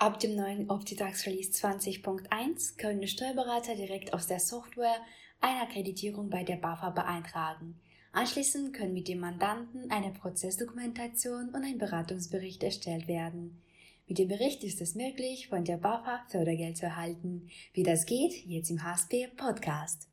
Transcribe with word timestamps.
Ab 0.00 0.20
dem 0.20 0.36
neuen 0.36 0.70
Optitax 0.70 1.26
Release 1.26 1.50
20.1 1.50 2.78
können 2.78 3.08
Steuerberater 3.08 3.74
direkt 3.74 4.14
aus 4.14 4.28
der 4.28 4.38
Software 4.38 4.94
eine 5.40 5.62
Akkreditierung 5.62 6.30
bei 6.30 6.44
der 6.44 6.54
BAFA 6.54 6.90
beantragen. 6.90 7.80
Anschließend 8.12 8.76
können 8.76 8.92
mit 8.92 9.08
dem 9.08 9.18
Mandanten 9.18 9.90
eine 9.90 10.12
Prozessdokumentation 10.12 11.48
und 11.48 11.64
ein 11.64 11.78
Beratungsbericht 11.78 12.62
erstellt 12.62 13.08
werden. 13.08 13.60
Mit 14.06 14.18
dem 14.18 14.28
Bericht 14.28 14.62
ist 14.62 14.80
es 14.80 14.94
möglich, 14.94 15.48
von 15.48 15.64
der 15.64 15.78
BAFA 15.78 16.24
Fördergeld 16.28 16.76
zu 16.76 16.86
erhalten. 16.86 17.50
Wie 17.72 17.82
das 17.82 18.06
geht, 18.06 18.34
jetzt 18.46 18.70
im 18.70 18.84
HSP 18.84 19.26
Podcast. 19.36 20.08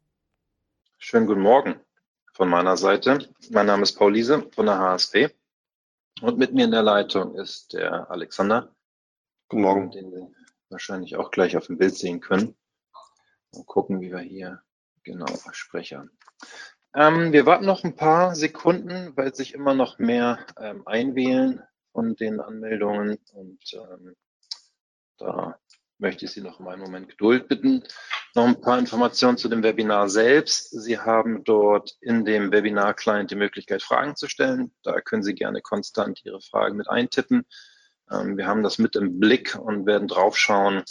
Schönen 0.98 1.28
guten 1.28 1.42
Morgen 1.42 1.80
von 2.34 2.50
meiner 2.50 2.76
Seite. 2.76 3.20
Mein 3.52 3.68
Name 3.68 3.84
ist 3.84 3.94
Paul 3.94 4.14
Liese 4.14 4.50
von 4.52 4.66
der 4.66 4.80
HSP 4.80 5.30
und 6.22 6.40
mit 6.40 6.56
mir 6.56 6.66
in 6.66 6.72
der 6.72 6.82
Leitung 6.82 7.36
ist 7.36 7.74
der 7.74 8.10
Alexander 8.10 8.75
Guten 9.56 9.64
Morgen. 9.64 9.92
Den 9.92 10.12
wir 10.12 10.30
wahrscheinlich 10.68 11.16
auch 11.16 11.32
gleich 11.32 11.55
auf 11.55 11.68
dem 11.68 11.77
Bild 11.77 11.95
sehen 11.95 12.20
können. 12.20 12.58
Mal 13.54 13.64
gucken, 13.64 14.02
wie 14.02 14.12
wir 14.12 14.20
hier 14.20 14.62
genau 15.04 15.28
sprechen. 15.54 16.12
Ähm, 16.94 17.31
wir 17.31 17.45
warten 17.45 17.64
noch 17.64 17.86
ein 17.86 17.95
paar 17.95 18.36
Sekunden, 18.36 19.16
weil 19.16 19.34
sich 19.34 19.54
immer 19.54 19.73
noch 19.73 19.98
mehr 19.98 20.45
ähm, 20.59 20.86
einwählen 20.86 21.64
von 21.94 22.18
den 22.18 22.41
Anmeldungen 22.41 23.18
und 23.31 23.62
ähm, 23.76 24.18
da 25.20 25.58
möchte 26.00 26.26
ich 26.26 26.31
Sie 26.31 26.42
noch 26.42 26.59
um 26.59 26.67
einen 26.67 26.81
Moment 26.81 27.08
Geduld 27.08 27.48
bitten. 27.48 27.81
Noch 28.34 28.48
ein 28.48 28.59
paar 28.59 28.78
Informationen 28.78 29.38
zu 29.38 29.48
dem 29.48 29.64
Webinar 29.64 30.09
selbst. 30.09 30.70
Sie 30.72 31.00
haben 31.00 31.45
dort 31.45 31.95
in 32.02 32.26
dem 32.26 32.52
Webinar-Client 32.52 33.31
die 33.31 33.36
Möglichkeit, 33.36 33.84
Fragen 33.84 34.17
zu 34.17 34.28
stellen. 34.28 34.73
Da 34.84 35.00
können 35.00 35.23
Sie 35.23 35.34
gerne 35.34 35.62
konstant 35.62 36.26
Ihre 36.26 36.42
Fragen 36.42 36.76
mit 36.76 36.90
eintippen. 36.90 37.45
Ähm, 38.12 38.38
wir 38.38 38.48
haben 38.48 38.64
das 38.64 38.77
mit 38.77 38.95
im 38.95 39.20
Blick 39.20 39.55
und 39.55 39.86
werden 39.86 40.08
draufschauen, 40.08 40.84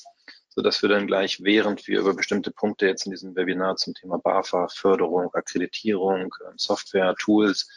sodass 0.48 0.82
wir 0.82 0.88
dann 0.88 1.06
gleich, 1.06 1.42
während 1.42 1.86
wir 1.86 2.00
über 2.00 2.14
bestimmte 2.14 2.50
Punkte 2.50 2.86
jetzt 2.86 3.06
in 3.06 3.12
diesem 3.12 3.34
Webinar 3.34 3.76
zum 3.76 3.94
Thema 3.94 4.18
BAFA, 4.18 4.68
Förderung, 4.68 5.32
Akkreditierung, 5.34 6.34
ähm, 6.46 6.56
Software, 6.56 7.14
Tools, 7.18 7.68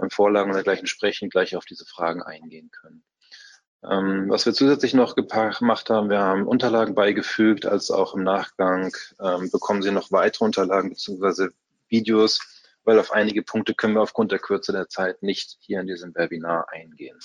ähm, 0.00 0.10
Vorlagen 0.10 0.50
und 0.50 0.54
dergleichen 0.54 0.86
sprechen, 0.86 1.30
gleich 1.30 1.56
auf 1.56 1.64
diese 1.64 1.84
Fragen 1.86 2.22
eingehen 2.22 2.70
können. 2.70 3.02
Was 3.84 4.46
wir 4.46 4.52
zusätzlich 4.52 4.94
noch 4.94 5.16
gemacht 5.16 5.90
haben, 5.90 6.08
wir 6.08 6.20
haben 6.20 6.46
Unterlagen 6.46 6.94
beigefügt, 6.94 7.66
als 7.66 7.90
auch 7.90 8.14
im 8.14 8.22
Nachgang 8.22 8.92
bekommen 9.50 9.82
Sie 9.82 9.90
noch 9.90 10.12
weitere 10.12 10.44
Unterlagen 10.44 10.90
bzw. 10.90 11.48
Videos, 11.88 12.38
weil 12.84 13.00
auf 13.00 13.10
einige 13.10 13.42
Punkte 13.42 13.74
können 13.74 13.94
wir 13.94 14.02
aufgrund 14.02 14.30
der 14.30 14.38
Kürze 14.38 14.70
der 14.70 14.88
Zeit 14.88 15.24
nicht 15.24 15.56
hier 15.58 15.80
in 15.80 15.88
diesem 15.88 16.14
Webinar 16.14 16.68
eingehen. 16.70 17.18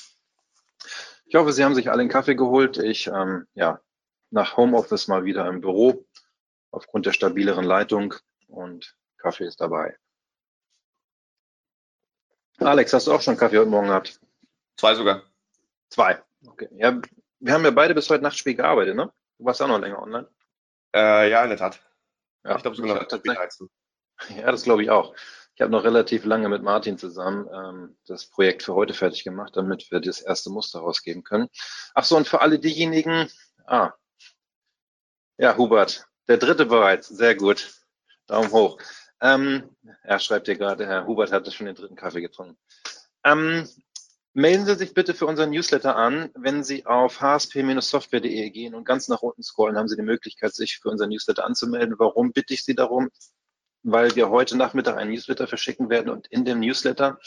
Ich 1.29 1.35
hoffe, 1.35 1.51
Sie 1.51 1.63
haben 1.63 1.75
sich 1.75 1.91
alle 1.91 2.01
einen 2.01 2.09
Kaffee 2.09 2.35
geholt. 2.35 2.77
Ich, 2.77 3.07
ähm, 3.07 3.47
ja, 3.53 3.81
nach 4.29 4.55
Homeoffice 4.55 5.09
mal 5.09 5.25
wieder 5.25 5.47
im 5.47 5.59
Büro 5.59 6.05
aufgrund 6.71 7.05
der 7.05 7.11
stabileren 7.11 7.65
Leitung 7.65 8.13
und 8.47 8.95
Kaffee 9.17 9.45
ist 9.45 9.59
dabei. 9.59 9.97
Alex, 12.59 12.93
hast 12.93 13.07
du 13.07 13.13
auch 13.13 13.21
schon 13.21 13.35
Kaffee 13.35 13.57
heute 13.57 13.69
Morgen 13.69 13.87
gehabt? 13.87 14.19
Zwei 14.77 14.95
sogar. 14.95 15.23
Zwei. 15.89 16.21
Okay. 16.45 16.69
Ja, 16.71 16.99
wir 17.39 17.53
haben 17.53 17.65
ja 17.65 17.71
beide 17.71 17.93
bis 17.93 18.09
heute 18.09 18.23
Nacht 18.23 18.37
spät 18.37 18.57
gearbeitet, 18.57 18.95
ne? 18.95 19.11
Du 19.37 19.45
warst 19.45 19.61
auch 19.61 19.67
noch 19.67 19.79
länger 19.79 20.01
online. 20.01 20.29
Äh, 20.95 21.29
ja, 21.29 21.43
in 21.43 21.49
der 21.49 21.57
Tat. 21.57 21.79
Ja, 22.43 22.55
ich 22.55 22.61
glaube 22.61 22.77
sogar 22.77 22.95
noch. 22.95 23.69
Ja, 24.29 24.51
das 24.51 24.63
glaube 24.63 24.81
ich 24.81 24.89
auch. 24.89 25.13
Ich 25.57 25.61
habe 25.63 25.71
noch 25.71 25.83
relativ 25.83 26.23
lange 26.23 26.49
mit 26.49 26.61
Martin 26.61 26.99
zusammen 26.99 27.49
ähm, 27.51 27.97
das 28.05 28.27
Projekt 28.27 28.61
für 28.61 28.75
heute 28.75 28.93
fertig 28.93 29.23
gemacht, 29.23 29.57
damit 29.57 29.89
wir 29.89 29.99
das 29.99 30.21
erste 30.21 30.51
Muster 30.51 30.81
rausgeben 30.81 31.23
können. 31.23 31.49
Ach 31.95 32.03
so, 32.03 32.15
und 32.15 32.27
für 32.27 32.41
alle 32.41 32.59
diejenigen, 32.59 33.27
ah, 33.65 33.91
ja, 35.39 35.57
Hubert, 35.57 36.05
der 36.27 36.37
dritte 36.37 36.67
bereits, 36.67 37.07
sehr 37.07 37.33
gut. 37.33 37.73
Daumen 38.27 38.51
hoch. 38.51 38.77
Ähm, 39.19 39.75
er 40.03 40.19
schreibt 40.19 40.45
hier 40.45 40.57
gerade, 40.57 40.85
Herr 40.85 41.07
Hubert 41.07 41.31
hatte 41.31 41.51
schon 41.51 41.65
den 41.65 41.75
dritten 41.75 41.95
Kaffee 41.95 42.21
getrunken. 42.21 42.55
Ähm, 43.23 43.67
melden 44.33 44.67
Sie 44.67 44.75
sich 44.75 44.93
bitte 44.93 45.15
für 45.15 45.25
unseren 45.25 45.49
Newsletter 45.49 45.95
an. 45.95 46.29
Wenn 46.35 46.63
Sie 46.63 46.85
auf 46.85 47.19
hsp-software.de 47.19 48.51
gehen 48.51 48.75
und 48.75 48.85
ganz 48.85 49.07
nach 49.07 49.23
unten 49.23 49.41
scrollen, 49.41 49.75
haben 49.75 49.87
Sie 49.87 49.95
die 49.95 50.03
Möglichkeit, 50.03 50.53
sich 50.53 50.77
für 50.77 50.89
unseren 50.89 51.09
Newsletter 51.09 51.45
anzumelden. 51.45 51.95
Warum 51.97 52.31
bitte 52.31 52.53
ich 52.53 52.63
Sie 52.63 52.75
darum? 52.75 53.09
Weil 53.83 54.15
wir 54.15 54.29
heute 54.29 54.57
Nachmittag 54.57 54.97
einen 54.97 55.11
Newsletter 55.11 55.47
verschicken 55.47 55.89
werden 55.89 56.09
und 56.09 56.27
in 56.27 56.45
dem 56.45 56.59
Newsletter 56.59 57.19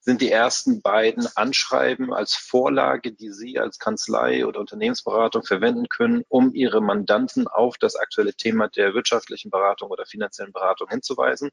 sind 0.00 0.22
die 0.22 0.30
ersten 0.30 0.80
beiden 0.80 1.28
Anschreiben 1.36 2.12
als 2.12 2.34
Vorlage, 2.34 3.12
die 3.12 3.30
Sie 3.30 3.58
als 3.58 3.78
Kanzlei 3.78 4.46
oder 4.46 4.60
Unternehmensberatung 4.60 5.44
verwenden 5.44 5.88
können, 5.88 6.24
um 6.28 6.54
Ihre 6.54 6.80
Mandanten 6.80 7.46
auf 7.46 7.76
das 7.76 7.96
aktuelle 7.96 8.34
Thema 8.34 8.68
der 8.68 8.94
wirtschaftlichen 8.94 9.50
Beratung 9.50 9.90
oder 9.90 10.06
finanziellen 10.06 10.52
Beratung 10.52 10.88
hinzuweisen 10.88 11.50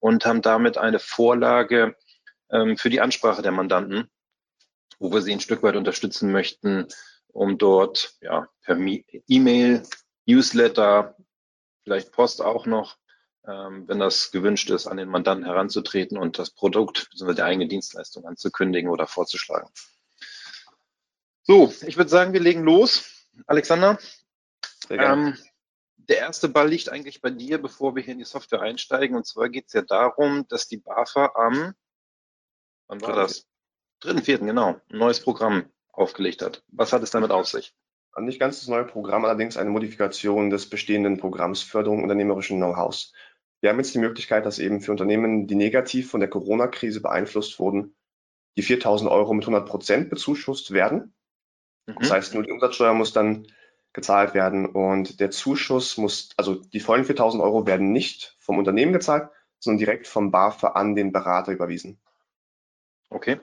und 0.00 0.26
haben 0.26 0.42
damit 0.42 0.76
eine 0.76 0.98
Vorlage 0.98 1.96
ähm, 2.50 2.76
für 2.76 2.90
die 2.90 3.00
Ansprache 3.00 3.42
der 3.42 3.52
Mandanten, 3.52 4.10
wo 4.98 5.12
wir 5.12 5.22
sie 5.22 5.32
ein 5.32 5.40
Stück 5.40 5.62
weit 5.62 5.76
unterstützen 5.76 6.32
möchten, 6.32 6.88
um 7.28 7.58
dort 7.58 8.14
ja, 8.20 8.48
per 8.62 8.76
E-Mail, 8.76 9.84
Newsletter, 10.26 11.16
vielleicht 11.84 12.12
Post 12.12 12.42
auch 12.42 12.66
noch, 12.66 12.96
wenn 13.48 13.98
das 13.98 14.30
gewünscht 14.30 14.68
ist, 14.70 14.86
an 14.86 14.98
den 14.98 15.08
Mandanten 15.08 15.46
heranzutreten 15.46 16.18
und 16.18 16.38
das 16.38 16.50
Produkt 16.50 17.08
bzw. 17.10 17.34
die 17.34 17.42
eigene 17.42 17.66
Dienstleistung 17.66 18.26
anzukündigen 18.26 18.90
oder 18.90 19.06
vorzuschlagen. 19.06 19.68
So, 21.44 21.72
ich 21.86 21.96
würde 21.96 22.10
sagen, 22.10 22.34
wir 22.34 22.40
legen 22.40 22.62
los. 22.62 23.26
Alexander, 23.46 23.98
ähm, 24.90 25.38
der 25.96 26.18
erste 26.18 26.48
Ball 26.48 26.68
liegt 26.68 26.90
eigentlich 26.90 27.22
bei 27.22 27.30
dir, 27.30 27.60
bevor 27.60 27.94
wir 27.96 28.02
hier 28.02 28.12
in 28.12 28.18
die 28.18 28.24
Software 28.24 28.60
einsteigen. 28.60 29.16
Und 29.16 29.26
zwar 29.26 29.48
geht 29.48 29.68
es 29.68 29.72
ja 29.72 29.82
darum, 29.82 30.46
dass 30.48 30.68
die 30.68 30.78
BAFA 30.78 31.32
am, 31.34 31.74
wann 32.86 33.00
war 33.00 33.14
das? 33.14 33.46
Dritten, 34.00 34.22
vierten, 34.22 34.46
genau, 34.46 34.80
ein 34.90 34.98
neues 34.98 35.20
Programm 35.20 35.70
aufgelegt 35.90 36.42
hat. 36.42 36.62
Was 36.68 36.92
hat 36.92 37.02
es 37.02 37.10
damit 37.10 37.30
auf 37.30 37.48
sich? 37.48 37.74
Nicht 38.20 38.40
ganz 38.40 38.60
das 38.60 38.68
neue 38.68 38.84
Programm, 38.84 39.24
allerdings 39.24 39.56
eine 39.56 39.70
Modifikation 39.70 40.50
des 40.50 40.68
bestehenden 40.68 41.18
Programms 41.18 41.62
Förderung 41.62 42.02
unternehmerischen 42.02 42.58
Know-hows. 42.58 43.12
Wir 43.60 43.70
haben 43.70 43.78
jetzt 43.78 43.94
die 43.94 43.98
Möglichkeit, 43.98 44.46
dass 44.46 44.58
eben 44.58 44.80
für 44.80 44.92
Unternehmen, 44.92 45.46
die 45.46 45.54
negativ 45.54 46.10
von 46.10 46.20
der 46.20 46.30
Corona-Krise 46.30 47.00
beeinflusst 47.00 47.58
wurden, 47.58 47.96
die 48.56 48.62
4.000 48.62 49.10
Euro 49.10 49.34
mit 49.34 49.44
100 49.44 49.68
Prozent 49.68 50.10
bezuschusst 50.10 50.72
werden. 50.72 51.14
Mhm. 51.86 51.96
Das 52.00 52.10
heißt, 52.10 52.34
nur 52.34 52.44
die 52.44 52.52
Umsatzsteuer 52.52 52.94
muss 52.94 53.12
dann 53.12 53.46
gezahlt 53.92 54.34
werden 54.34 54.66
und 54.66 55.18
der 55.18 55.30
Zuschuss 55.30 55.96
muss, 55.96 56.30
also 56.36 56.54
die 56.54 56.80
vollen 56.80 57.04
4.000 57.04 57.42
Euro 57.42 57.66
werden 57.66 57.90
nicht 57.92 58.36
vom 58.38 58.58
Unternehmen 58.58 58.92
gezahlt, 58.92 59.30
sondern 59.58 59.78
direkt 59.78 60.06
vom 60.06 60.30
BAFA 60.30 60.68
an 60.68 60.94
den 60.94 61.10
Berater 61.10 61.52
überwiesen. 61.52 61.98
Okay. 63.10 63.40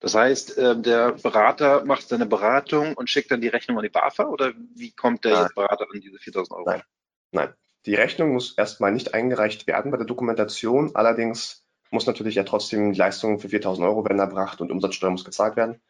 Das 0.00 0.14
heißt, 0.14 0.58
äh, 0.58 0.80
der 0.80 1.12
Berater 1.12 1.84
macht 1.84 2.08
seine 2.08 2.26
Beratung 2.26 2.94
und 2.94 3.10
schickt 3.10 3.30
dann 3.30 3.40
die 3.40 3.48
Rechnung 3.48 3.78
an 3.78 3.82
die 3.82 3.90
BAFA 3.90 4.24
oder 4.24 4.52
wie 4.74 4.92
kommt 4.92 5.24
der 5.24 5.50
Berater 5.54 5.86
an 5.92 6.00
diese 6.00 6.18
4.000 6.18 6.50
Euro? 6.52 6.64
Nein. 6.70 6.82
Nein. 7.32 7.54
Die 7.86 7.94
Rechnung 7.94 8.32
muss 8.32 8.56
erstmal 8.56 8.92
nicht 8.92 9.14
eingereicht 9.14 9.66
werden 9.66 9.90
bei 9.90 9.98
der 9.98 10.06
Dokumentation. 10.06 10.94
Allerdings 10.94 11.66
muss 11.90 12.06
natürlich 12.06 12.36
ja 12.36 12.44
trotzdem 12.44 12.92
die 12.92 12.98
Leistung 12.98 13.38
für 13.38 13.48
4.000 13.48 13.84
Euro 13.84 14.04
werden 14.04 14.18
erbracht 14.18 14.60
und 14.60 14.72
Umsatzsteuer 14.72 15.10
muss 15.10 15.24
gezahlt 15.24 15.56
werden. 15.56 15.80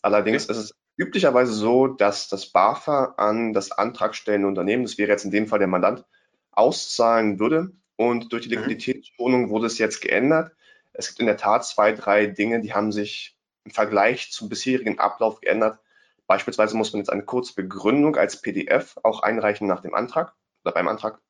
Allerdings 0.00 0.44
okay. 0.44 0.52
ist 0.52 0.58
es 0.58 0.74
üblicherweise 0.96 1.52
so, 1.52 1.86
dass 1.86 2.28
das 2.28 2.46
BAFA 2.46 3.14
an 3.16 3.52
das 3.52 3.70
antragstellende 3.70 4.48
Unternehmen, 4.48 4.82
das 4.82 4.98
wäre 4.98 5.10
jetzt 5.10 5.24
in 5.24 5.30
dem 5.30 5.46
Fall 5.46 5.58
der 5.58 5.68
Mandant, 5.68 6.04
auszahlen 6.50 7.38
würde. 7.38 7.72
Und 7.96 8.32
durch 8.32 8.42
die 8.42 8.48
mhm. 8.48 8.64
Liquiditätsschonung 8.64 9.50
wurde 9.50 9.66
es 9.66 9.78
jetzt 9.78 10.00
geändert. 10.00 10.52
Es 10.92 11.08
gibt 11.08 11.20
in 11.20 11.26
der 11.26 11.36
Tat 11.36 11.64
zwei, 11.64 11.92
drei 11.92 12.26
Dinge, 12.26 12.60
die 12.60 12.74
haben 12.74 12.92
sich 12.92 13.36
im 13.64 13.70
Vergleich 13.70 14.32
zum 14.32 14.48
bisherigen 14.48 14.98
Ablauf 14.98 15.40
geändert. 15.40 15.78
Beispielsweise 16.26 16.76
muss 16.76 16.92
man 16.92 17.00
jetzt 17.00 17.10
eine 17.10 17.24
kurze 17.24 17.54
Begründung 17.54 18.16
als 18.16 18.40
PDF 18.40 18.96
auch 19.02 19.22
einreichen 19.22 19.66
nach 19.66 19.80
dem 19.80 19.94
Antrag 19.94 20.34
oder 20.64 20.72
beim 20.72 20.88
Antrag 20.88 21.20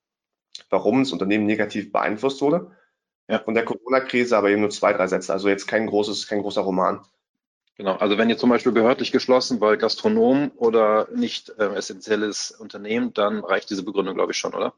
warum 0.70 1.00
das 1.00 1.12
Unternehmen 1.12 1.46
negativ 1.46 1.92
beeinflusst 1.92 2.40
wurde. 2.40 2.70
Ja. 3.28 3.38
Von 3.38 3.54
der 3.54 3.64
Corona-Krise 3.64 4.36
aber 4.36 4.50
eben 4.50 4.60
nur 4.60 4.70
zwei, 4.70 4.92
drei 4.92 5.06
Sätze. 5.06 5.32
Also 5.32 5.48
jetzt 5.48 5.66
kein 5.66 5.86
großes, 5.86 6.26
kein 6.26 6.42
großer 6.42 6.62
Roman. 6.62 7.04
Genau, 7.76 7.96
also 7.96 8.18
wenn 8.18 8.28
ihr 8.28 8.36
zum 8.36 8.50
Beispiel 8.50 8.72
behördlich 8.72 9.12
geschlossen, 9.12 9.60
weil 9.60 9.78
Gastronom 9.78 10.52
oder 10.56 11.08
nicht 11.14 11.48
äh, 11.58 11.74
essentielles 11.74 12.50
Unternehmen, 12.50 13.14
dann 13.14 13.40
reicht 13.40 13.70
diese 13.70 13.82
Begründung, 13.82 14.14
glaube 14.14 14.32
ich, 14.32 14.38
schon, 14.38 14.54
oder? 14.54 14.74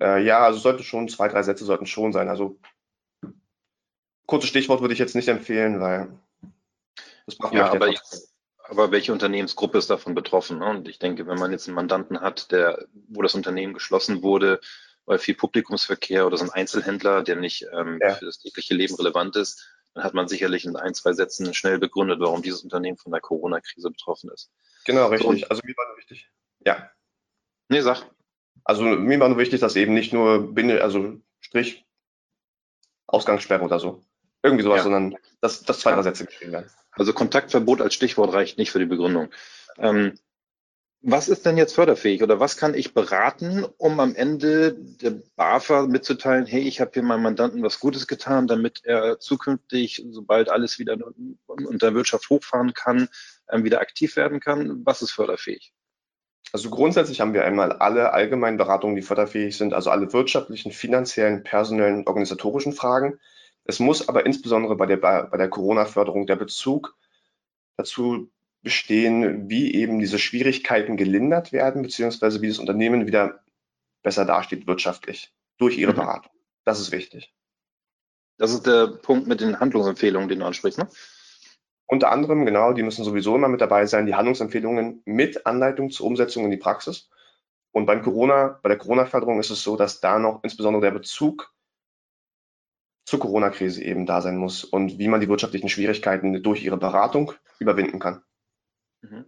Äh, 0.00 0.24
ja, 0.24 0.40
also 0.40 0.58
sollte 0.58 0.82
schon, 0.82 1.08
zwei, 1.08 1.28
drei 1.28 1.42
Sätze 1.42 1.64
sollten 1.64 1.86
schon 1.86 2.12
sein. 2.12 2.28
Also 2.28 2.58
kurzes 4.26 4.48
Stichwort 4.48 4.80
würde 4.80 4.94
ich 4.94 5.00
jetzt 5.00 5.14
nicht 5.14 5.28
empfehlen, 5.28 5.80
weil 5.80 6.18
das 7.26 7.38
macht 7.38 7.54
ja, 7.54 7.70
aber 7.70 7.90
jetzt, 7.90 8.33
aber 8.66 8.90
welche 8.90 9.12
Unternehmensgruppe 9.12 9.78
ist 9.78 9.90
davon 9.90 10.14
betroffen? 10.14 10.58
Ne? 10.58 10.66
Und 10.66 10.88
ich 10.88 10.98
denke, 10.98 11.26
wenn 11.26 11.38
man 11.38 11.52
jetzt 11.52 11.68
einen 11.68 11.74
Mandanten 11.74 12.20
hat, 12.20 12.50
der, 12.50 12.86
wo 13.08 13.22
das 13.22 13.34
Unternehmen 13.34 13.74
geschlossen 13.74 14.22
wurde, 14.22 14.60
weil 15.06 15.18
viel 15.18 15.34
Publikumsverkehr 15.34 16.26
oder 16.26 16.38
so 16.38 16.44
ein 16.44 16.50
Einzelhändler, 16.50 17.22
der 17.22 17.36
nicht 17.36 17.66
ähm, 17.72 17.98
ja. 18.00 18.14
für 18.14 18.24
das 18.24 18.38
tägliche 18.38 18.74
Leben 18.74 18.94
relevant 18.94 19.36
ist, 19.36 19.68
dann 19.92 20.02
hat 20.02 20.14
man 20.14 20.28
sicherlich 20.28 20.64
in 20.64 20.76
ein, 20.76 20.94
zwei 20.94 21.12
Sätzen 21.12 21.52
schnell 21.52 21.78
begründet, 21.78 22.20
warum 22.20 22.42
dieses 22.42 22.62
Unternehmen 22.62 22.96
von 22.96 23.12
der 23.12 23.20
Corona-Krise 23.20 23.90
betroffen 23.90 24.30
ist. 24.30 24.50
Genau, 24.86 25.08
richtig. 25.08 25.42
So, 25.42 25.48
also 25.48 25.62
mir 25.64 25.76
war 25.76 25.86
nur 25.88 25.98
wichtig. 25.98 26.30
Ja. 26.64 26.90
Nee, 27.68 27.82
sag. 27.82 28.02
Also 28.64 28.82
mir 28.82 29.20
war 29.20 29.28
nur 29.28 29.38
wichtig, 29.38 29.60
dass 29.60 29.76
eben 29.76 29.92
nicht 29.92 30.12
nur 30.12 30.54
Binde, 30.54 30.82
also 30.82 31.20
Strich, 31.40 31.84
Ausgangssperre 33.06 33.62
oder 33.62 33.78
so. 33.78 34.02
Irgendwie 34.42 34.64
sowas, 34.64 34.78
ja. 34.78 34.82
sondern 34.84 35.16
dass, 35.40 35.62
dass 35.62 35.80
zwei, 35.80 35.92
drei 35.92 36.02
Sätze 36.02 36.24
geschrieben 36.24 36.52
werden. 36.52 36.70
Also 36.96 37.12
Kontaktverbot 37.12 37.80
als 37.80 37.94
Stichwort 37.94 38.32
reicht 38.32 38.58
nicht 38.58 38.70
für 38.70 38.78
die 38.78 38.86
Begründung. 38.86 39.30
Ähm, 39.78 40.18
was 41.06 41.28
ist 41.28 41.44
denn 41.44 41.58
jetzt 41.58 41.74
förderfähig 41.74 42.22
oder 42.22 42.40
was 42.40 42.56
kann 42.56 42.72
ich 42.72 42.94
beraten, 42.94 43.66
um 43.76 44.00
am 44.00 44.14
Ende 44.14 44.72
der 44.72 45.12
BAFA 45.36 45.86
mitzuteilen, 45.86 46.46
hey, 46.46 46.62
ich 46.62 46.80
habe 46.80 46.92
hier 46.94 47.02
meinem 47.02 47.24
Mandanten 47.24 47.62
was 47.62 47.78
Gutes 47.78 48.06
getan, 48.06 48.46
damit 48.46 48.80
er 48.84 49.20
zukünftig, 49.20 50.02
sobald 50.10 50.48
alles 50.48 50.78
wieder 50.78 50.96
unter 51.46 51.92
Wirtschaft 51.92 52.30
hochfahren 52.30 52.72
kann, 52.72 53.08
ähm, 53.50 53.64
wieder 53.64 53.82
aktiv 53.82 54.16
werden 54.16 54.40
kann? 54.40 54.80
Was 54.86 55.02
ist 55.02 55.10
förderfähig? 55.10 55.74
Also 56.52 56.70
grundsätzlich 56.70 57.20
haben 57.20 57.34
wir 57.34 57.44
einmal 57.44 57.72
alle 57.72 58.14
allgemeinen 58.14 58.56
Beratungen, 58.56 58.96
die 58.96 59.02
förderfähig 59.02 59.58
sind, 59.58 59.74
also 59.74 59.90
alle 59.90 60.10
wirtschaftlichen, 60.12 60.72
finanziellen, 60.72 61.42
personellen, 61.42 62.06
organisatorischen 62.06 62.72
Fragen. 62.72 63.20
Es 63.64 63.80
muss 63.80 64.08
aber 64.08 64.26
insbesondere 64.26 64.76
bei 64.76 64.86
der, 64.86 64.98
bei 64.98 65.36
der 65.36 65.48
Corona-Förderung 65.48 66.26
der 66.26 66.36
Bezug 66.36 66.96
dazu 67.76 68.30
bestehen, 68.62 69.48
wie 69.48 69.74
eben 69.74 69.98
diese 69.98 70.18
Schwierigkeiten 70.18 70.96
gelindert 70.96 71.52
werden, 71.52 71.82
beziehungsweise 71.82 72.40
wie 72.40 72.48
das 72.48 72.58
Unternehmen 72.58 73.06
wieder 73.06 73.44
besser 74.02 74.24
dasteht 74.24 74.66
wirtschaftlich 74.66 75.32
durch 75.58 75.78
ihre 75.78 75.92
mhm. 75.92 75.96
Beratung. 75.96 76.32
Das 76.64 76.80
ist 76.80 76.92
wichtig. 76.92 77.34
Das 78.36 78.52
ist 78.52 78.66
der 78.66 78.88
Punkt 78.88 79.26
mit 79.26 79.40
den 79.40 79.60
Handlungsempfehlungen, 79.60 80.28
den 80.28 80.40
du 80.40 80.46
ansprichst, 80.46 80.78
ne? 80.78 80.88
Unter 81.86 82.10
anderem, 82.10 82.46
genau, 82.46 82.72
die 82.72 82.82
müssen 82.82 83.04
sowieso 83.04 83.36
immer 83.36 83.48
mit 83.48 83.60
dabei 83.60 83.84
sein, 83.84 84.06
die 84.06 84.14
Handlungsempfehlungen 84.14 85.02
mit 85.04 85.46
Anleitung 85.46 85.90
zur 85.90 86.06
Umsetzung 86.06 86.44
in 86.44 86.50
die 86.50 86.56
Praxis. 86.56 87.10
Und 87.72 87.84
beim 87.86 88.02
Corona, 88.02 88.58
bei 88.62 88.70
der 88.70 88.78
Corona-Förderung 88.78 89.38
ist 89.38 89.50
es 89.50 89.62
so, 89.62 89.76
dass 89.76 90.00
da 90.00 90.18
noch 90.18 90.42
insbesondere 90.42 90.80
der 90.80 90.92
Bezug 90.92 91.53
zur 93.04 93.20
Corona-Krise 93.20 93.82
eben 93.82 94.06
da 94.06 94.20
sein 94.20 94.36
muss 94.36 94.64
und 94.64 94.98
wie 94.98 95.08
man 95.08 95.20
die 95.20 95.28
wirtschaftlichen 95.28 95.68
Schwierigkeiten 95.68 96.42
durch 96.42 96.64
ihre 96.64 96.78
Beratung 96.78 97.32
überwinden 97.58 97.98
kann. 97.98 98.22
Mhm. 99.02 99.26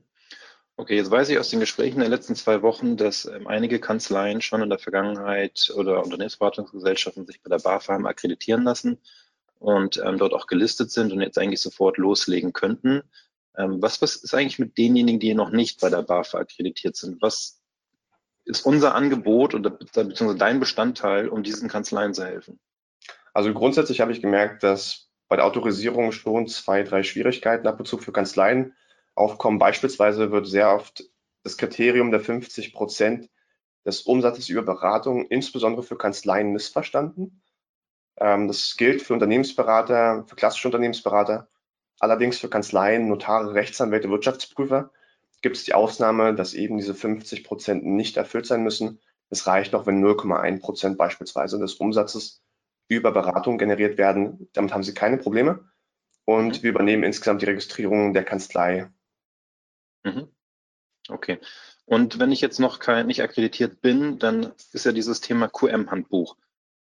Okay, 0.78 0.96
jetzt 0.96 1.10
weiß 1.10 1.30
ich 1.30 1.38
aus 1.38 1.48
den 1.48 1.60
Gesprächen 1.60 2.00
der 2.00 2.10
letzten 2.10 2.34
zwei 2.34 2.60
Wochen, 2.60 2.98
dass 2.98 3.24
ähm, 3.24 3.46
einige 3.46 3.80
Kanzleien 3.80 4.42
schon 4.42 4.60
in 4.60 4.68
der 4.68 4.78
Vergangenheit 4.78 5.72
oder 5.74 6.04
Unternehmensberatungsgesellschaften 6.04 7.24
sich 7.26 7.42
bei 7.42 7.48
der 7.48 7.62
BAFA 7.62 7.94
haben 7.94 8.06
akkreditieren 8.06 8.62
lassen 8.62 8.98
und 9.58 9.96
ähm, 10.04 10.18
dort 10.18 10.34
auch 10.34 10.46
gelistet 10.46 10.90
sind 10.90 11.12
und 11.12 11.22
jetzt 11.22 11.38
eigentlich 11.38 11.62
sofort 11.62 11.96
loslegen 11.96 12.52
könnten. 12.52 13.02
Ähm, 13.56 13.80
was, 13.80 14.02
was 14.02 14.16
ist 14.16 14.34
eigentlich 14.34 14.58
mit 14.58 14.76
denjenigen, 14.76 15.18
die 15.18 15.32
noch 15.32 15.50
nicht 15.50 15.80
bei 15.80 15.88
der 15.88 16.02
BAFA 16.02 16.40
akkreditiert 16.40 16.94
sind? 16.94 17.22
Was 17.22 17.62
ist 18.44 18.66
unser 18.66 18.94
Angebot 18.94 19.54
oder 19.54 19.70
beziehungsweise 19.70 20.36
dein 20.36 20.60
Bestandteil, 20.60 21.28
um 21.28 21.42
diesen 21.42 21.70
Kanzleien 21.70 22.12
zu 22.12 22.24
helfen? 22.24 22.60
Also 23.36 23.52
grundsätzlich 23.52 24.00
habe 24.00 24.12
ich 24.12 24.22
gemerkt, 24.22 24.62
dass 24.62 25.10
bei 25.28 25.36
der 25.36 25.44
Autorisierung 25.44 26.10
schon 26.10 26.48
zwei, 26.48 26.82
drei 26.84 27.02
Schwierigkeiten 27.02 27.66
ab 27.66 27.78
und 27.78 27.84
zu 27.84 27.98
für 27.98 28.10
Kanzleien 28.10 28.74
aufkommen. 29.14 29.58
Beispielsweise 29.58 30.32
wird 30.32 30.46
sehr 30.46 30.74
oft 30.74 31.04
das 31.42 31.58
Kriterium 31.58 32.10
der 32.10 32.20
50 32.20 32.72
Prozent 32.72 33.28
des 33.84 34.00
Umsatzes 34.00 34.48
über 34.48 34.62
Beratung, 34.62 35.26
insbesondere 35.26 35.82
für 35.82 35.98
Kanzleien, 35.98 36.50
missverstanden. 36.50 37.42
Ähm, 38.16 38.48
das 38.48 38.74
gilt 38.78 39.02
für 39.02 39.12
Unternehmensberater, 39.12 40.24
für 40.26 40.36
klassische 40.36 40.68
Unternehmensberater. 40.68 41.46
Allerdings 42.00 42.38
für 42.38 42.48
Kanzleien, 42.48 43.06
Notare, 43.06 43.52
Rechtsanwälte, 43.52 44.08
Wirtschaftsprüfer 44.08 44.92
gibt 45.42 45.58
es 45.58 45.64
die 45.64 45.74
Ausnahme, 45.74 46.34
dass 46.34 46.54
eben 46.54 46.78
diese 46.78 46.94
50 46.94 47.44
Prozent 47.44 47.84
nicht 47.84 48.16
erfüllt 48.16 48.46
sein 48.46 48.62
müssen. 48.62 48.98
Es 49.28 49.46
reicht 49.46 49.74
auch, 49.74 49.84
wenn 49.84 50.02
0,1 50.02 50.60
Prozent 50.62 50.96
beispielsweise 50.96 51.58
des 51.58 51.74
Umsatzes 51.74 52.40
über 52.88 53.12
Beratung 53.12 53.58
generiert 53.58 53.98
werden. 53.98 54.48
Damit 54.52 54.72
haben 54.72 54.82
Sie 54.82 54.94
keine 54.94 55.18
Probleme. 55.18 55.68
Und 56.24 56.58
mhm. 56.58 56.62
wir 56.62 56.70
übernehmen 56.70 57.02
insgesamt 57.02 57.42
die 57.42 57.46
Registrierung 57.46 58.14
der 58.14 58.24
Kanzlei 58.24 58.90
Mhm. 60.06 60.28
Okay. 61.08 61.38
Und 61.84 62.18
wenn 62.18 62.32
ich 62.32 62.40
jetzt 62.40 62.58
noch 62.58 62.78
kein, 62.78 63.06
nicht 63.06 63.22
akkreditiert 63.22 63.80
bin, 63.80 64.18
dann 64.18 64.52
ist 64.72 64.86
ja 64.86 64.92
dieses 64.92 65.20
Thema 65.20 65.48
QM-Handbuch. 65.48 66.36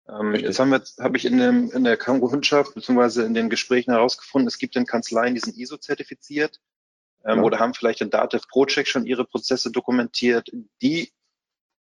Ähm, 0.08 0.36
jetzt 0.36 0.60
haben 0.60 0.72
wir, 0.72 0.84
habe 1.00 1.18
ich 1.18 1.26
in, 1.26 1.38
dem, 1.38 1.72
in 1.72 1.84
der 1.84 1.98
Kundschaft 1.98 2.76
beziehungsweise 2.76 3.24
in 3.24 3.34
den 3.34 3.50
Gesprächen 3.50 3.92
herausgefunden, 3.92 4.48
es 4.48 4.58
gibt 4.58 4.76
in 4.76 4.86
Kanzleien, 4.86 5.34
die 5.34 5.40
sind 5.40 5.58
ISO-zertifiziert 5.58 6.60
ähm, 7.26 7.38
ja. 7.38 7.44
oder 7.44 7.60
haben 7.60 7.74
vielleicht 7.74 8.02
in 8.02 8.10
Dativ 8.10 8.48
ProCheck 8.48 8.88
schon 8.88 9.06
ihre 9.06 9.26
Prozesse 9.26 9.72
dokumentiert. 9.72 10.50
Die 10.82 11.12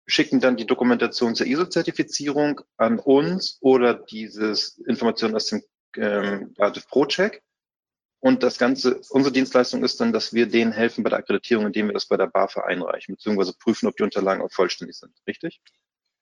schicken 0.05 0.39
dann 0.39 0.57
die 0.57 0.65
Dokumentation 0.65 1.35
zur 1.35 1.47
ISO-Zertifizierung 1.47 2.61
an 2.77 3.00
uns 3.00 3.57
oder 3.61 3.94
dieses 3.94 4.77
Information 4.79 5.35
aus 5.35 5.47
dem 5.47 5.63
ähm, 5.97 6.53
ProCheck. 6.89 7.41
Und 8.19 8.41
das 8.41 8.57
Ganze, 8.57 9.01
unsere 9.09 9.33
Dienstleistung 9.33 9.83
ist 9.83 10.00
dann, 10.00 10.13
dass 10.13 10.33
wir 10.33 10.47
denen 10.47 10.71
helfen 10.71 11.03
bei 11.03 11.09
der 11.09 11.19
Akkreditierung, 11.19 11.65
indem 11.65 11.88
wir 11.88 11.94
das 11.94 12.05
bei 12.05 12.15
der 12.15 12.27
BAFA 12.27 12.61
einreichen, 12.61 13.15
beziehungsweise 13.15 13.53
prüfen, 13.53 13.88
ob 13.88 13.97
die 13.97 14.03
Unterlagen 14.03 14.41
auch 14.41 14.51
vollständig 14.51 14.97
sind. 14.97 15.11
Richtig? 15.27 15.61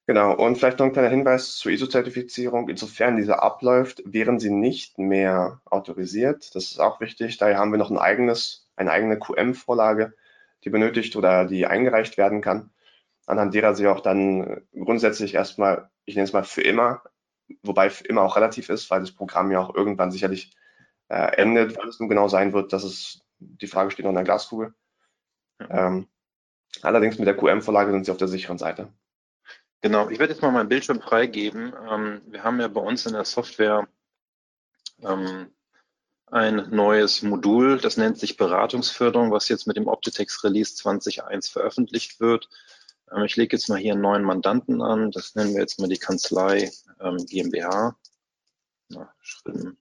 Genau. 0.07 0.33
Und 0.35 0.57
vielleicht 0.57 0.79
noch 0.79 0.87
ein 0.87 0.93
kleiner 0.93 1.09
Hinweis 1.09 1.57
zur 1.57 1.71
ISO-Zertifizierung. 1.71 2.69
Insofern 2.69 3.17
diese 3.17 3.43
abläuft, 3.43 4.01
wären 4.03 4.39
sie 4.39 4.49
nicht 4.49 4.97
mehr 4.97 5.61
autorisiert. 5.65 6.55
Das 6.55 6.71
ist 6.71 6.79
auch 6.79 6.99
wichtig. 7.01 7.37
Daher 7.37 7.59
haben 7.59 7.71
wir 7.71 7.77
noch 7.77 7.91
ein 7.91 7.99
eigenes, 7.99 8.67
eine 8.75 8.91
eigene 8.91 9.19
QM-Vorlage, 9.19 10.13
die 10.63 10.71
benötigt 10.71 11.15
oder 11.15 11.45
die 11.45 11.67
eingereicht 11.67 12.17
werden 12.17 12.41
kann, 12.41 12.71
anhand 13.31 13.53
derer 13.53 13.75
sie 13.75 13.87
auch 13.87 14.01
dann 14.01 14.61
grundsätzlich 14.73 15.33
erstmal, 15.33 15.89
ich 16.05 16.15
nenne 16.15 16.25
es 16.25 16.33
mal 16.33 16.43
für 16.43 16.61
immer, 16.61 17.01
wobei 17.63 17.89
für 17.89 18.05
immer 18.05 18.21
auch 18.21 18.35
relativ 18.35 18.69
ist, 18.69 18.89
weil 18.91 18.99
das 18.99 19.11
Programm 19.11 19.51
ja 19.51 19.59
auch 19.59 19.73
irgendwann 19.73 20.11
sicherlich 20.11 20.55
äh, 21.07 21.35
endet, 21.37 21.77
wann 21.77 21.87
es 21.87 21.99
nun 21.99 22.09
genau 22.09 22.27
sein 22.27 22.53
wird, 22.53 22.73
das 22.73 22.83
ist, 22.83 23.25
die 23.39 23.67
Frage 23.67 23.91
steht 23.91 24.05
noch 24.05 24.11
in 24.11 24.15
der 24.15 24.23
Glaskugel. 24.23 24.73
Ähm, 25.69 26.07
allerdings 26.81 27.17
mit 27.17 27.27
der 27.27 27.37
QM-Vorlage 27.37 27.91
sind 27.91 28.05
sie 28.05 28.11
auf 28.11 28.17
der 28.17 28.27
sicheren 28.27 28.57
Seite. 28.57 28.91
Genau, 29.81 30.09
ich 30.09 30.19
werde 30.19 30.33
jetzt 30.33 30.41
mal 30.41 30.51
meinen 30.51 30.69
Bildschirm 30.69 31.01
freigeben. 31.01 31.73
Ähm, 31.89 32.21
wir 32.27 32.43
haben 32.43 32.59
ja 32.59 32.67
bei 32.67 32.81
uns 32.81 33.05
in 33.05 33.13
der 33.13 33.25
Software 33.25 33.87
ähm, 35.01 35.51
ein 36.27 36.69
neues 36.69 37.23
Modul, 37.23 37.77
das 37.77 37.97
nennt 37.97 38.17
sich 38.17 38.37
Beratungsförderung, 38.37 39.31
was 39.31 39.49
jetzt 39.49 39.67
mit 39.67 39.75
dem 39.75 39.87
Optitex 39.87 40.43
Release 40.43 40.73
20.1 40.75 41.51
veröffentlicht 41.51 42.19
wird. 42.19 42.47
Ähm, 43.11 43.23
ich 43.23 43.35
lege 43.35 43.55
jetzt 43.55 43.69
mal 43.69 43.79
hier 43.79 43.93
einen 43.93 44.01
neuen 44.01 44.23
Mandanten 44.23 44.81
an. 44.81 45.11
Das 45.11 45.35
nennen 45.35 45.53
wir 45.53 45.61
jetzt 45.61 45.79
mal 45.79 45.89
die 45.89 45.97
Kanzlei 45.97 46.71
ähm, 46.99 47.17
GmbH. 47.17 47.95
Na, 48.89 49.13
Schritt 49.19 49.77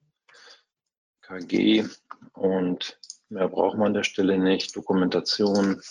KG 1.21 1.85
und 2.33 2.99
mehr 3.29 3.47
braucht 3.47 3.77
man 3.77 3.87
an 3.87 3.93
der 3.93 4.03
Stelle 4.03 4.37
nicht. 4.37 4.75
Dokumentation. 4.75 5.81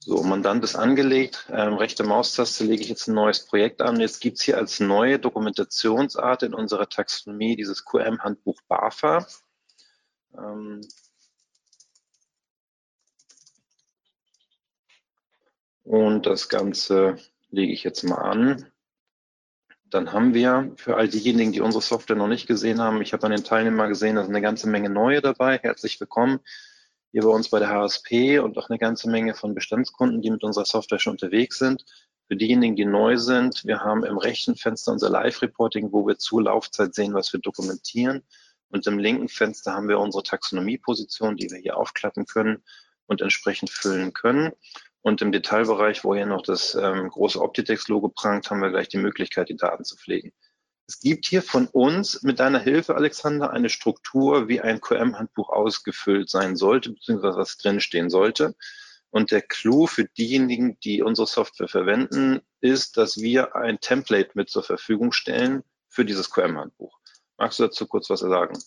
So, 0.00 0.22
Mandant 0.22 0.64
ist 0.64 0.74
angelegt. 0.74 1.46
Ähm, 1.50 1.74
rechte 1.74 2.02
Maustaste 2.02 2.64
lege 2.64 2.82
ich 2.82 2.88
jetzt 2.88 3.08
ein 3.08 3.14
neues 3.14 3.44
Projekt 3.44 3.82
an. 3.82 4.00
Jetzt 4.00 4.20
gibt 4.20 4.38
es 4.38 4.44
hier 4.44 4.56
als 4.56 4.80
neue 4.80 5.18
Dokumentationsart 5.18 6.44
in 6.44 6.54
unserer 6.54 6.88
Taxonomie 6.88 7.56
dieses 7.56 7.84
QM-Handbuch 7.84 8.60
BAFA. 8.68 9.26
Ähm, 10.36 10.80
und 15.88 16.26
das 16.26 16.50
Ganze 16.50 17.16
lege 17.48 17.72
ich 17.72 17.82
jetzt 17.82 18.02
mal 18.02 18.16
an. 18.16 18.70
Dann 19.86 20.12
haben 20.12 20.34
wir 20.34 20.70
für 20.76 20.96
all 20.96 21.08
diejenigen, 21.08 21.52
die 21.52 21.62
unsere 21.62 21.82
Software 21.82 22.14
noch 22.14 22.28
nicht 22.28 22.46
gesehen 22.46 22.78
haben, 22.78 23.00
ich 23.00 23.14
habe 23.14 23.24
an 23.24 23.32
den 23.32 23.42
Teilnehmern 23.42 23.88
gesehen, 23.88 24.16
da 24.16 24.22
sind 24.22 24.34
eine 24.34 24.42
ganze 24.42 24.68
Menge 24.68 24.90
neue 24.90 25.22
dabei. 25.22 25.56
Herzlich 25.56 25.98
willkommen 25.98 26.40
hier 27.10 27.22
bei 27.22 27.30
uns 27.30 27.48
bei 27.48 27.58
der 27.58 27.70
HSP 27.70 28.38
und 28.38 28.58
auch 28.58 28.68
eine 28.68 28.78
ganze 28.78 29.08
Menge 29.08 29.32
von 29.32 29.54
Bestandskunden, 29.54 30.20
die 30.20 30.30
mit 30.30 30.44
unserer 30.44 30.66
Software 30.66 30.98
schon 30.98 31.12
unterwegs 31.12 31.58
sind. 31.58 31.86
Für 32.26 32.36
diejenigen, 32.36 32.76
die 32.76 32.84
neu 32.84 33.16
sind, 33.16 33.64
wir 33.64 33.80
haben 33.80 34.04
im 34.04 34.18
rechten 34.18 34.56
Fenster 34.56 34.92
unser 34.92 35.08
Live-Reporting, 35.08 35.90
wo 35.90 36.06
wir 36.06 36.18
zur 36.18 36.42
Laufzeit 36.42 36.94
sehen, 36.94 37.14
was 37.14 37.32
wir 37.32 37.40
dokumentieren. 37.40 38.24
Und 38.68 38.86
im 38.86 38.98
linken 38.98 39.28
Fenster 39.28 39.72
haben 39.72 39.88
wir 39.88 39.98
unsere 39.98 40.22
Taxonomie-Position, 40.22 41.38
die 41.38 41.50
wir 41.50 41.56
hier 41.56 41.78
aufklappen 41.78 42.26
können 42.26 42.62
und 43.06 43.22
entsprechend 43.22 43.70
füllen 43.70 44.12
können. 44.12 44.52
Und 45.08 45.22
im 45.22 45.32
Detailbereich, 45.32 46.04
wo 46.04 46.14
hier 46.14 46.26
noch 46.26 46.42
das 46.42 46.74
ähm, 46.74 47.08
große 47.08 47.40
Optitex-Logo 47.40 48.08
prangt, 48.10 48.50
haben 48.50 48.60
wir 48.60 48.68
gleich 48.68 48.88
die 48.88 48.98
Möglichkeit, 48.98 49.48
die 49.48 49.56
Daten 49.56 49.82
zu 49.82 49.96
pflegen. 49.96 50.34
Es 50.86 51.00
gibt 51.00 51.24
hier 51.24 51.40
von 51.40 51.66
uns 51.66 52.22
mit 52.22 52.40
deiner 52.40 52.58
Hilfe, 52.58 52.94
Alexander, 52.94 53.50
eine 53.50 53.70
Struktur, 53.70 54.48
wie 54.48 54.60
ein 54.60 54.82
QM-Handbuch 54.82 55.48
ausgefüllt 55.48 56.28
sein 56.28 56.56
sollte, 56.56 56.90
beziehungsweise 56.90 57.38
was 57.38 57.56
drinstehen 57.56 58.10
sollte. 58.10 58.54
Und 59.08 59.30
der 59.30 59.40
Clou 59.40 59.86
für 59.86 60.04
diejenigen, 60.04 60.78
die 60.80 61.02
unsere 61.02 61.26
Software 61.26 61.68
verwenden, 61.68 62.42
ist, 62.60 62.98
dass 62.98 63.16
wir 63.16 63.56
ein 63.56 63.80
Template 63.80 64.32
mit 64.34 64.50
zur 64.50 64.62
Verfügung 64.62 65.12
stellen 65.12 65.64
für 65.88 66.04
dieses 66.04 66.30
QM-Handbuch. 66.30 66.98
Magst 67.38 67.58
du 67.60 67.62
dazu 67.62 67.86
kurz 67.86 68.10
was 68.10 68.20
sagen? 68.20 68.58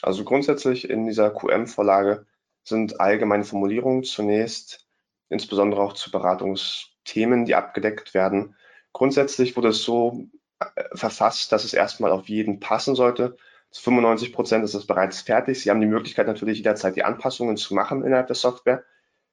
Also 0.00 0.24
grundsätzlich 0.24 0.88
in 0.88 1.06
dieser 1.06 1.28
QM-Vorlage 1.28 2.24
sind 2.64 3.00
allgemeine 3.00 3.44
Formulierungen 3.44 4.02
zunächst, 4.02 4.88
insbesondere 5.32 5.80
auch 5.82 5.94
zu 5.94 6.10
Beratungsthemen, 6.10 7.44
die 7.44 7.54
abgedeckt 7.54 8.14
werden. 8.14 8.54
Grundsätzlich 8.92 9.56
wurde 9.56 9.68
es 9.68 9.82
so 9.82 10.28
äh, 10.60 10.66
verfasst, 10.94 11.50
dass 11.52 11.64
es 11.64 11.74
erstmal 11.74 12.12
auf 12.12 12.28
jeden 12.28 12.60
passen 12.60 12.94
sollte. 12.94 13.36
Zu 13.70 13.82
95 13.82 14.32
Prozent 14.32 14.64
ist 14.64 14.74
es 14.74 14.86
bereits 14.86 15.22
fertig. 15.22 15.60
Sie 15.60 15.70
haben 15.70 15.80
die 15.80 15.86
Möglichkeit 15.86 16.26
natürlich 16.26 16.58
jederzeit 16.58 16.94
die 16.94 17.04
Anpassungen 17.04 17.56
zu 17.56 17.74
machen 17.74 18.04
innerhalb 18.04 18.26
der 18.26 18.36
Software 18.36 18.84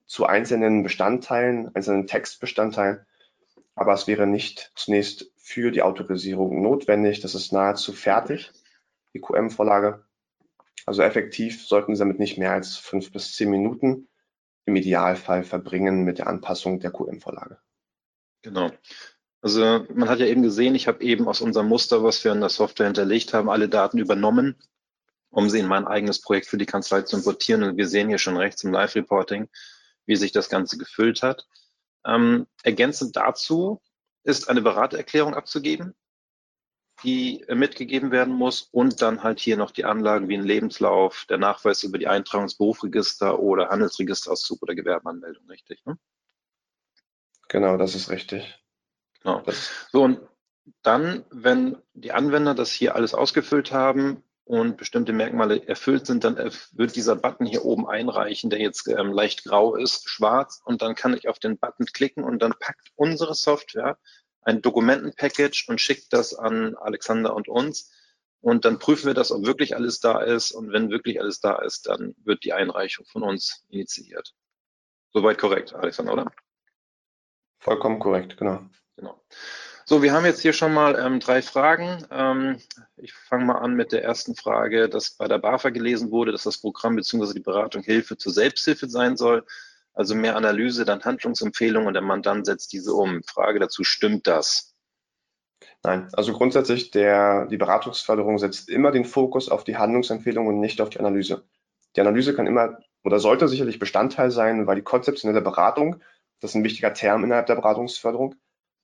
zu 0.05 0.25
einzelnen 0.25 0.81
Bestandteilen, 0.81 1.73
einzelnen 1.75 2.07
Textbestandteilen. 2.07 3.05
Aber 3.75 3.93
es 3.93 4.07
wäre 4.07 4.25
nicht 4.25 4.71
zunächst 4.75 5.31
für 5.37 5.71
die 5.71 5.81
Autorisierung 5.81 6.61
notwendig. 6.61 7.19
Das 7.19 7.35
ist 7.35 7.51
nahezu 7.51 7.93
fertig, 7.93 8.51
die 9.13 9.21
QM-Vorlage. 9.21 10.03
Also 10.85 11.01
effektiv 11.03 11.65
sollten 11.67 11.95
Sie 11.95 11.99
damit 11.99 12.19
nicht 12.19 12.37
mehr 12.37 12.53
als 12.53 12.77
fünf 12.77 13.11
bis 13.11 13.35
zehn 13.35 13.51
Minuten 13.51 14.08
im 14.69 14.75
Idealfall 14.75 15.43
verbringen 15.43 16.03
mit 16.03 16.17
der 16.17 16.27
Anpassung 16.27 16.79
der 16.79 16.91
QM-Vorlage. 16.91 17.59
Genau. 18.41 18.71
Also 19.41 19.85
man 19.93 20.09
hat 20.09 20.19
ja 20.19 20.25
eben 20.25 20.43
gesehen, 20.43 20.75
ich 20.75 20.87
habe 20.87 21.03
eben 21.03 21.27
aus 21.27 21.41
unserem 21.41 21.67
Muster, 21.67 22.03
was 22.03 22.23
wir 22.23 22.31
in 22.31 22.41
der 22.41 22.49
Software 22.49 22.87
hinterlegt 22.87 23.33
haben, 23.33 23.49
alle 23.49 23.69
Daten 23.69 23.97
übernommen, 23.97 24.55
um 25.29 25.49
sie 25.49 25.59
in 25.59 25.67
mein 25.67 25.87
eigenes 25.87 26.21
Projekt 26.21 26.47
für 26.47 26.57
die 26.57 26.65
Kanzlei 26.65 27.01
zu 27.03 27.17
importieren. 27.17 27.63
Und 27.63 27.77
wir 27.77 27.87
sehen 27.87 28.09
hier 28.09 28.17
schon 28.17 28.37
rechts 28.37 28.63
im 28.63 28.71
Live-Reporting, 28.71 29.47
wie 30.05 30.15
sich 30.15 30.31
das 30.31 30.49
Ganze 30.49 30.77
gefüllt 30.77 31.21
hat. 31.21 31.47
Ähm, 32.05 32.47
ergänzend 32.63 33.15
dazu 33.15 33.81
ist 34.23 34.49
eine 34.49 34.61
Beratererklärung 34.61 35.33
abzugeben 35.33 35.95
die 37.03 37.45
mitgegeben 37.53 38.11
werden 38.11 38.33
muss 38.33 38.61
und 38.71 39.01
dann 39.01 39.23
halt 39.23 39.39
hier 39.39 39.57
noch 39.57 39.71
die 39.71 39.85
Anlagen 39.85 40.27
wie 40.27 40.37
ein 40.37 40.43
Lebenslauf, 40.43 41.25
der 41.29 41.37
Nachweis 41.37 41.83
über 41.83 41.97
die 41.97 42.07
Eintragung 42.07 42.45
ins 42.45 42.55
Berufsregister 42.55 43.39
oder 43.39 43.69
Handelsregisterauszug 43.69 44.61
oder 44.61 44.75
Gewerbeanmeldung, 44.75 45.45
richtig? 45.49 45.85
Ne? 45.85 45.97
Genau, 47.47 47.77
das 47.77 47.95
ist 47.95 48.09
richtig. 48.09 48.63
Genau. 49.21 49.43
So, 49.91 50.03
und 50.03 50.19
dann, 50.83 51.25
wenn 51.31 51.77
die 51.93 52.11
Anwender 52.11 52.53
das 52.53 52.71
hier 52.71 52.95
alles 52.95 53.13
ausgefüllt 53.13 53.71
haben 53.71 54.23
und 54.45 54.77
bestimmte 54.77 55.13
Merkmale 55.13 55.67
erfüllt 55.67 56.05
sind, 56.05 56.23
dann 56.23 56.37
wird 56.37 56.95
dieser 56.95 57.15
Button 57.15 57.45
hier 57.45 57.65
oben 57.65 57.87
einreichen, 57.87 58.49
der 58.49 58.59
jetzt 58.59 58.87
ähm, 58.87 59.11
leicht 59.11 59.43
grau 59.43 59.75
ist, 59.75 60.09
schwarz, 60.09 60.61
und 60.65 60.81
dann 60.81 60.95
kann 60.95 61.13
ich 61.13 61.27
auf 61.27 61.39
den 61.39 61.57
Button 61.57 61.85
klicken 61.85 62.23
und 62.23 62.39
dann 62.39 62.53
packt 62.59 62.89
unsere 62.95 63.33
Software 63.33 63.97
ein 64.41 64.61
Dokumentenpackage 64.61 65.65
und 65.67 65.81
schickt 65.81 66.13
das 66.13 66.33
an 66.33 66.75
Alexander 66.75 67.35
und 67.35 67.47
uns. 67.47 67.91
Und 68.41 68.63
dann 68.65 68.79
prüfen 68.79 69.07
wir 69.07 69.13
das, 69.13 69.31
ob 69.31 69.45
wirklich 69.45 69.75
alles 69.75 69.99
da 69.99 70.21
ist. 70.21 70.51
Und 70.51 70.71
wenn 70.71 70.89
wirklich 70.89 71.19
alles 71.19 71.41
da 71.41 71.57
ist, 71.57 71.87
dann 71.87 72.15
wird 72.23 72.43
die 72.43 72.53
Einreichung 72.53 73.05
von 73.05 73.23
uns 73.23 73.65
initiiert. 73.69 74.33
Soweit 75.11 75.37
korrekt, 75.37 75.73
Alexander, 75.73 76.13
oder? 76.13 76.31
Vollkommen 77.59 77.99
korrekt, 77.99 78.37
genau. 78.37 78.61
Genau. 78.95 79.21
So, 79.85 80.03
wir 80.03 80.13
haben 80.13 80.25
jetzt 80.25 80.41
hier 80.41 80.53
schon 80.53 80.73
mal 80.73 80.99
ähm, 80.99 81.19
drei 81.19 81.41
Fragen. 81.41 82.05
Ähm, 82.11 82.61
ich 82.97 83.11
fange 83.13 83.45
mal 83.45 83.57
an 83.57 83.73
mit 83.73 83.91
der 83.91 84.03
ersten 84.03 84.35
Frage, 84.35 84.87
dass 84.87 85.11
bei 85.11 85.27
der 85.27 85.39
BAFA 85.39 85.69
gelesen 85.71 86.11
wurde, 86.11 86.31
dass 86.31 86.43
das 86.43 86.59
Programm 86.59 86.95
bzw. 86.95 87.33
die 87.33 87.39
Beratung 87.39 87.81
Hilfe 87.81 88.15
zur 88.15 88.31
Selbsthilfe 88.31 88.87
sein 88.87 89.17
soll. 89.17 89.45
Also 89.99 90.15
mehr 90.15 90.37
Analyse, 90.37 90.85
dann 90.85 91.03
Handlungsempfehlungen 91.03 91.85
und 91.85 91.93
der 91.93 92.01
Mandant 92.01 92.45
setzt 92.45 92.71
diese 92.71 92.93
um. 92.93 93.21
Frage 93.23 93.59
dazu, 93.59 93.83
stimmt 93.83 94.27
das? 94.27 94.73
Nein, 95.83 96.07
also 96.13 96.31
grundsätzlich 96.31 96.91
der, 96.91 97.47
die 97.47 97.57
Beratungsförderung 97.57 98.37
setzt 98.37 98.69
immer 98.69 98.91
den 98.91 99.03
Fokus 99.03 99.49
auf 99.49 99.65
die 99.65 99.75
Handlungsempfehlung 99.75 100.47
und 100.47 100.61
nicht 100.61 100.79
auf 100.79 100.89
die 100.89 101.01
Analyse. 101.01 101.43
Die 101.97 101.99
Analyse 101.99 102.33
kann 102.33 102.47
immer 102.47 102.79
oder 103.03 103.19
sollte 103.19 103.49
sicherlich 103.49 103.77
Bestandteil 103.77 104.31
sein, 104.31 104.67
weil 104.67 104.77
die 104.77 104.83
konzeptionelle 104.83 105.41
Beratung, 105.41 106.01
das 106.39 106.51
ist 106.51 106.55
ein 106.55 106.63
wichtiger 106.63 106.93
Term 106.93 107.25
innerhalb 107.25 107.47
der 107.47 107.55
Beratungsförderung, 107.55 108.35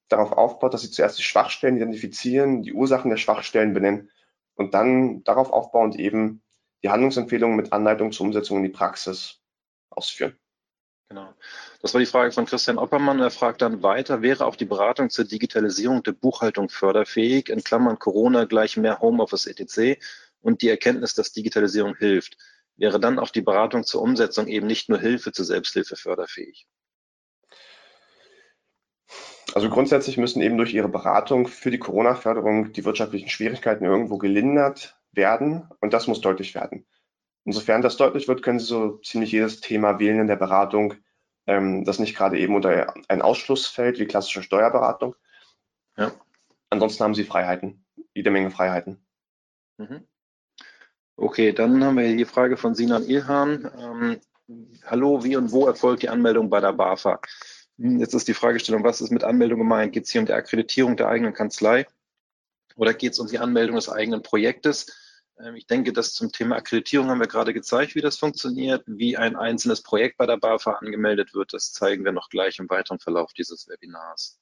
darauf 0.10 0.34
aufbaut, 0.34 0.74
dass 0.74 0.82
sie 0.82 0.92
zuerst 0.92 1.18
die 1.18 1.24
Schwachstellen 1.24 1.78
identifizieren, 1.78 2.62
die 2.62 2.74
Ursachen 2.74 3.10
der 3.10 3.16
Schwachstellen 3.16 3.74
benennen 3.74 4.10
und 4.56 4.74
dann 4.74 5.24
darauf 5.24 5.50
aufbauend 5.54 5.98
eben 5.98 6.44
die 6.84 6.90
Handlungsempfehlungen 6.90 7.56
mit 7.56 7.72
Anleitung 7.72 8.12
zur 8.12 8.26
Umsetzung 8.26 8.58
in 8.58 8.64
die 8.64 8.70
Praxis 8.70 9.40
ausführen. 9.90 10.38
Genau. 11.10 11.34
Das 11.82 11.94
war 11.94 12.00
die 12.00 12.08
Frage 12.08 12.32
von 12.32 12.46
Christian 12.46 12.80
Oppermann. 12.80 13.20
Er 13.20 13.30
fragt 13.30 13.62
dann 13.62 13.84
weiter, 13.84 14.22
wäre 14.22 14.46
auch 14.46 14.56
die 14.56 14.66
Beratung 14.66 15.10
zur 15.12 15.26
Digitalisierung 15.26 16.02
der 16.02 16.14
Buchhaltung 16.14 16.70
förderfähig, 16.70 17.50
in 17.50 17.64
Klammern 17.64 18.00
Corona 18.00 18.46
gleich 18.46 18.76
mehr 18.76 19.00
Homeoffice 19.00 19.46
etc. 19.46 20.00
und 20.42 20.62
die 20.62 20.70
Erkenntnis, 20.70 21.14
dass 21.14 21.32
Digitalisierung 21.32 21.96
hilft. 21.96 22.38
Wäre 22.78 23.00
dann 23.00 23.20
auch 23.20 23.30
die 23.30 23.42
Beratung 23.42 23.84
zur 23.84 24.02
Umsetzung 24.02 24.48
eben 24.48 24.68
nicht 24.68 24.90
nur 24.90 25.00
Hilfe 25.00 25.32
zur 25.32 25.46
Selbsthilfe 25.46 25.96
förderfähig? 25.96 26.68
Also 29.54 29.70
grundsätzlich 29.70 30.18
müssen 30.18 30.42
eben 30.42 30.58
durch 30.58 30.74
Ihre 30.74 30.90
Beratung 30.90 31.48
für 31.48 31.72
die 31.72 31.80
Corona-Förderung 31.80 32.74
die 32.74 32.84
wirtschaftlichen 32.84 33.30
Schwierigkeiten 33.30 33.86
irgendwo 33.86 34.18
gelindert 34.18 34.98
werden 35.12 35.70
und 35.80 35.94
das 35.94 36.08
muss 36.08 36.20
deutlich 36.20 36.56
werden. 36.56 36.86
Insofern 37.46 37.84
das 37.84 37.96
deutlich 37.98 38.28
wird, 38.28 38.42
können 38.42 38.60
Sie 38.60 38.66
so 38.66 38.98
ziemlich 38.98 39.32
jedes 39.32 39.62
Thema 39.62 40.00
wählen 40.00 40.22
in 40.22 40.28
der 40.28 40.36
Beratung, 40.36 40.96
ähm, 41.46 41.86
das 41.86 42.00
nicht 42.00 42.16
gerade 42.18 42.40
eben 42.40 42.56
unter 42.56 42.94
ein 43.08 43.22
Ausschluss 43.22 43.68
fällt, 43.68 44.00
wie 44.00 44.08
klassische 44.08 44.42
Steuerberatung. 44.42 45.16
Ja. 45.96 46.12
Ansonsten 46.72 47.04
haben 47.04 47.14
Sie 47.14 47.24
Freiheiten, 47.24 47.86
jede 48.16 48.32
Menge 48.32 48.50
Freiheiten. 48.50 49.06
Mhm. 49.78 50.08
Okay, 51.18 51.54
dann 51.54 51.84
haben 51.84 51.98
wir 51.98 52.06
hier 52.06 52.18
die 52.18 52.26
Frage 52.26 52.58
von 52.58 52.74
Sinan 52.74 53.06
Ilhan. 53.06 53.72
Ähm, 53.80 54.22
hallo, 54.84 55.24
wie 55.24 55.38
und 55.38 55.52
wo 55.52 55.68
erfolgt 55.68 56.02
die 56.02 56.10
Anmeldung 56.10 56.50
bei 56.50 56.60
der 56.60 56.74
BAFA? 56.74 57.20
Hm, 57.78 58.00
jetzt 58.00 58.16
ist 58.16 58.28
die 58.28 58.34
Fragestellung, 58.34 58.84
was 58.84 59.02
ist 59.02 59.12
mit 59.12 59.24
Anmeldung 59.24 59.60
gemeint? 59.60 59.94
Geht 59.94 60.06
es 60.06 60.12
hier 60.12 60.22
um 60.22 60.28
die 60.28 60.34
Akkreditierung 60.34 60.98
der 60.98 61.10
eigenen 61.10 61.34
Kanzlei 61.34 61.86
oder 62.76 62.94
geht 62.94 63.14
es 63.14 63.20
um 63.20 63.28
die 63.28 63.40
Anmeldung 63.40 63.76
des 63.76 63.90
eigenen 63.90 64.24
Projektes? 64.24 65.05
Ähm, 65.40 65.56
ich 65.56 65.68
denke, 65.68 65.94
dass 65.94 66.14
zum 66.14 66.32
Thema 66.32 66.56
Akkreditierung 66.58 67.10
haben 67.10 67.20
wir 67.20 67.28
gerade 67.28 67.54
gezeigt, 67.54 67.96
wie 67.96 68.02
das 68.02 68.18
funktioniert, 68.18 68.84
wie 68.88 69.18
ein 69.18 69.36
einzelnes 69.36 69.82
Projekt 69.82 70.18
bei 70.18 70.26
der 70.26 70.38
BAFA 70.38 70.74
angemeldet 70.74 71.34
wird. 71.34 71.54
Das 71.54 71.74
zeigen 71.74 72.06
wir 72.06 72.12
noch 72.12 72.30
gleich 72.30 72.60
im 72.60 72.70
weiteren 72.70 73.00
Verlauf 73.00 73.34
dieses 73.34 73.68
Webinars. 73.68 74.40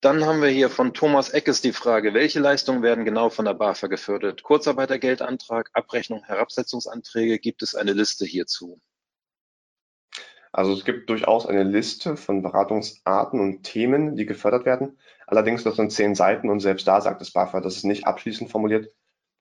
Dann 0.00 0.24
haben 0.24 0.40
wir 0.40 0.48
hier 0.48 0.70
von 0.70 0.94
Thomas 0.94 1.28
Eckes 1.28 1.60
die 1.60 1.74
Frage, 1.74 2.14
welche 2.14 2.40
Leistungen 2.40 2.82
werden 2.82 3.04
genau 3.04 3.28
von 3.28 3.44
der 3.44 3.52
BAFA 3.52 3.86
gefördert? 3.88 4.42
Kurzarbeitergeldantrag, 4.42 5.68
Abrechnung, 5.74 6.24
Herabsetzungsanträge, 6.24 7.38
gibt 7.38 7.62
es 7.62 7.74
eine 7.74 7.92
Liste 7.92 8.24
hierzu? 8.24 8.80
Also 10.52 10.72
es 10.72 10.84
gibt 10.86 11.10
durchaus 11.10 11.46
eine 11.46 11.64
Liste 11.64 12.16
von 12.16 12.42
Beratungsarten 12.42 13.38
und 13.40 13.62
Themen, 13.62 14.16
die 14.16 14.24
gefördert 14.24 14.64
werden. 14.64 14.98
Allerdings 15.26 15.64
das 15.64 15.76
sind 15.76 15.92
zehn 15.92 16.14
Seiten 16.14 16.48
und 16.48 16.60
selbst 16.60 16.88
da 16.88 17.00
sagt 17.02 17.20
das 17.20 17.32
BAFA, 17.32 17.60
das 17.60 17.76
ist 17.76 17.84
nicht 17.84 18.06
abschließend 18.06 18.50
formuliert. 18.50 18.90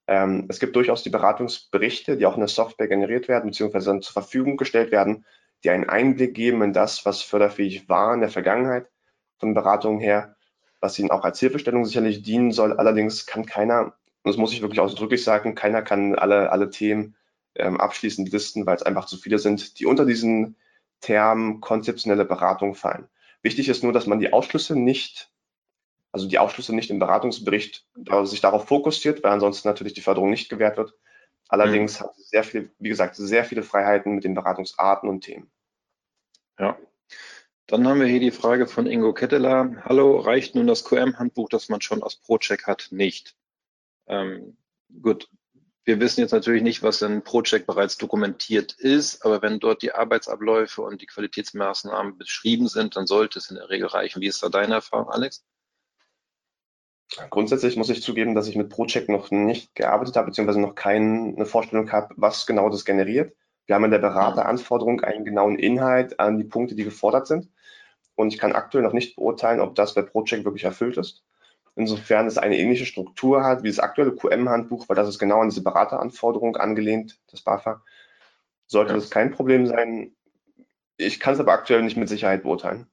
Ähm, 0.09 0.47
es 0.49 0.59
gibt 0.59 0.75
durchaus 0.75 1.03
die 1.03 1.11
Beratungsberichte, 1.11 2.17
die 2.17 2.25
auch 2.25 2.33
in 2.33 2.39
der 2.39 2.47
Software 2.47 2.87
generiert 2.87 3.27
werden, 3.27 3.51
beziehungsweise 3.51 3.91
dann 3.91 4.01
zur 4.01 4.13
Verfügung 4.13 4.57
gestellt 4.57 4.91
werden, 4.91 5.23
die 5.63 5.69
einen 5.69 5.87
Einblick 5.87 6.33
geben 6.33 6.63
in 6.63 6.73
das, 6.73 7.05
was 7.05 7.21
förderfähig 7.21 7.87
war 7.89 8.15
in 8.15 8.19
der 8.19 8.31
Vergangenheit 8.31 8.89
von 9.37 9.53
Beratungen 9.53 9.99
her, 9.99 10.35
was 10.79 10.97
ihnen 10.97 11.11
auch 11.11 11.23
als 11.23 11.39
Hilfestellung 11.39 11.85
sicherlich 11.85 12.23
dienen 12.23 12.51
soll. 12.51 12.73
Allerdings 12.73 13.27
kann 13.27 13.45
keiner, 13.45 13.83
und 13.83 13.93
das 14.23 14.37
muss 14.37 14.51
ich 14.51 14.63
wirklich 14.63 14.79
ausdrücklich 14.79 15.23
sagen, 15.23 15.53
keiner 15.53 15.83
kann 15.83 16.15
alle, 16.15 16.51
alle 16.51 16.71
Themen 16.71 17.15
ähm, 17.53 17.79
abschließend 17.79 18.31
listen, 18.31 18.65
weil 18.65 18.77
es 18.77 18.83
einfach 18.83 19.05
zu 19.05 19.15
viele 19.15 19.37
sind, 19.37 19.79
die 19.79 19.85
unter 19.85 20.07
diesen 20.07 20.55
Term 21.01 21.61
konzeptionelle 21.61 22.25
Beratung 22.25 22.73
fallen. 22.73 23.07
Wichtig 23.43 23.69
ist 23.69 23.83
nur, 23.83 23.93
dass 23.93 24.07
man 24.07 24.19
die 24.19 24.33
Ausschlüsse 24.33 24.75
nicht 24.75 25.31
also 26.11 26.27
die 26.27 26.39
Aufschlüsse 26.39 26.73
nicht 26.73 26.89
im 26.89 26.99
Beratungsbericht 26.99 27.85
sich 28.23 28.41
darauf 28.41 28.67
fokussiert, 28.67 29.23
weil 29.23 29.31
ansonsten 29.31 29.67
natürlich 29.67 29.93
die 29.93 30.01
Förderung 30.01 30.29
nicht 30.29 30.49
gewährt 30.49 30.77
wird. 30.77 30.93
Allerdings 31.47 31.99
mhm. 31.99 32.05
hat 32.05 32.15
sehr 32.15 32.43
viele, 32.43 32.69
wie 32.79 32.89
gesagt, 32.89 33.15
sehr 33.15 33.43
viele 33.43 33.63
Freiheiten 33.63 34.15
mit 34.15 34.23
den 34.23 34.35
Beratungsarten 34.35 35.09
und 35.09 35.21
Themen. 35.21 35.51
Ja. 36.57 36.77
Dann 37.67 37.87
haben 37.87 37.99
wir 37.99 38.07
hier 38.07 38.19
die 38.19 38.31
Frage 38.31 38.65
von 38.65 38.87
Ingo 38.87 39.13
Ketteler. 39.13 39.83
Hallo, 39.85 40.19
reicht 40.19 40.55
nun 40.55 40.67
das 40.67 40.83
QM-Handbuch, 40.83 41.49
das 41.49 41.69
man 41.69 41.81
schon 41.81 42.01
aus 42.01 42.15
ProCheck 42.15 42.65
hat, 42.65 42.87
nicht? 42.91 43.35
Ähm, 44.07 44.57
gut, 45.01 45.29
wir 45.85 45.99
wissen 45.99 46.21
jetzt 46.21 46.31
natürlich 46.31 46.63
nicht, 46.63 46.81
was 46.81 47.01
in 47.01 47.23
ProCheck 47.23 47.67
bereits 47.67 47.97
dokumentiert 47.97 48.73
ist, 48.73 49.23
aber 49.23 49.41
wenn 49.41 49.59
dort 49.59 49.81
die 49.83 49.91
Arbeitsabläufe 49.91 50.81
und 50.81 51.01
die 51.01 51.05
Qualitätsmaßnahmen 51.05 52.17
beschrieben 52.17 52.67
sind, 52.67 52.95
dann 52.95 53.07
sollte 53.07 53.39
es 53.39 53.49
in 53.49 53.55
der 53.55 53.69
Regel 53.69 53.87
reichen. 53.87 54.21
Wie 54.21 54.27
ist 54.27 54.41
da 54.41 54.49
deine 54.49 54.75
Erfahrung, 54.75 55.09
Alex? 55.09 55.45
Grundsätzlich 57.29 57.75
muss 57.75 57.89
ich 57.89 58.03
zugeben, 58.03 58.35
dass 58.35 58.47
ich 58.47 58.55
mit 58.55 58.69
ProCheck 58.69 59.09
noch 59.09 59.31
nicht 59.31 59.73
gearbeitet 59.73 60.15
habe, 60.15 60.27
beziehungsweise 60.27 60.61
noch 60.61 60.75
keine 60.75 61.45
Vorstellung 61.45 61.91
habe, 61.91 62.13
was 62.17 62.45
genau 62.45 62.69
das 62.69 62.85
generiert. 62.85 63.35
Wir 63.65 63.75
haben 63.75 63.85
in 63.85 63.91
der 63.91 63.99
Berateranforderung 63.99 65.01
einen 65.01 65.25
genauen 65.25 65.57
Inhalt 65.57 66.19
an 66.19 66.37
die 66.37 66.43
Punkte, 66.43 66.75
die 66.75 66.83
gefordert 66.83 67.27
sind. 67.27 67.49
Und 68.15 68.33
ich 68.33 68.39
kann 68.39 68.51
aktuell 68.51 68.83
noch 68.83 68.93
nicht 68.93 69.15
beurteilen, 69.15 69.59
ob 69.59 69.75
das 69.75 69.95
bei 69.95 70.01
ProCheck 70.01 70.43
wirklich 70.43 70.63
erfüllt 70.65 70.97
ist. 70.97 71.23
insofern 71.75 72.27
es 72.27 72.37
eine 72.37 72.57
ähnliche 72.57 72.85
Struktur 72.85 73.43
hat 73.43 73.63
wie 73.63 73.69
das 73.69 73.79
aktuelle 73.79 74.13
QM-Handbuch, 74.13 74.89
weil 74.89 74.95
das 74.95 75.07
ist 75.07 75.19
genau 75.19 75.39
an 75.39 75.49
diese 75.49 75.63
Berateranforderung 75.63 76.57
angelehnt, 76.57 77.19
das 77.31 77.41
BAFA, 77.41 77.81
sollte 78.67 78.91
ja. 78.91 78.97
das 78.97 79.09
kein 79.09 79.31
Problem 79.31 79.65
sein. 79.65 80.15
Ich 80.97 81.19
kann 81.19 81.35
es 81.35 81.39
aber 81.39 81.53
aktuell 81.53 81.81
nicht 81.81 81.95
mit 81.95 82.09
Sicherheit 82.09 82.43
beurteilen. 82.43 82.87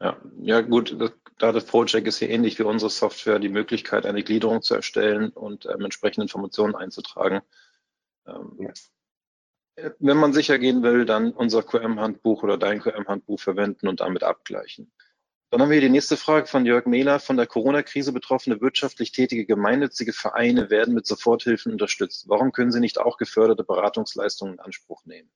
Ja, 0.00 0.16
ja 0.40 0.60
gut, 0.60 0.94
das, 1.00 1.12
da 1.38 1.52
das 1.52 1.64
Project 1.64 2.06
ist 2.08 2.18
hier 2.18 2.30
ähnlich 2.30 2.58
wie 2.58 2.64
unsere 2.64 2.90
Software, 2.90 3.38
die 3.38 3.48
Möglichkeit, 3.48 4.06
eine 4.06 4.22
Gliederung 4.22 4.62
zu 4.62 4.74
erstellen 4.74 5.30
und 5.30 5.66
ähm, 5.66 5.84
entsprechende 5.84 6.24
Informationen 6.24 6.74
einzutragen. 6.74 7.40
Ähm, 8.26 8.58
ja. 8.58 9.92
Wenn 10.00 10.16
man 10.16 10.32
sicher 10.32 10.58
gehen 10.58 10.82
will, 10.82 11.04
dann 11.04 11.30
unser 11.32 11.62
QM-Handbuch 11.62 12.42
oder 12.42 12.58
dein 12.58 12.80
QM-Handbuch 12.80 13.38
verwenden 13.38 13.86
und 13.86 14.00
damit 14.00 14.24
abgleichen. 14.24 14.92
Dann 15.50 15.62
haben 15.62 15.70
wir 15.70 15.80
die 15.80 15.88
nächste 15.88 16.16
Frage 16.16 16.46
von 16.46 16.66
Jörg 16.66 16.84
Mehler. 16.84 17.20
Von 17.20 17.36
der 17.36 17.46
Corona-Krise 17.46 18.12
betroffene 18.12 18.60
wirtschaftlich 18.60 19.12
tätige 19.12 19.46
gemeinnützige 19.46 20.12
Vereine 20.12 20.68
werden 20.68 20.92
mit 20.92 21.06
Soforthilfen 21.06 21.72
unterstützt. 21.72 22.28
Warum 22.28 22.52
können 22.52 22.72
sie 22.72 22.80
nicht 22.80 22.98
auch 22.98 23.16
geförderte 23.16 23.64
Beratungsleistungen 23.64 24.54
in 24.54 24.60
Anspruch 24.60 25.06
nehmen? 25.06 25.30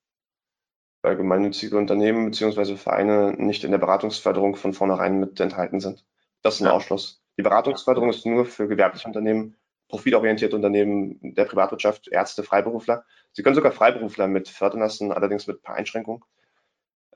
Weil 1.03 1.17
gemeinnützige 1.17 1.77
Unternehmen 1.77 2.31
bzw. 2.31 2.77
Vereine 2.77 3.35
nicht 3.37 3.65
in 3.65 3.73
der 3.73 3.79
Beratungsförderung 3.79 4.57
von 4.57 4.73
vornherein 4.73 5.19
mit 5.19 5.41
enthalten 5.41 5.81
sind. 5.81 6.05
Das 6.43 6.55
ist 6.55 6.61
ein 6.63 6.67
ja. 6.67 6.73
Ausschluss. 6.73 7.23
Die 7.37 7.43
Beratungsförderung 7.43 8.11
ist 8.11 8.25
nur 8.27 8.47
für 8.47 8.69
gewerbliche 8.69 9.09
Unternehmen, 9.09 9.57
profitorientierte 9.89 10.57
Unternehmen 10.57 11.35
der 11.35 11.45
Privatwirtschaft, 11.45 12.09
Ärzte, 12.09 12.43
Freiberufler. 12.43 13.05
Sie 13.33 13.43
können 13.43 13.55
sogar 13.55 13.73
Freiberufler 13.73 14.29
mit 14.29 14.49
fördern 14.49 14.81
lassen, 14.81 15.13
allerdings 15.13 15.47
mit 15.47 15.59
ein 15.59 15.63
paar 15.63 15.77
Einschränkungen. 15.77 16.23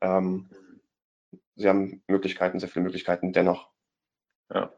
Ähm, 0.00 0.50
sie 1.54 1.68
haben 1.68 2.02
Möglichkeiten, 2.06 2.58
sehr 2.58 2.68
viele 2.68 2.84
Möglichkeiten 2.84 3.32
dennoch. 3.32 3.70
Ja. 4.52 4.72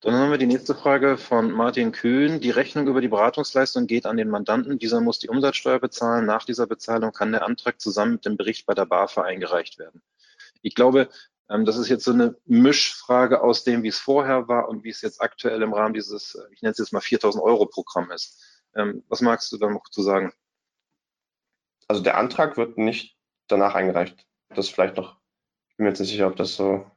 Dann 0.00 0.14
haben 0.14 0.30
wir 0.30 0.38
die 0.38 0.46
nächste 0.46 0.76
Frage 0.76 1.18
von 1.18 1.50
Martin 1.50 1.90
Kühn. 1.90 2.40
Die 2.40 2.50
Rechnung 2.50 2.86
über 2.86 3.00
die 3.00 3.08
Beratungsleistung 3.08 3.88
geht 3.88 4.06
an 4.06 4.16
den 4.16 4.28
Mandanten. 4.28 4.78
Dieser 4.78 5.00
muss 5.00 5.18
die 5.18 5.28
Umsatzsteuer 5.28 5.80
bezahlen. 5.80 6.24
Nach 6.24 6.44
dieser 6.44 6.68
Bezahlung 6.68 7.12
kann 7.12 7.32
der 7.32 7.44
Antrag 7.44 7.80
zusammen 7.80 8.12
mit 8.12 8.24
dem 8.24 8.36
Bericht 8.36 8.64
bei 8.64 8.74
der 8.74 8.86
BAFA 8.86 9.22
eingereicht 9.22 9.78
werden. 9.78 10.00
Ich 10.62 10.76
glaube, 10.76 11.08
ähm, 11.50 11.64
das 11.64 11.76
ist 11.76 11.88
jetzt 11.88 12.04
so 12.04 12.12
eine 12.12 12.36
Mischfrage 12.44 13.42
aus 13.42 13.64
dem, 13.64 13.82
wie 13.82 13.88
es 13.88 13.98
vorher 13.98 14.46
war 14.46 14.68
und 14.68 14.84
wie 14.84 14.90
es 14.90 15.02
jetzt 15.02 15.20
aktuell 15.20 15.62
im 15.62 15.72
Rahmen 15.72 15.94
dieses, 15.94 16.36
äh, 16.36 16.42
ich 16.52 16.62
nenne 16.62 16.72
es 16.72 16.78
jetzt 16.78 16.92
mal 16.92 17.00
4000 17.00 17.42
Euro 17.42 17.66
Programm 17.66 18.12
ist. 18.12 18.40
Ähm, 18.76 19.02
was 19.08 19.20
magst 19.20 19.50
du 19.50 19.56
da 19.56 19.68
noch 19.68 19.88
zu 19.90 20.02
sagen? 20.02 20.32
Also 21.88 22.02
der 22.02 22.18
Antrag 22.18 22.56
wird 22.56 22.78
nicht 22.78 23.16
danach 23.48 23.74
eingereicht. 23.74 24.26
Das 24.50 24.68
vielleicht 24.68 24.96
noch 24.96 25.16
bin 25.76 25.84
mir 25.84 25.90
jetzt 25.90 26.00
nicht 26.00 26.10
sicher, 26.10 26.26
ob 26.26 26.36
das 26.36 26.54
so 26.54 26.88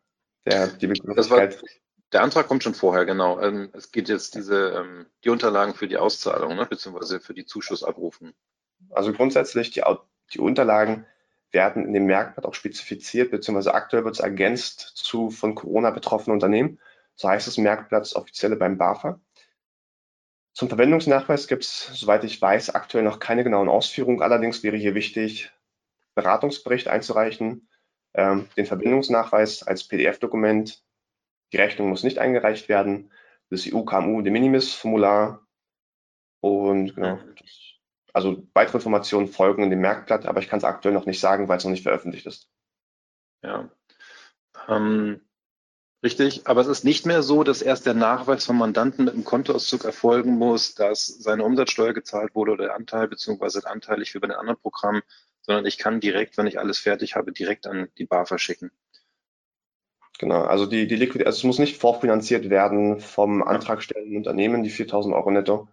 der, 0.46 0.67
die 0.67 0.88
Begrifflichkeit. 0.88 1.63
Der 2.12 2.22
Antrag 2.24 2.48
kommt 2.48 2.63
schon 2.63 2.74
vorher, 2.74 3.06
genau. 3.06 3.39
Ähm, 3.39 3.70
es 3.74 3.91
geht 3.91 4.10
jetzt 4.10 4.36
diese, 4.36 4.72
ähm, 4.72 5.06
die 5.24 5.30
Unterlagen 5.30 5.74
für 5.74 5.88
die 5.88 5.98
Auszahlung, 5.98 6.56
ne, 6.56 6.65
beziehungsweise 6.65 7.20
für 7.20 7.34
die 7.34 7.46
Zuschussabrufen. 7.46 8.34
Also 8.89 9.13
grundsätzlich, 9.13 9.72
die, 9.72 9.84
die 10.34 10.39
Unterlagen 10.39 11.06
werden 11.51 11.86
in 11.86 11.94
dem 11.94 12.06
Merkblatt 12.06 12.46
auch 12.46 12.53
spezifiziert, 12.53 13.32
beziehungsweise 13.32 13.74
aktuell 13.74 14.03
wird 14.03 14.15
es 14.15 14.22
ergänzt 14.22 14.91
zu 14.96 15.30
von 15.30 15.56
Corona 15.56 15.91
betroffenen 15.91 16.36
Unternehmen. 16.36 16.80
So 17.15 17.30
heißt 17.30 17.48
das 17.48 17.58
Merkblatt 17.58 18.13
offizielle 18.15 18.56
beim 18.56 18.77
BAFA. 18.77 19.20
Zum 20.53 20.68
Verwendungsnachweis 20.68 21.48
gibt 21.48 21.63
es, 21.63 21.88
soweit 21.94 22.24
ich 22.24 22.41
weiß, 22.41 22.72
aktuell 22.72 23.03
noch 23.03 23.20
keine 23.20 23.44
genauen 23.44 23.70
Ausführungen. 23.70 24.22
Allerdings 24.22 24.63
wäre 24.63 24.75
hier 24.75 24.96
wichtig, 24.96 25.51
Beratungsbericht 26.13 26.89
einzureichen, 26.89 27.70
ähm, 28.13 28.50
den 28.58 28.65
Verbindungsnachweis 28.65 29.63
als 29.63 29.88
PDF-Dokument. 29.88 30.84
Die 31.51 31.58
Rechnung 31.58 31.89
muss 31.89 32.03
nicht 32.03 32.20
eingereicht 32.20 32.70
werden. 32.70 33.12
Das 33.50 33.67
EU-KMU 33.67 34.22
de 34.22 34.31
Minimis-Formular. 34.31 35.46
Und 36.39 36.96
genau, 36.96 37.20
also 38.13 38.48
weitere 38.53 38.77
Informationen 38.77 39.27
folgen 39.27 39.63
in 39.63 39.70
dem 39.70 39.81
Merkblatt, 39.81 40.25
aber 40.25 40.39
ich 40.39 40.48
kann 40.48 40.58
es 40.58 40.63
aktuell 40.63 40.93
noch 40.93 41.05
nicht 41.05 41.20
sagen, 41.20 41.48
weil 41.48 41.58
es 41.58 41.63
noch 41.63 41.72
nicht 41.72 41.84
veröffentlicht 41.84 42.25
ist. 42.25 42.50
Ja. 43.43 43.70
Ähm, 44.68 45.22
richtig, 46.03 46.48
aber 46.48 46.61
es 46.61 46.68
ist 46.68 46.83
nicht 46.83 47.05
mehr 47.05 47.24
so, 47.24 47.44
dass 47.44 47.61
erst 47.61 47.85
der 47.85 47.94
Nachweis 47.94 48.46
vom 48.46 48.57
Mandanten 48.57 49.05
mit 49.05 49.14
einem 49.14 49.24
Kontoauszug 49.24 49.85
erfolgen 49.85 50.37
muss, 50.37 50.75
dass 50.75 51.05
seine 51.05 51.44
Umsatzsteuer 51.44 51.94
gezahlt 51.94 52.35
wurde 52.35 52.51
oder 52.51 52.66
der 52.66 52.75
Anteil, 52.75 53.07
beziehungsweise 53.07 53.66
anteilig 53.66 54.14
wie 54.14 54.20
bei 54.20 54.27
den 54.27 54.37
anderen 54.37 54.59
Programmen, 54.59 55.01
sondern 55.42 55.66
ich 55.66 55.77
kann 55.77 56.00
direkt, 56.00 56.37
wenn 56.37 56.48
ich 56.48 56.59
alles 56.59 56.79
fertig 56.79 57.16
habe, 57.16 57.31
direkt 57.31 57.66
an 57.66 57.90
die 57.98 58.05
BAFA 58.05 58.37
schicken. 58.37 58.72
Genau, 60.22 60.44
also 60.44 60.68
die, 60.68 60.86
die 60.86 60.98
Liquid, 60.98 61.25
also 61.25 61.40
es 61.40 61.44
muss 61.44 61.57
nicht 61.57 61.77
vorfinanziert 61.77 62.51
werden 62.51 63.00
vom 63.00 63.42
antragstellenden 63.42 64.18
Unternehmen, 64.18 64.62
die 64.62 64.70
4000 64.70 65.16
Euro 65.16 65.31
netto, 65.31 65.68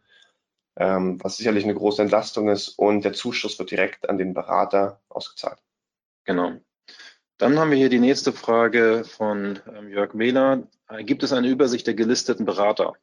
ähm, 0.77 1.23
was 1.23 1.37
sicherlich 1.37 1.65
eine 1.65 1.75
große 1.75 2.01
Entlastung 2.01 2.49
ist 2.49 2.71
und 2.71 3.05
der 3.05 3.13
Zuschuss 3.13 3.59
wird 3.59 3.71
direkt 3.71 4.09
an 4.09 4.17
den 4.17 4.33
Berater 4.33 5.03
ausgezahlt. 5.11 5.59
Genau. 6.25 6.53
Dann 7.37 7.59
haben 7.59 7.71
wir 7.71 7.77
hier 7.77 7.91
die 7.91 7.99
nächste 7.99 8.33
Frage 8.33 9.05
von 9.05 9.59
ähm, 9.71 9.91
Jörg 9.91 10.15
Mehler. 10.15 10.67
Gibt 11.01 11.23
es 11.25 11.35
eine 11.35 11.49
Übersicht 11.49 11.87
der 11.87 11.93
gelisteten 11.93 12.47
Berater? 12.47 12.95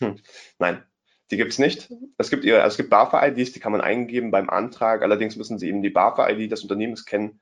Hm, 0.00 0.16
nein, 0.58 0.82
die 1.30 1.36
gibt 1.36 1.52
es 1.52 1.60
nicht. 1.60 1.92
Es 2.16 2.28
gibt, 2.28 2.44
also 2.44 2.66
es 2.66 2.76
gibt 2.76 2.90
BAFA-IDs, 2.90 3.52
die 3.52 3.60
kann 3.60 3.70
man 3.70 3.82
eingeben 3.82 4.32
beim 4.32 4.50
Antrag. 4.50 5.02
Allerdings 5.02 5.36
müssen 5.36 5.60
Sie 5.60 5.68
eben 5.68 5.80
die 5.80 5.90
BAFA-ID 5.90 6.50
des 6.50 6.62
Unternehmens 6.62 7.04
kennen, 7.04 7.38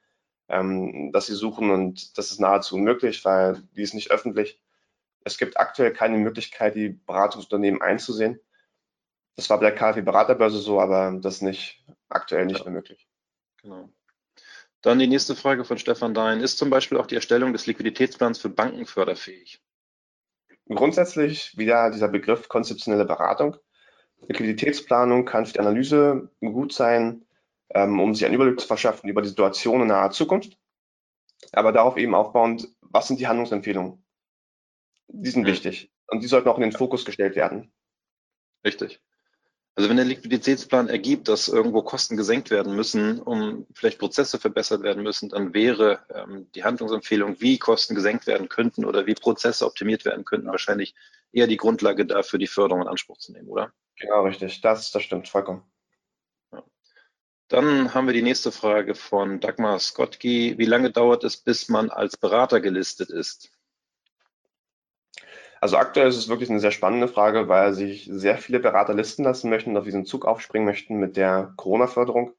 ähm, 0.48 1.11
das 1.12 1.26
Sie 1.26 1.35
suchen. 1.35 1.70
Und 1.70 2.16
das 2.18 2.30
ist 2.30 2.40
nahezu 2.40 2.76
unmöglich, 2.76 3.24
weil 3.24 3.62
die 3.76 3.82
ist 3.82 3.94
nicht 3.94 4.11
öffentlich. 4.11 4.61
Es 5.24 5.38
gibt 5.38 5.59
aktuell 5.59 5.92
keine 5.92 6.18
Möglichkeit, 6.18 6.74
die 6.74 6.90
Beratungsunternehmen 6.90 7.82
einzusehen. 7.82 8.40
Das 9.35 9.50
war 9.50 9.59
bei 9.59 9.70
der 9.70 9.74
KfW 9.74 10.02
Beraterbörse 10.02 10.59
so, 10.59 10.80
aber 10.80 11.18
das 11.20 11.37
ist 11.37 11.42
nicht 11.42 11.85
aktuell 12.09 12.46
nicht 12.46 12.61
ja. 12.61 12.64
mehr 12.64 12.74
möglich. 12.74 13.06
Genau. 13.62 13.90
Dann 14.82 14.98
die 14.98 15.09
nächste 15.09 15.35
Frage 15.35 15.64
von 15.64 15.78
Stefan 15.78 16.14
Dein. 16.14 16.40
Ist 16.40 16.59
zum 16.59 16.70
Beispiel 16.70 16.96
auch 16.98 17.06
die 17.06 17.16
Erstellung 17.16 17.52
des 17.52 17.66
Liquiditätsplans 17.66 18.38
für 18.38 18.48
Banken 18.48 18.87
förderfähig? 18.87 19.61
Grundsätzlich 20.68 21.56
wieder 21.59 21.90
dieser 21.90 22.09
Begriff 22.09 22.48
konzeptionelle 22.48 23.04
Beratung. 23.04 23.56
Liquiditätsplanung 24.28 25.24
kann 25.24 25.44
für 25.44 25.54
die 25.54 25.61
Analyse 25.61 26.30
gut 26.40 26.72
sein, 26.72 27.26
ähm, 27.70 28.00
um 28.00 28.14
sich 28.14 28.24
einen 28.24 28.35
Überblick 28.35 28.61
zu 28.61 28.66
verschaffen 28.66 29.09
über 29.09 29.22
die 29.22 29.29
Situation 29.29 29.83
in 29.83 29.88
naher 29.88 30.11
Zukunft. 30.11 30.59
Aber 31.52 31.72
darauf 31.72 31.96
eben 31.96 32.14
aufbauend, 32.14 32.68
was 32.81 33.09
sind 33.09 33.20
die 33.20 33.26
Handlungsempfehlungen? 33.26 34.05
Die 35.09 35.31
sind 35.31 35.42
mhm. 35.42 35.48
wichtig 35.48 35.92
und 36.09 36.22
die 36.22 36.29
sollten 36.29 36.48
auch 36.48 36.57
in 36.57 36.62
den 36.62 36.72
Fokus 36.72 37.05
gestellt 37.05 37.37
werden. 37.37 37.72
Richtig. 38.64 39.00
Also 39.76 39.90
wenn 39.90 39.98
der 39.98 40.07
Liquiditätsplan 40.07 40.88
ergibt, 40.88 41.29
dass 41.29 41.48
irgendwo 41.48 41.83
Kosten 41.83 42.16
gesenkt 42.16 42.50
werden 42.50 42.74
müssen, 42.74 43.20
um 43.20 43.66
vielleicht 43.74 43.98
Prozesse 43.98 44.38
verbessert 44.38 44.83
werden 44.83 45.02
müssen, 45.02 45.29
dann 45.29 45.52
wäre 45.52 46.00
ähm, 46.14 46.50
die 46.55 46.64
Handlungsempfehlung, 46.64 47.42
wie 47.42 47.59
Kosten 47.59 47.94
gesenkt 47.94 48.26
werden 48.26 48.48
könnten 48.48 48.87
oder 48.87 49.07
wie 49.07 49.14
Prozesse 49.14 49.66
optimiert 49.66 50.07
werden 50.07 50.24
könnten, 50.24 50.46
wahrscheinlich 50.46 50.94
eher 51.31 51.46
die 51.46 51.59
Grundlage 51.59 52.07
dafür, 52.07 52.38
die 52.38 52.46
Förderung 52.46 52.83
in 52.83 52.88
Anspruch 52.88 53.18
zu 53.18 53.33
nehmen, 53.33 53.48
oder? 53.48 53.70
Genau, 53.98 54.22
richtig. 54.22 54.62
Das, 54.62 54.90
das 54.92 55.02
stimmt 55.02 55.29
vollkommen. 55.29 55.62
Dann 57.48 57.94
haben 57.94 58.06
wir 58.06 58.14
die 58.14 58.22
nächste 58.22 58.50
Frage 58.50 58.94
von 58.94 59.40
Dagmar 59.40 59.78
Skottki. 59.78 60.56
Wie 60.59 60.64
lange 60.64 60.90
dauert 60.90 61.22
es, 61.24 61.37
bis 61.37 61.68
man 61.68 61.90
als 61.90 62.16
Berater 62.16 62.61
gelistet 62.61 63.11
ist? 63.11 63.50
Also 65.61 65.76
aktuell 65.76 66.09
ist 66.09 66.16
es 66.16 66.28
wirklich 66.28 66.50
eine 66.50 66.61
sehr 66.61 66.72
spannende 66.72 67.09
Frage, 67.09 67.48
weil 67.48 67.72
sich 67.72 68.09
sehr 68.12 68.37
viele 68.38 68.61
Berater 68.61 68.94
listen 68.94 69.24
lassen 69.24 69.48
möchten 69.48 69.70
und 69.70 69.76
auf 69.76 69.85
diesen 69.85 70.04
Zug 70.04 70.26
aufspringen 70.26 70.66
möchten 70.66 70.96
mit 70.96 71.16
der 71.16 71.52
Corona-Förderung. 71.56 72.35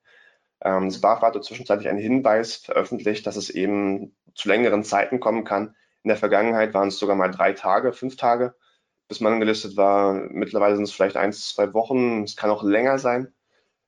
Ähm, 0.62 0.90
das 0.90 1.02
BAFA 1.02 1.28
hat 1.28 1.44
zwischenzeitlich 1.44 1.90
einen 1.90 2.00
Hinweis 2.00 2.58
veröffentlicht, 2.58 3.26
dass 3.26 3.38
es 3.38 3.50
eben 3.50 4.16
zu 4.36 4.50
längeren 4.50 4.84
Zeiten 4.84 5.20
kommen 5.20 5.46
kann. 5.46 5.76
In 6.04 6.10
der 6.10 6.18
Vergangenheit 6.18 6.74
waren 6.74 6.90
es 6.90 7.00
sogar 7.00 7.16
mal 7.16 7.32
drei 7.32 7.54
Tage, 7.54 7.94
fünf 7.94 8.18
Tage 8.18 8.56
bis 9.08 9.22
man 9.22 9.40
gelistet 9.40 9.78
war. 9.78 10.14
Mittlerweile 10.14 10.76
sind 10.76 10.84
es 10.84 10.92
vielleicht 10.92 11.18
eins, 11.18 11.54
zwei 11.54 11.74
Wochen. 11.74 12.24
Es 12.24 12.36
kann 12.36 12.50
auch 12.50 12.64
länger 12.64 13.00
sein. 13.00 13.34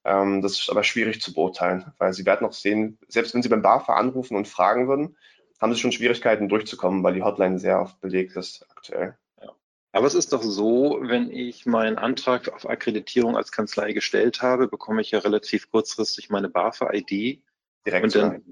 Ähm, 0.10 0.42
das 0.42 0.54
ist 0.54 0.70
aber 0.72 0.84
schwierig 0.84 1.22
zu 1.22 1.34
beurteilen, 1.34 1.94
weil 2.00 2.14
Sie 2.14 2.26
werden 2.26 2.44
noch 2.44 2.54
sehen, 2.54 2.98
selbst 3.08 3.36
wenn 3.36 3.44
Sie 3.44 3.50
beim 3.50 3.62
BAFA 3.62 3.94
anrufen 3.94 4.36
und 4.36 4.48
fragen 4.48 4.88
würden, 4.88 5.16
haben 5.62 5.72
Sie 5.72 5.80
schon 5.80 5.92
Schwierigkeiten 5.92 6.50
durchzukommen, 6.50 7.04
weil 7.04 7.14
die 7.14 7.22
Hotline 7.22 7.60
sehr 7.60 7.80
oft 7.80 8.02
belegt 8.02 8.36
ist 8.36 8.66
aktuell. 8.72 9.16
Ja. 9.40 9.56
Aber 9.92 10.08
es 10.08 10.16
ist 10.16 10.34
doch 10.34 10.42
so, 10.42 10.98
wenn 11.02 11.30
ich 11.30 11.68
meinen 11.68 12.00
Antrag 12.00 12.50
auf 12.50 12.68
Akkreditierung 12.68 13.38
als 13.38 13.52
Kanzlei 13.52 13.94
gestellt 13.94 14.42
habe, 14.42 14.68
bekomme 14.68 15.02
ich 15.02 15.12
ja 15.12 15.20
relativ 15.20 15.70
kurzfristig 15.70 16.32
meine 16.32 16.50
BAFA-ID. 16.50 17.44
Direkt. 17.86 18.04
Und 18.04 18.16
dann 18.16 18.44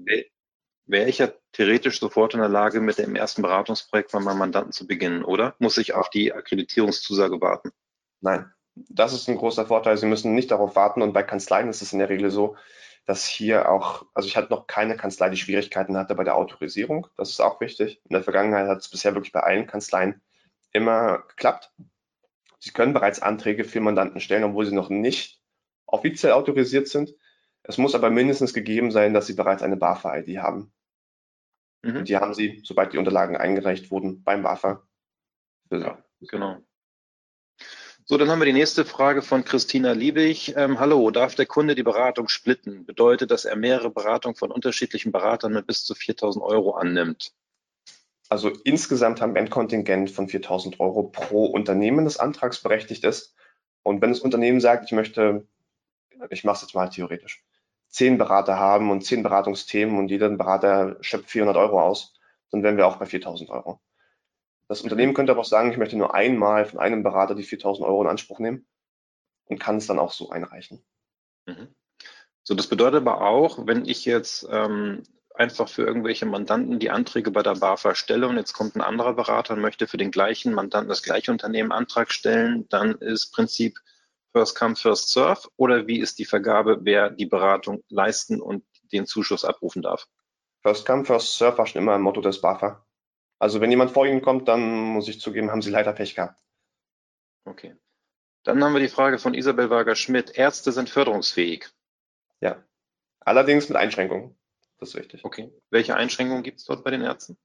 wäre 0.86 1.08
ich 1.08 1.18
ja 1.18 1.32
theoretisch 1.50 1.98
sofort 1.98 2.34
in 2.34 2.40
der 2.40 2.48
Lage, 2.48 2.80
mit 2.80 2.98
dem 2.98 3.16
ersten 3.16 3.42
Beratungsprojekt 3.42 4.12
von 4.12 4.22
meinem 4.22 4.38
Mandanten 4.38 4.72
zu 4.72 4.86
beginnen, 4.86 5.24
oder? 5.24 5.56
Muss 5.58 5.76
ich 5.76 5.92
auf 5.92 6.08
die 6.08 6.32
Akkreditierungszusage 6.32 7.40
warten? 7.40 7.72
Nein, 8.20 8.48
das 8.88 9.12
ist 9.12 9.28
ein 9.28 9.36
großer 9.36 9.66
Vorteil. 9.66 9.96
Sie 9.96 10.06
müssen 10.06 10.34
nicht 10.34 10.50
darauf 10.50 10.76
warten 10.76 11.02
und 11.02 11.12
bei 11.12 11.22
Kanzleien 11.22 11.68
ist 11.68 11.82
es 11.82 11.92
in 11.92 11.98
der 11.98 12.08
Regel 12.08 12.30
so, 12.30 12.56
dass 13.06 13.24
hier 13.24 13.70
auch, 13.70 14.04
also 14.14 14.28
ich 14.28 14.36
hatte 14.36 14.52
noch 14.52 14.66
keine 14.66 14.96
Kanzlei, 14.96 15.30
die 15.30 15.36
Schwierigkeiten 15.36 15.96
hatte 15.96 16.14
bei 16.14 16.24
der 16.24 16.36
Autorisierung. 16.36 17.06
Das 17.16 17.30
ist 17.30 17.40
auch 17.40 17.60
wichtig. 17.60 18.02
In 18.04 18.12
der 18.12 18.22
Vergangenheit 18.22 18.68
hat 18.68 18.78
es 18.78 18.90
bisher 18.90 19.14
wirklich 19.14 19.32
bei 19.32 19.40
allen 19.40 19.66
Kanzleien 19.66 20.20
immer 20.72 21.24
geklappt. 21.28 21.72
Sie 22.58 22.72
können 22.72 22.92
bereits 22.92 23.22
Anträge 23.22 23.64
für 23.64 23.80
Mandanten 23.80 24.20
stellen, 24.20 24.44
obwohl 24.44 24.66
sie 24.66 24.74
noch 24.74 24.90
nicht 24.90 25.40
offiziell 25.86 26.32
autorisiert 26.32 26.88
sind. 26.88 27.14
Es 27.62 27.78
muss 27.78 27.94
aber 27.94 28.10
mindestens 28.10 28.52
gegeben 28.52 28.90
sein, 28.90 29.14
dass 29.14 29.26
Sie 29.26 29.34
bereits 29.34 29.62
eine 29.62 29.76
BAFA-ID 29.76 30.38
haben. 30.38 30.72
Mhm. 31.82 31.96
Und 31.96 32.08
die 32.08 32.16
haben 32.16 32.34
Sie, 32.34 32.60
sobald 32.64 32.92
die 32.92 32.98
Unterlagen 32.98 33.36
eingereicht 33.36 33.90
wurden, 33.90 34.22
beim 34.22 34.42
BAFA. 34.42 34.82
Ja, 35.70 36.02
genau. 36.20 36.58
So, 38.10 38.16
dann 38.16 38.30
haben 38.30 38.38
wir 38.38 38.46
die 38.46 38.54
nächste 38.54 38.86
Frage 38.86 39.20
von 39.20 39.44
Christina 39.44 39.92
Liebig. 39.92 40.56
Ähm, 40.56 40.80
hallo, 40.80 41.10
darf 41.10 41.34
der 41.34 41.44
Kunde 41.44 41.74
die 41.74 41.82
Beratung 41.82 42.28
splitten? 42.28 42.86
Bedeutet, 42.86 43.30
dass 43.30 43.44
er 43.44 43.54
mehrere 43.54 43.90
Beratungen 43.90 44.34
von 44.34 44.50
unterschiedlichen 44.50 45.12
Beratern 45.12 45.52
mit 45.52 45.66
bis 45.66 45.84
zu 45.84 45.92
4.000 45.92 46.40
Euro 46.40 46.70
annimmt? 46.70 47.34
Also 48.30 48.48
insgesamt 48.64 49.20
haben 49.20 49.34
wir 49.34 49.42
ein 49.42 49.50
Kontingent 49.50 50.10
von 50.10 50.26
4.000 50.26 50.80
Euro 50.80 51.02
pro 51.02 51.44
Unternehmen, 51.44 52.06
das 52.06 52.16
antragsberechtigt 52.16 53.04
ist. 53.04 53.34
Und 53.82 54.00
wenn 54.00 54.08
das 54.08 54.20
Unternehmen 54.20 54.62
sagt, 54.62 54.86
ich 54.86 54.92
möchte, 54.92 55.46
ich 56.30 56.44
mache 56.44 56.56
es 56.56 56.62
jetzt 56.62 56.74
mal 56.74 56.88
theoretisch, 56.88 57.44
zehn 57.88 58.16
Berater 58.16 58.58
haben 58.58 58.90
und 58.90 59.04
zehn 59.04 59.22
Beratungsthemen 59.22 59.98
und 59.98 60.10
jeder 60.10 60.30
Berater 60.30 60.96
schöpft 61.02 61.28
400 61.28 61.58
Euro 61.58 61.82
aus, 61.82 62.18
dann 62.50 62.62
wären 62.62 62.78
wir 62.78 62.86
auch 62.86 62.96
bei 62.96 63.04
4.000 63.04 63.50
Euro. 63.50 63.82
Das 64.68 64.82
Unternehmen 64.82 65.14
könnte 65.14 65.32
aber 65.32 65.40
auch 65.40 65.46
sagen, 65.46 65.70
ich 65.72 65.78
möchte 65.78 65.96
nur 65.96 66.14
einmal 66.14 66.66
von 66.66 66.78
einem 66.78 67.02
Berater 67.02 67.34
die 67.34 67.42
4000 67.42 67.86
Euro 67.86 68.02
in 68.02 68.08
Anspruch 68.08 68.38
nehmen 68.38 68.66
und 69.46 69.58
kann 69.58 69.76
es 69.76 69.86
dann 69.86 69.98
auch 69.98 70.12
so 70.12 70.30
einreichen. 70.30 70.84
Mhm. 71.46 71.74
So, 72.44 72.54
das 72.54 72.66
bedeutet 72.66 73.00
aber 73.00 73.22
auch, 73.22 73.66
wenn 73.66 73.86
ich 73.86 74.04
jetzt 74.04 74.46
ähm, 74.50 75.02
einfach 75.34 75.68
für 75.68 75.84
irgendwelche 75.84 76.26
Mandanten 76.26 76.78
die 76.78 76.90
Anträge 76.90 77.30
bei 77.30 77.42
der 77.42 77.54
BAFA 77.54 77.94
stelle 77.94 78.28
und 78.28 78.36
jetzt 78.36 78.52
kommt 78.52 78.76
ein 78.76 78.82
anderer 78.82 79.14
Berater 79.14 79.54
und 79.54 79.60
möchte 79.60 79.86
für 79.86 79.96
den 79.96 80.10
gleichen 80.10 80.52
Mandanten 80.52 80.88
das 80.88 81.02
gleiche 81.02 81.30
Unternehmen 81.30 81.72
Antrag 81.72 82.12
stellen, 82.12 82.68
dann 82.68 82.94
ist 82.96 83.32
Prinzip 83.32 83.78
First 84.32 84.58
Come, 84.58 84.76
First 84.76 85.10
Serve 85.10 85.48
oder 85.56 85.86
wie 85.86 86.00
ist 86.00 86.18
die 86.18 86.24
Vergabe, 86.24 86.80
wer 86.82 87.10
die 87.10 87.26
Beratung 87.26 87.82
leisten 87.88 88.40
und 88.40 88.64
den 88.92 89.06
Zuschuss 89.06 89.44
abrufen 89.44 89.82
darf? 89.82 90.06
First 90.62 90.86
Come, 90.86 91.04
First 91.04 91.38
Serve 91.38 91.58
war 91.58 91.66
schon 91.66 91.82
immer 91.82 91.94
ein 91.94 92.02
Motto 92.02 92.20
des 92.20 92.40
BAFA. 92.40 92.84
Also 93.38 93.60
wenn 93.60 93.70
jemand 93.70 93.92
vor 93.92 94.06
Ihnen 94.06 94.22
kommt, 94.22 94.48
dann 94.48 94.60
muss 94.60 95.08
ich 95.08 95.20
zugeben, 95.20 95.50
haben 95.50 95.62
Sie 95.62 95.70
leider 95.70 95.92
Pech 95.92 96.14
gehabt. 96.14 96.42
Okay. 97.44 97.76
Dann 98.44 98.62
haben 98.62 98.72
wir 98.72 98.80
die 98.80 98.88
Frage 98.88 99.18
von 99.18 99.34
Isabel 99.34 99.70
Wager-Schmidt. 99.70 100.36
Ärzte 100.36 100.72
sind 100.72 100.88
förderungsfähig. 100.88 101.68
Ja. 102.40 102.62
Allerdings 103.20 103.68
mit 103.68 103.76
Einschränkungen. 103.76 104.36
Das 104.78 104.90
ist 104.90 104.94
wichtig. 104.96 105.24
Okay. 105.24 105.52
Welche 105.70 105.96
Einschränkungen 105.96 106.42
gibt 106.42 106.58
es 106.58 106.64
dort 106.64 106.84
bei 106.84 106.90
den 106.90 107.02
Ärzten? 107.02 107.36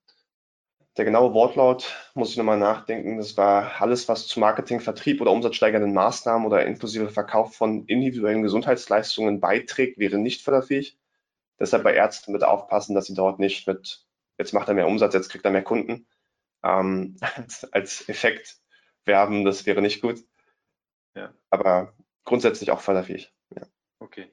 Der 0.95 1.06
genaue 1.06 1.34
Wortlaut 1.34 1.91
muss 2.13 2.29
ich 2.29 2.38
nochmal 2.38 2.60
nachdenken. 2.60 3.17
Das 3.17 3.36
war 3.36 3.82
alles, 3.82 4.08
was 4.08 4.27
zu 4.27 4.39
Marketing, 4.39 4.79
Vertrieb 4.79 5.21
oder 5.21 5.32
umsatzsteigernden 5.32 5.93
Maßnahmen 5.93 6.45
oder 6.45 6.65
inklusive 6.65 7.10
Verkauf 7.10 7.56
von 7.56 7.86
individuellen 7.88 8.43
Gesundheitsleistungen 8.43 9.39
beiträgt, 9.39 9.97
wäre 9.97 10.19
nicht 10.19 10.43
förderfähig. 10.43 10.99
Deshalb 11.60 11.84
bei 11.84 11.95
Ärzten 11.95 12.34
bitte 12.34 12.47
aufpassen, 12.47 12.93
dass 12.93 13.08
sie 13.08 13.15
dort 13.15 13.39
nicht 13.39 13.67
mit 13.67 14.06
jetzt 14.38 14.54
macht 14.54 14.67
er 14.67 14.74
mehr 14.74 14.88
Umsatz, 14.88 15.13
jetzt 15.13 15.30
kriegt 15.30 15.46
er 15.46 15.52
mehr 15.52 15.63
Kunden. 15.63 16.08
Ähm, 16.63 17.17
als, 17.19 17.65
als 17.72 18.10
Effekt 18.10 18.58
werben, 19.06 19.46
das 19.46 19.65
wäre 19.65 19.82
nicht 19.82 20.02
gut. 20.02 20.24
Ja. 21.15 21.34
Aber 21.50 21.93
grundsätzlich 22.24 22.72
auch 22.72 22.82
förderfähig. 22.82 23.34
Ja. 23.56 23.63
Okay. 24.00 24.32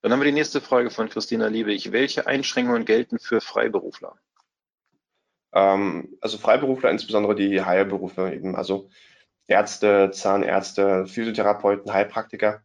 Dann 0.00 0.12
haben 0.12 0.20
wir 0.20 0.26
die 0.26 0.32
nächste 0.32 0.60
Frage 0.60 0.90
von 0.90 1.08
Christina 1.08 1.46
Liebig. 1.46 1.92
Welche 1.92 2.26
Einschränkungen 2.26 2.84
gelten 2.84 3.18
für 3.18 3.40
Freiberufler? 3.40 4.16
Ähm, 5.52 6.16
also 6.20 6.38
Freiberufler, 6.38 6.90
insbesondere 6.90 7.34
die 7.34 7.62
Heilberufe 7.62 8.32
eben, 8.32 8.56
also 8.56 8.88
Ärzte, 9.46 10.10
Zahnärzte, 10.12 11.06
Physiotherapeuten, 11.06 11.92
Heilpraktiker, 11.92 12.64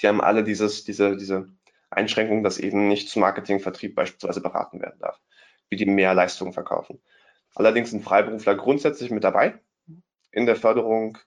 die 0.00 0.08
haben 0.08 0.20
alle 0.20 0.42
dieses, 0.42 0.84
diese, 0.84 1.16
diese 1.16 1.48
Einschränkung, 1.90 2.42
dass 2.42 2.58
eben 2.58 2.88
nicht 2.88 3.10
zum 3.10 3.20
Marketing, 3.20 3.60
Vertrieb 3.60 3.94
beispielsweise 3.94 4.40
beraten 4.40 4.80
werden 4.80 4.98
darf 4.98 5.20
wie 5.70 5.76
die 5.76 5.86
mehr 5.86 6.14
Leistungen 6.14 6.52
verkaufen. 6.52 7.00
Allerdings 7.54 7.90
sind 7.90 8.04
Freiberufler 8.04 8.56
grundsätzlich 8.56 9.10
mit 9.10 9.24
dabei 9.24 9.58
in 10.30 10.46
der 10.46 10.56
Förderung. 10.56 11.18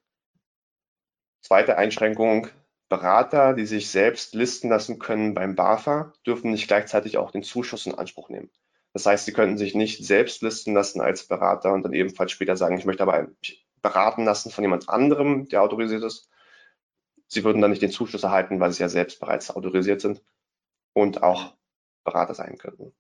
Zweite 1.41 1.77
Einschränkung, 1.77 2.47
Berater, 2.88 3.53
die 3.53 3.65
sich 3.65 3.89
selbst 3.89 4.36
listen 4.36 4.69
lassen 4.69 4.99
können 4.99 5.34
beim 5.34 5.56
BAFA, 5.56 6.13
dürfen 6.25 6.51
nicht 6.51 6.67
gleichzeitig 6.67 7.17
auch 7.17 7.32
den 7.32 7.43
Zuschuss 7.43 7.86
in 7.86 7.95
Anspruch 7.95 8.29
nehmen. 8.29 8.51
Das 8.93 9.06
heißt, 9.06 9.25
sie 9.25 9.34
könnten 9.34 9.58
sich 9.58 9.73
nicht 9.73 10.06
selbst 10.06 10.41
listen 10.43 10.73
lassen 10.73 11.01
als 11.01 11.27
Berater 11.27 11.73
und 11.73 11.82
dann 11.84 11.93
ebenfalls 11.93 12.32
später 12.32 12.56
sagen, 12.56 12.77
ich 12.77 12.86
möchte 12.86 13.03
aber 13.03 13.27
beraten 13.82 14.23
lassen 14.23 14.51
von 14.51 14.63
jemand 14.63 14.88
anderem, 14.89 15.47
der 15.49 15.63
autorisiert 15.63 16.03
ist. 16.03 16.29
Sie 17.27 17.43
würden 17.43 17.62
dann 17.62 17.71
nicht 17.71 17.82
den 17.82 17.91
Zuschuss 17.91 18.23
erhalten, 18.23 18.60
weil 18.60 18.71
sie 18.71 18.84
ja 18.84 18.89
selbst 18.89 19.19
bereits 19.19 19.49
autorisiert 19.49 20.01
sind 20.01 20.21
und 20.93 21.23
auch 21.23 21.56
Berater 22.03 22.36
sein 22.36 22.58
könnten. 22.60 22.93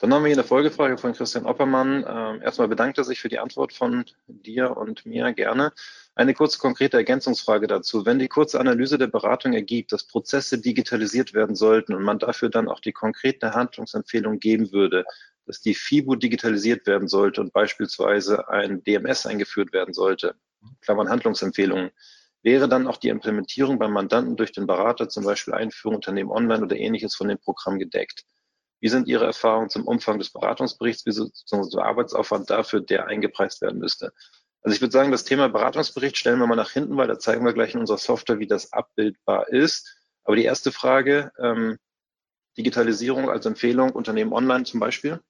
Dann 0.00 0.14
haben 0.14 0.22
wir 0.22 0.28
hier 0.28 0.36
eine 0.36 0.46
Folgefrage 0.46 0.96
von 0.96 1.12
Christian 1.12 1.44
Oppermann. 1.44 2.04
Ähm, 2.08 2.40
erstmal 2.40 2.68
bedankt 2.68 2.98
er 2.98 3.04
sich 3.04 3.18
für 3.18 3.28
die 3.28 3.40
Antwort 3.40 3.72
von 3.72 4.04
dir 4.28 4.76
und 4.76 5.04
mir 5.04 5.32
gerne. 5.32 5.72
Eine 6.14 6.34
kurze 6.34 6.60
konkrete 6.60 6.96
Ergänzungsfrage 6.96 7.66
dazu. 7.66 8.06
Wenn 8.06 8.20
die 8.20 8.28
kurze 8.28 8.60
Analyse 8.60 8.96
der 8.96 9.08
Beratung 9.08 9.54
ergibt, 9.54 9.90
dass 9.90 10.06
Prozesse 10.06 10.60
digitalisiert 10.60 11.34
werden 11.34 11.56
sollten 11.56 11.94
und 11.94 12.04
man 12.04 12.20
dafür 12.20 12.48
dann 12.48 12.68
auch 12.68 12.78
die 12.78 12.92
konkrete 12.92 13.54
Handlungsempfehlung 13.54 14.38
geben 14.38 14.70
würde, 14.70 15.04
dass 15.46 15.62
die 15.62 15.74
FIBO 15.74 16.14
digitalisiert 16.14 16.86
werden 16.86 17.08
sollte 17.08 17.40
und 17.40 17.52
beispielsweise 17.52 18.48
ein 18.48 18.84
DMS 18.84 19.26
eingeführt 19.26 19.72
werden 19.72 19.94
sollte, 19.94 20.36
Klammern 20.80 21.08
Handlungsempfehlungen, 21.08 21.90
wäre 22.44 22.68
dann 22.68 22.86
auch 22.86 22.98
die 22.98 23.08
Implementierung 23.08 23.80
beim 23.80 23.92
Mandanten 23.92 24.36
durch 24.36 24.52
den 24.52 24.68
Berater, 24.68 25.08
zum 25.08 25.24
Beispiel 25.24 25.54
Einführung 25.54 25.96
Unternehmen 25.96 26.30
online 26.30 26.62
oder 26.62 26.76
ähnliches 26.76 27.16
von 27.16 27.26
dem 27.26 27.38
Programm 27.38 27.80
gedeckt. 27.80 28.24
Wie 28.80 28.88
sind 28.88 29.08
Ihre 29.08 29.26
Erfahrungen 29.26 29.70
zum 29.70 29.86
Umfang 29.86 30.18
des 30.18 30.30
Beratungsberichts, 30.30 31.04
wie 31.06 31.12
sozusagen 31.12 31.68
der 31.70 31.84
Arbeitsaufwand 31.84 32.48
dafür, 32.50 32.80
der 32.80 33.06
eingepreist 33.06 33.60
werden 33.60 33.80
müsste? 33.80 34.12
Also 34.62 34.74
ich 34.74 34.80
würde 34.80 34.92
sagen, 34.92 35.12
das 35.12 35.24
Thema 35.24 35.48
Beratungsbericht 35.48 36.16
stellen 36.16 36.38
wir 36.38 36.46
mal 36.46 36.56
nach 36.56 36.70
hinten, 36.70 36.96
weil 36.96 37.08
da 37.08 37.18
zeigen 37.18 37.44
wir 37.44 37.52
gleich 37.52 37.74
in 37.74 37.80
unserer 37.80 37.98
Software, 37.98 38.38
wie 38.38 38.46
das 38.46 38.72
abbildbar 38.72 39.48
ist. 39.48 39.96
Aber 40.24 40.36
die 40.36 40.44
erste 40.44 40.72
Frage, 40.72 41.32
ähm, 41.38 41.78
Digitalisierung 42.56 43.30
als 43.30 43.46
Empfehlung, 43.46 43.92
Unternehmen 43.92 44.32
online 44.32 44.64
zum 44.64 44.80
Beispiel? 44.80 45.20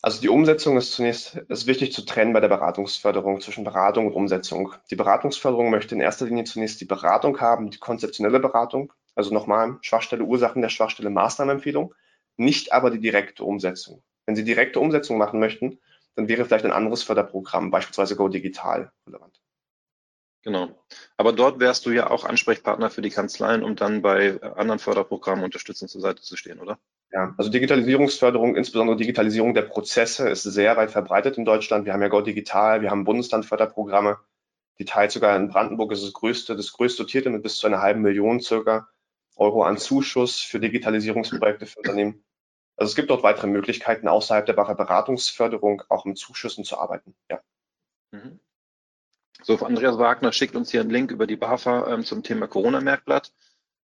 Also 0.00 0.20
die 0.20 0.28
Umsetzung 0.28 0.76
ist 0.76 0.92
zunächst 0.92 1.36
ist 1.48 1.66
wichtig 1.66 1.92
zu 1.92 2.02
trennen 2.02 2.32
bei 2.32 2.40
der 2.40 2.48
Beratungsförderung 2.48 3.40
zwischen 3.40 3.64
Beratung 3.64 4.06
und 4.06 4.12
Umsetzung. 4.14 4.74
Die 4.90 4.96
Beratungsförderung 4.96 5.70
möchte 5.70 5.94
in 5.94 6.00
erster 6.00 6.24
Linie 6.24 6.44
zunächst 6.44 6.80
die 6.80 6.86
Beratung 6.86 7.40
haben, 7.40 7.70
die 7.70 7.78
konzeptionelle 7.78 8.40
Beratung. 8.40 8.92
Also 9.14 9.34
nochmal 9.34 9.78
Schwachstelle, 9.82 10.24
Ursachen 10.24 10.62
der 10.62 10.68
Schwachstelle, 10.68 11.10
Maßnahmenempfehlung 11.10 11.94
nicht 12.38 12.72
aber 12.72 12.90
die 12.90 13.00
direkte 13.00 13.44
Umsetzung. 13.44 14.02
Wenn 14.26 14.36
Sie 14.36 14.44
direkte 14.44 14.80
Umsetzung 14.80 15.18
machen 15.18 15.40
möchten, 15.40 15.78
dann 16.14 16.28
wäre 16.28 16.44
vielleicht 16.44 16.64
ein 16.64 16.72
anderes 16.72 17.02
Förderprogramm, 17.02 17.70
beispielsweise 17.70 18.16
Go 18.16 18.28
Digital, 18.28 18.92
relevant. 19.06 19.40
Genau. 20.42 20.70
Aber 21.16 21.32
dort 21.32 21.60
wärst 21.60 21.84
du 21.84 21.90
ja 21.90 22.10
auch 22.10 22.24
Ansprechpartner 22.24 22.90
für 22.90 23.02
die 23.02 23.10
Kanzleien, 23.10 23.62
um 23.62 23.76
dann 23.76 24.02
bei 24.02 24.40
anderen 24.42 24.78
Förderprogrammen 24.78 25.44
unterstützend 25.44 25.90
zur 25.90 26.00
Seite 26.00 26.22
zu 26.22 26.36
stehen, 26.36 26.60
oder? 26.60 26.78
Ja, 27.10 27.34
also 27.36 27.50
Digitalisierungsförderung, 27.50 28.54
insbesondere 28.54 28.96
Digitalisierung 28.96 29.54
der 29.54 29.62
Prozesse, 29.62 30.28
ist 30.28 30.42
sehr 30.42 30.76
weit 30.76 30.90
verbreitet 30.90 31.38
in 31.38 31.44
Deutschland. 31.44 31.86
Wir 31.86 31.92
haben 31.92 32.02
ja 32.02 32.08
Go 32.08 32.20
Digital, 32.20 32.82
wir 32.82 32.90
haben 32.90 33.04
Bundeslandförderprogramme. 33.04 34.18
Die 34.78 34.84
teilt 34.84 35.10
sogar 35.10 35.36
in 35.36 35.48
Brandenburg 35.48 35.92
ist 35.92 36.04
das 36.04 36.12
größte, 36.12 36.54
das 36.54 36.72
größte 36.72 37.02
dotierte 37.02 37.30
mit 37.30 37.42
bis 37.42 37.56
zu 37.56 37.66
einer 37.66 37.80
halben 37.80 38.02
Million 38.02 38.40
circa 38.40 38.88
Euro 39.36 39.62
an 39.62 39.78
Zuschuss 39.78 40.40
für 40.40 40.60
Digitalisierungsprojekte 40.60 41.66
für 41.66 41.78
Unternehmen. 41.78 42.24
Also 42.78 42.92
es 42.92 42.94
gibt 42.94 43.10
dort 43.10 43.24
weitere 43.24 43.48
Möglichkeiten, 43.48 44.06
außerhalb 44.06 44.46
der 44.46 44.52
Beratungsförderung 44.52 45.82
auch 45.88 46.04
mit 46.04 46.16
Zuschüssen 46.16 46.64
zu 46.64 46.78
arbeiten. 46.78 47.16
Ja. 47.28 47.40
Mhm. 48.12 48.38
So, 49.42 49.58
Andreas 49.58 49.98
Wagner 49.98 50.32
schickt 50.32 50.54
uns 50.54 50.70
hier 50.70 50.80
einen 50.80 50.90
Link 50.90 51.10
über 51.10 51.26
die 51.26 51.36
BAFA 51.36 51.92
ähm, 51.92 52.04
zum 52.04 52.22
Thema 52.22 52.46
Corona-Merkblatt. 52.46 53.32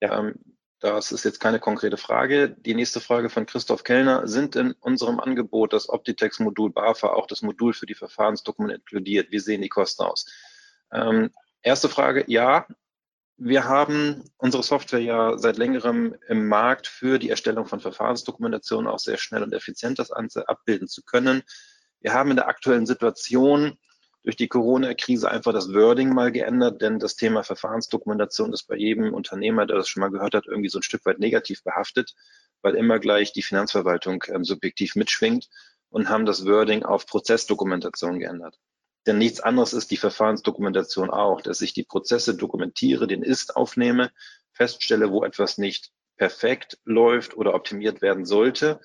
Ja. 0.01 0.21
Ähm, 0.21 0.37
das 0.79 1.11
ist 1.11 1.25
jetzt 1.25 1.41
keine 1.41 1.59
konkrete 1.59 1.97
Frage. 1.97 2.51
Die 2.51 2.75
nächste 2.75 3.01
Frage 3.01 3.29
von 3.29 3.47
Christoph 3.47 3.83
Kellner. 3.83 4.29
Sind 4.29 4.55
in 4.55 4.73
unserem 4.73 5.19
Angebot 5.19 5.73
das 5.73 5.89
Optitex-Modul 5.89 6.71
BAFA 6.71 7.09
auch 7.09 7.27
das 7.27 7.43
Modul 7.43 7.73
für 7.73 7.87
die 7.87 7.95
Verfahrensdokumente 7.95 8.77
inkludiert? 8.77 9.33
Wie 9.33 9.41
sehen 9.41 9.63
die 9.63 9.69
Kosten 9.69 10.05
aus? 10.05 10.27
Ähm, 10.93 11.33
erste 11.63 11.89
Frage, 11.89 12.25
ja, 12.29 12.67
wir 13.39 13.65
haben 13.65 14.25
unsere 14.39 14.63
Software 14.63 15.01
ja 15.01 15.37
seit 15.37 15.59
längerem 15.59 16.17
im 16.29 16.49
Markt 16.49 16.87
für 16.87 17.19
die 17.19 17.31
Erstellung 17.31 17.67
von 17.67 17.81
Verfahrensdokumentationen 17.81 18.91
auch 18.91 18.99
sehr 18.99 19.19
schnell 19.19 19.43
und 19.43 19.53
effizient 19.53 19.99
das 19.99 20.09
Ganze 20.11 20.49
abbilden 20.49 20.89
zu 20.89 21.03
können. 21.03 21.43
Wir 22.01 22.15
haben 22.15 22.31
in 22.31 22.37
der 22.37 22.49
aktuellen 22.49 22.87
Situation 22.87 23.79
durch 24.23 24.37
die 24.37 24.49
Corona-Krise 24.49 25.31
einfach 25.31 25.53
das 25.53 25.73
Wording 25.73 26.13
mal 26.13 26.33
geändert, 26.33 26.83
denn 26.83 26.99
das 26.99 27.15
Thema 27.17 27.45
Verfahrensdokumentation 27.45 28.53
ist 28.53 28.65
bei 28.65 28.77
jedem 28.77 29.15
Unternehmer, 29.15 29.67
der 29.67 29.77
das 29.77 29.89
schon 29.89 30.01
mal 30.01 30.11
gehört 30.11 30.35
hat, 30.35 30.47
irgendwie 30.47 30.69
so 30.69 30.79
ein 30.79 30.83
Stück 30.83 31.05
weit 31.05 31.19
negativ 31.19 31.63
behaftet, 31.63 32.15
weil 32.63 32.75
immer 32.75 32.99
gleich 32.99 33.33
die 33.33 33.43
Finanzverwaltung 33.43 34.25
ähm, 34.29 34.45
subjektiv 34.45 34.97
mitschwingt. 34.97 35.49
und 35.91 36.09
haben 36.09 36.27
das 36.27 36.45
Wording 36.45 36.85
auf 36.85 37.07
Prozessdokumentation 37.07 38.19
geändert. 38.19 38.59
Denn 39.07 39.19
nichts 39.19 39.41
anderes 39.41 39.73
ist 39.73 39.91
die 39.91 39.97
Verfahrensdokumentation 39.97 41.11
auch, 41.11 41.41
dass 41.41 41.61
ich 41.61 41.73
die 41.73 41.85
Prozesse 41.85 42.37
dokumentiere, 42.37 43.07
den 43.07 43.23
Ist 43.23 43.57
aufnehme, 43.57 44.11
feststelle, 44.53 45.13
wo 45.13 45.25
etwas 45.25 45.59
nicht 45.59 45.93
perfekt 46.17 46.79
läuft 46.85 47.37
oder 47.37 47.55
optimiert 47.55 48.03
werden 48.03 48.25
sollte. 48.25 48.81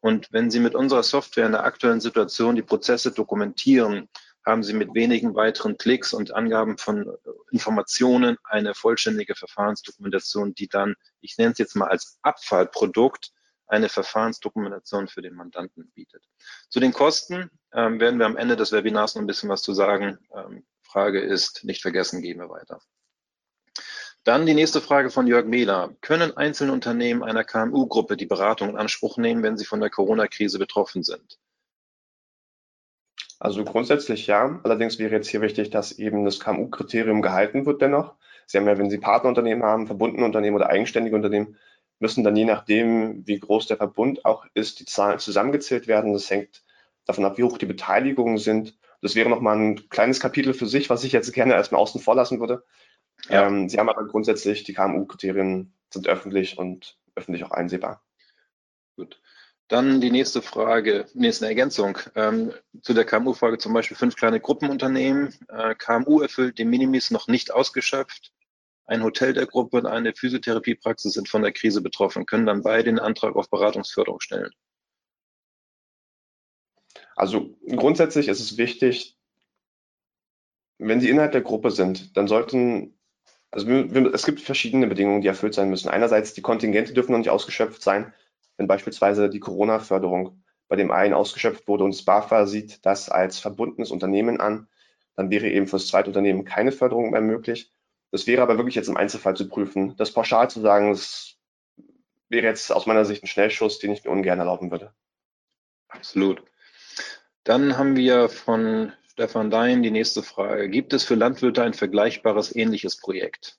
Und 0.00 0.32
wenn 0.32 0.50
Sie 0.50 0.60
mit 0.60 0.74
unserer 0.74 1.02
Software 1.02 1.46
in 1.46 1.52
der 1.52 1.64
aktuellen 1.64 2.00
Situation 2.00 2.56
die 2.56 2.62
Prozesse 2.62 3.12
dokumentieren, 3.12 4.08
haben 4.46 4.62
Sie 4.62 4.72
mit 4.72 4.94
wenigen 4.94 5.34
weiteren 5.34 5.76
Klicks 5.76 6.14
und 6.14 6.32
Angaben 6.32 6.78
von 6.78 7.12
Informationen 7.50 8.38
eine 8.44 8.74
vollständige 8.74 9.34
Verfahrensdokumentation, 9.34 10.54
die 10.54 10.68
dann, 10.68 10.94
ich 11.20 11.36
nenne 11.36 11.52
es 11.52 11.58
jetzt 11.58 11.76
mal 11.76 11.88
als 11.88 12.18
Abfallprodukt, 12.22 13.32
eine 13.68 13.88
Verfahrensdokumentation 13.88 15.08
für 15.08 15.22
den 15.22 15.34
Mandanten 15.34 15.90
bietet. 15.94 16.24
Zu 16.68 16.80
den 16.80 16.92
Kosten 16.92 17.50
ähm, 17.72 18.00
werden 18.00 18.18
wir 18.18 18.26
am 18.26 18.36
Ende 18.36 18.56
des 18.56 18.72
Webinars 18.72 19.14
noch 19.14 19.22
ein 19.22 19.26
bisschen 19.26 19.48
was 19.48 19.62
zu 19.62 19.74
sagen. 19.74 20.18
Ähm, 20.34 20.64
Frage 20.82 21.20
ist, 21.20 21.64
nicht 21.64 21.82
vergessen, 21.82 22.22
gehen 22.22 22.38
wir 22.38 22.48
weiter. 22.48 22.80
Dann 24.24 24.46
die 24.46 24.54
nächste 24.54 24.80
Frage 24.80 25.10
von 25.10 25.26
Jörg 25.26 25.46
Mehler. 25.46 25.94
Können 26.00 26.36
einzelne 26.36 26.72
Unternehmen 26.72 27.22
einer 27.22 27.44
KMU-Gruppe 27.44 28.16
die 28.16 28.26
Beratung 28.26 28.70
in 28.70 28.76
Anspruch 28.76 29.16
nehmen, 29.16 29.42
wenn 29.42 29.56
sie 29.56 29.64
von 29.64 29.80
der 29.80 29.90
Corona-Krise 29.90 30.58
betroffen 30.58 31.02
sind? 31.02 31.38
Also 33.38 33.64
grundsätzlich 33.64 34.26
ja. 34.26 34.60
Allerdings 34.64 34.98
wäre 34.98 35.14
jetzt 35.14 35.28
hier 35.28 35.40
wichtig, 35.40 35.70
dass 35.70 35.92
eben 35.92 36.24
das 36.24 36.40
KMU-Kriterium 36.40 37.22
gehalten 37.22 37.66
wird 37.66 37.80
dennoch. 37.80 38.16
Sie 38.46 38.58
haben 38.58 38.66
ja, 38.66 38.78
wenn 38.78 38.90
Sie 38.90 38.98
Partnerunternehmen 38.98 39.62
haben, 39.62 39.86
verbundene 39.86 40.24
Unternehmen 40.24 40.56
oder 40.56 40.68
eigenständige 40.70 41.14
Unternehmen, 41.14 41.56
müssen 41.98 42.24
dann 42.24 42.36
je 42.36 42.44
nachdem, 42.44 43.26
wie 43.26 43.38
groß 43.38 43.66
der 43.66 43.76
Verbund 43.76 44.24
auch 44.24 44.46
ist, 44.54 44.80
die 44.80 44.84
Zahlen 44.84 45.18
zusammengezählt 45.18 45.86
werden. 45.88 46.12
Das 46.12 46.30
hängt 46.30 46.62
davon 47.06 47.24
ab, 47.24 47.38
wie 47.38 47.42
hoch 47.42 47.58
die 47.58 47.66
Beteiligungen 47.66 48.38
sind. 48.38 48.78
Das 49.02 49.14
wäre 49.14 49.28
nochmal 49.28 49.56
ein 49.56 49.88
kleines 49.88 50.20
Kapitel 50.20 50.54
für 50.54 50.66
sich, 50.66 50.90
was 50.90 51.04
ich 51.04 51.12
jetzt 51.12 51.32
gerne 51.32 51.54
erstmal 51.54 51.80
außen 51.80 52.00
vor 52.00 52.14
lassen 52.14 52.40
würde. 52.40 52.64
Ja. 53.28 53.46
Ähm, 53.46 53.68
Sie 53.68 53.78
haben 53.78 53.88
aber 53.88 54.06
grundsätzlich, 54.06 54.64
die 54.64 54.74
KMU-Kriterien 54.74 55.72
sind 55.90 56.08
öffentlich 56.08 56.58
und 56.58 56.98
öffentlich 57.14 57.44
auch 57.44 57.50
einsehbar. 57.50 58.04
Gut. 58.96 59.20
Dann 59.68 60.00
die 60.00 60.10
nächste 60.10 60.40
Frage, 60.40 61.06
nächste 61.12 61.46
Ergänzung 61.46 61.98
ähm, 62.14 62.52
zu 62.80 62.94
der 62.94 63.04
KMU-Frage 63.04 63.58
zum 63.58 63.74
Beispiel 63.74 63.96
fünf 63.96 64.16
kleine 64.16 64.40
Gruppenunternehmen. 64.40 65.34
Äh, 65.48 65.74
KMU 65.74 66.20
erfüllt 66.20 66.58
den 66.58 66.70
Minimis 66.70 67.10
noch 67.10 67.28
nicht 67.28 67.52
ausgeschöpft. 67.52 68.32
Ein 68.88 69.02
Hotel 69.02 69.34
der 69.34 69.46
Gruppe 69.46 69.76
und 69.76 69.86
eine 69.86 70.14
Physiotherapiepraxis 70.14 71.12
sind 71.12 71.28
von 71.28 71.42
der 71.42 71.52
Krise 71.52 71.82
betroffen, 71.82 72.24
können 72.24 72.46
dann 72.46 72.62
beide 72.62 72.84
den 72.84 72.98
Antrag 72.98 73.36
auf 73.36 73.50
Beratungsförderung 73.50 74.20
stellen. 74.20 74.50
Also 77.14 77.54
grundsätzlich 77.66 78.28
ist 78.28 78.40
es 78.40 78.56
wichtig, 78.56 79.18
wenn 80.78 81.00
Sie 81.00 81.10
innerhalb 81.10 81.32
der 81.32 81.42
Gruppe 81.42 81.70
sind, 81.70 82.16
dann 82.16 82.28
sollten, 82.28 82.98
also 83.50 83.68
es 83.68 84.24
gibt 84.24 84.40
verschiedene 84.40 84.86
Bedingungen, 84.86 85.20
die 85.20 85.28
erfüllt 85.28 85.52
sein 85.52 85.68
müssen. 85.68 85.90
Einerseits, 85.90 86.32
die 86.32 86.42
Kontingente 86.42 86.94
dürfen 86.94 87.12
noch 87.12 87.18
nicht 87.18 87.30
ausgeschöpft 87.30 87.82
sein, 87.82 88.14
wenn 88.56 88.68
beispielsweise 88.68 89.28
die 89.28 89.40
Corona-Förderung 89.40 90.42
bei 90.66 90.76
dem 90.76 90.90
einen 90.90 91.12
ausgeschöpft 91.12 91.68
wurde 91.68 91.84
und 91.84 91.94
das 91.94 92.04
BAFA 92.04 92.46
sieht 92.46 92.86
das 92.86 93.10
als 93.10 93.38
verbundenes 93.38 93.90
Unternehmen 93.90 94.40
an, 94.40 94.66
dann 95.14 95.28
wäre 95.30 95.48
eben 95.48 95.66
für 95.66 95.76
das 95.76 95.88
zweite 95.88 96.08
Unternehmen 96.08 96.46
keine 96.46 96.72
Förderung 96.72 97.10
mehr 97.10 97.20
möglich. 97.20 97.70
Das 98.10 98.26
wäre 98.26 98.42
aber 98.42 98.56
wirklich 98.56 98.74
jetzt 98.74 98.88
im 98.88 98.96
Einzelfall 98.96 99.36
zu 99.36 99.48
prüfen. 99.48 99.96
Das 99.96 100.12
pauschal 100.12 100.48
zu 100.48 100.60
sagen, 100.60 100.90
das 100.90 101.36
wäre 102.28 102.46
jetzt 102.46 102.72
aus 102.72 102.86
meiner 102.86 103.04
Sicht 103.04 103.22
ein 103.22 103.28
Schnellschuss, 103.28 103.78
den 103.78 103.92
ich 103.92 104.04
mir 104.04 104.10
ungern 104.10 104.38
erlauben 104.38 104.70
würde. 104.70 104.94
Absolut. 105.88 106.42
Dann 107.44 107.78
haben 107.78 107.96
wir 107.96 108.28
von 108.28 108.92
Stefan 109.12 109.50
Dein 109.50 109.82
die 109.82 109.90
nächste 109.90 110.22
Frage. 110.22 110.68
Gibt 110.68 110.92
es 110.92 111.04
für 111.04 111.14
Landwirte 111.14 111.62
ein 111.62 111.74
vergleichbares 111.74 112.54
ähnliches 112.54 112.98
Projekt? 112.98 113.58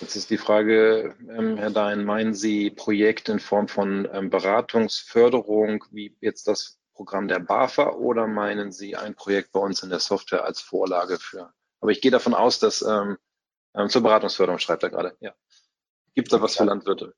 Jetzt 0.00 0.16
ist 0.16 0.30
die 0.30 0.38
Frage, 0.38 1.14
ähm, 1.28 1.56
Herr 1.56 1.70
Dein, 1.70 2.04
meinen 2.04 2.34
Sie 2.34 2.70
Projekt 2.70 3.28
in 3.28 3.38
Form 3.38 3.68
von 3.68 4.08
ähm, 4.12 4.30
Beratungsförderung, 4.30 5.84
wie 5.90 6.16
jetzt 6.20 6.48
das 6.48 6.78
Programm 6.94 7.28
der 7.28 7.40
BAFA, 7.40 7.90
oder 7.92 8.26
meinen 8.26 8.72
Sie 8.72 8.96
ein 8.96 9.14
Projekt 9.14 9.52
bei 9.52 9.60
uns 9.60 9.82
in 9.82 9.90
der 9.90 10.00
Software 10.00 10.44
als 10.44 10.60
Vorlage 10.60 11.18
für 11.18 11.52
aber 11.84 11.92
ich 11.92 12.00
gehe 12.00 12.10
davon 12.10 12.32
aus, 12.32 12.58
dass 12.58 12.80
ähm, 12.80 13.18
ähm, 13.74 13.90
zur 13.90 14.02
Beratungsförderung 14.02 14.58
schreibt 14.58 14.84
er 14.84 14.88
gerade. 14.88 15.18
Ja. 15.20 15.34
Gibt 16.14 16.28
es 16.28 16.32
da 16.32 16.40
was 16.40 16.56
für 16.56 16.64
Landwirte? 16.64 17.14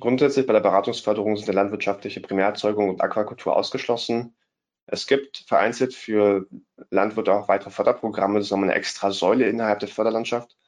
Grundsätzlich 0.00 0.46
bei 0.46 0.52
der 0.52 0.60
Beratungsförderung 0.60 1.34
sind 1.38 1.46
der 1.46 1.54
landwirtschaftliche 1.54 2.20
Primärerzeugung 2.20 2.90
und 2.90 3.00
Aquakultur 3.00 3.56
ausgeschlossen. 3.56 4.36
Es 4.84 5.06
gibt 5.06 5.44
vereinzelt 5.46 5.94
für 5.94 6.46
Landwirte 6.90 7.32
auch 7.32 7.48
weitere 7.48 7.70
Förderprogramme, 7.70 8.38
das 8.38 8.48
ist 8.48 8.50
nochmal 8.50 8.68
eine 8.68 8.78
extra 8.78 9.10
Säule 9.12 9.48
innerhalb 9.48 9.78
der 9.78 9.88
Förderlandschaft. 9.88 10.58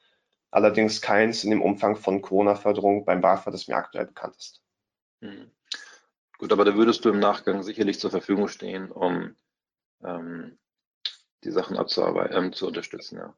Allerdings 0.51 1.03
keins 1.03 1.45
in 1.45 1.51
dem 1.51 1.61
Umfang 1.61 1.97
von 1.97 2.23
Corona-Förderung 2.23 3.05
beim 3.05 3.21
BAFA, 3.21 3.51
das 3.51 3.69
mir 3.69 3.77
aktuell 3.77 4.07
bekannt 4.07 4.37
ist. 4.37 4.63
Hm. 5.21 5.51
Gut, 6.39 6.51
aber 6.51 6.65
da 6.65 6.75
würdest 6.75 7.05
du 7.05 7.11
im 7.11 7.19
Nachgang 7.19 7.63
sicherlich 7.63 8.01
zur 8.01 8.11
Verfügung 8.11 8.49
stehen, 8.49 8.91
um 8.91 9.37
ähm, 10.03 10.59
die 11.47 11.53
Sachen 11.53 11.77
abzuarbeiten, 11.77 12.37
ähm, 12.37 12.53
zu 12.53 12.67
unterstützen. 12.67 13.19
Ja. 13.19 13.35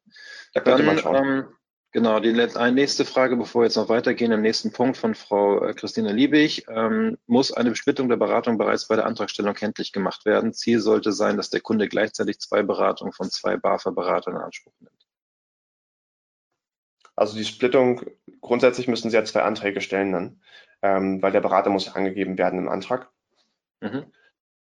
Da 0.55 0.61
könnte 0.61 0.83
man 0.83 0.99
schauen. 0.99 1.27
Ähm, 1.27 1.45
genau, 1.93 2.19
die 2.21 2.33
nächste 2.33 3.05
Frage, 3.05 3.37
bevor 3.37 3.63
wir 3.63 3.67
jetzt 3.67 3.77
noch 3.77 3.89
weitergehen, 3.89 4.33
im 4.33 4.41
nächsten 4.41 4.73
Punkt 4.73 4.97
von 4.97 5.15
Frau 5.15 5.65
äh, 5.65 5.75
Christine 5.75 6.13
Liebig. 6.13 6.67
Ähm, 6.69 7.19
muss 7.27 7.53
eine 7.53 7.71
Besplittung 7.71 8.09
der 8.09 8.17
Beratung 8.17 8.59
bereits 8.59 8.89
bei 8.89 8.97
der 8.97 9.07
Antragstellung 9.07 9.55
kenntlich 9.55 9.93
gemacht 9.93 10.25
werden? 10.25 10.55
Ziel 10.55 10.81
sollte 10.81 11.13
sein, 11.13 11.37
dass 11.37 11.51
der 11.51 11.61
Kunde 11.61 11.89
gleichzeitig 11.89 12.41
zwei 12.41 12.63
Beratungen 12.63 13.13
von 13.13 13.31
zwei 13.31 13.57
BAFA-Beratern 13.57 14.35
in 14.35 14.41
Anspruch 14.41 14.73
nimmt. 14.81 15.07
Also 17.15 17.37
die 17.37 17.45
Splittung, 17.45 18.03
grundsätzlich 18.41 18.87
müssen 18.87 19.11
Sie 19.11 19.17
ja 19.17 19.25
zwei 19.25 19.43
Anträge 19.43 19.81
stellen 19.81 20.13
dann, 20.13 20.43
ähm, 20.83 21.21
weil 21.21 21.33
der 21.33 21.41
Berater 21.41 21.69
muss 21.69 21.95
angegeben 21.95 22.39
werden 22.39 22.61
im 22.61 22.69
Antrag. 22.69 23.11
Mhm. 23.81 24.13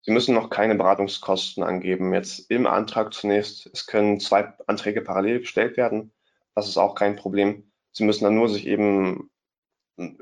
Sie 0.06 0.12
müssen 0.12 0.36
noch 0.36 0.50
keine 0.50 0.76
Beratungskosten 0.76 1.64
angeben. 1.64 2.14
Jetzt 2.14 2.48
im 2.48 2.68
Antrag 2.68 3.12
zunächst, 3.12 3.68
es 3.72 3.86
können 3.86 4.20
zwei 4.20 4.52
Anträge 4.68 5.00
parallel 5.00 5.40
gestellt 5.40 5.76
werden. 5.76 6.12
Das 6.54 6.68
ist 6.68 6.76
auch 6.76 6.94
kein 6.94 7.16
Problem. 7.16 7.72
Sie 7.90 8.04
müssen 8.04 8.22
dann 8.22 8.36
nur 8.36 8.48
sich 8.48 8.68
eben 8.68 9.30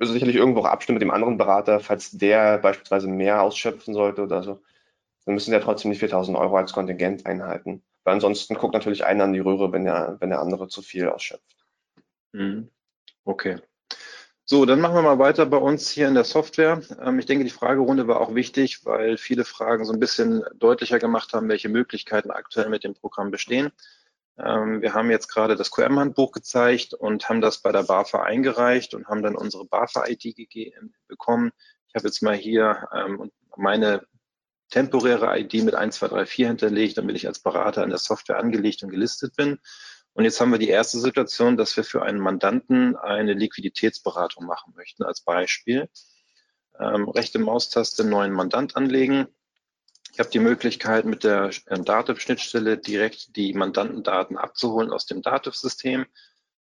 sicherlich 0.01 0.37
irgendwo 0.37 0.63
abstimmen 0.63 0.95
mit 0.95 1.03
dem 1.03 1.11
anderen 1.11 1.37
Berater, 1.37 1.81
falls 1.81 2.13
der 2.13 2.57
beispielsweise 2.59 3.09
mehr 3.09 3.43
ausschöpfen 3.43 3.93
sollte 3.93 4.23
oder 4.23 4.43
so. 4.43 4.63
Dann 5.27 5.35
müssen 5.35 5.51
Sie 5.51 5.57
ja 5.57 5.61
trotzdem 5.61 5.91
die 5.91 5.99
4000 5.99 6.39
Euro 6.39 6.57
als 6.57 6.73
Kontingent 6.73 7.27
einhalten. 7.27 7.85
Weil 8.05 8.15
ansonsten 8.15 8.55
guckt 8.55 8.73
natürlich 8.73 9.05
einer 9.05 9.25
an 9.25 9.35
die 9.35 9.41
Röhre, 9.41 9.71
wenn 9.73 9.85
der, 9.85 10.17
wenn 10.19 10.31
der 10.31 10.41
andere 10.41 10.69
zu 10.69 10.81
viel 10.81 11.11
ausschöpft. 11.11 11.57
Mhm. 12.33 12.71
Okay. 13.25 13.59
So, 14.47 14.67
dann 14.67 14.81
machen 14.83 14.95
wir 14.95 15.03
mal 15.03 15.19
weiter 15.19 15.47
bei 15.47 15.57
uns 15.57 15.89
hier 15.89 16.07
in 16.07 16.13
der 16.15 16.25
Software. 16.25 16.83
Ähm, 17.01 17.19
ich 17.19 17.25
denke, 17.25 17.45
die 17.45 17.51
Fragerunde 17.51 18.07
war 18.09 18.21
auch 18.21 18.35
wichtig, 18.35 18.85
weil 18.85 19.17
viele 19.17 19.47
Fragen 19.47 19.87
so 19.87 19.93
ein 19.95 19.99
bisschen 19.99 20.45
deutlicher 20.57 20.99
gemacht 20.99 21.33
haben, 21.33 21.49
welche 21.49 21.71
Möglichkeiten 21.71 22.31
aktuell 22.31 22.69
mit 22.69 22.85
dem 22.85 22.93
Programm 22.93 23.31
bestehen. 23.31 23.73
Ähm, 24.37 24.83
wir 24.83 24.93
haben 24.93 25.11
jetzt 25.11 25.29
gerade 25.29 25.57
das 25.57 25.71
QM-Handbuch 25.71 26.33
gezeigt 26.33 26.93
und 26.93 27.27
haben 27.31 27.41
das 27.41 27.63
bei 27.63 27.73
der 27.73 27.85
BAFA 27.85 28.23
eingereicht 28.23 28.93
und 28.95 29.07
haben 29.07 29.23
dann 29.23 29.35
unsere 29.35 29.65
BAFA-ID 29.65 30.75
bekommen. 31.09 31.51
Ich 31.89 31.95
habe 31.95 32.07
jetzt 32.07 32.23
mal 32.23 32.37
hier 32.37 32.87
ähm, 32.95 33.31
meine 33.57 34.07
temporäre 34.69 35.39
ID 35.39 35.65
mit 35.65 35.75
1234 35.75 36.47
hinterlegt, 36.47 36.99
damit 36.99 37.17
ich 37.17 37.27
als 37.27 37.39
Berater 37.39 37.83
in 37.83 37.91
der 37.91 37.99
Software 37.99 38.39
angelegt 38.39 38.83
und 38.83 38.91
gelistet 38.91 39.37
bin. 39.37 39.59
Und 40.15 40.25
jetzt 40.25 40.41
haben 40.41 40.53
wir 40.53 40.59
die 40.59 40.69
erste 40.69 40.99
Situation, 40.99 41.57
dass 41.57 41.77
wir 41.77 41.85
für 41.85 42.03
einen 42.03 42.21
Mandanten 42.21 42.97
eine 42.97 43.35
Liquiditätsberatung 43.35 44.47
machen 44.47 44.73
möchten. 44.77 45.03
Als 45.03 45.21
Beispiel 45.21 45.89
ähm, 46.79 47.09
rechte 47.09 47.39
Maustaste 47.39 48.05
neuen 48.05 48.33
Mandant 48.33 48.77
anlegen. 48.77 49.27
Ich 50.13 50.21
habe 50.21 50.31
die 50.31 50.39
Möglichkeit, 50.39 51.05
mit 51.05 51.25
der 51.25 51.51
äh, 51.67 51.81
Dativ-Schnittstelle 51.81 52.79
direkt 52.79 53.37
die 53.37 53.53
Mandantendaten 53.53 54.39
abzuholen 54.39 54.93
aus 54.93 55.07
dem 55.07 55.23
Dativ-System. 55.23 56.07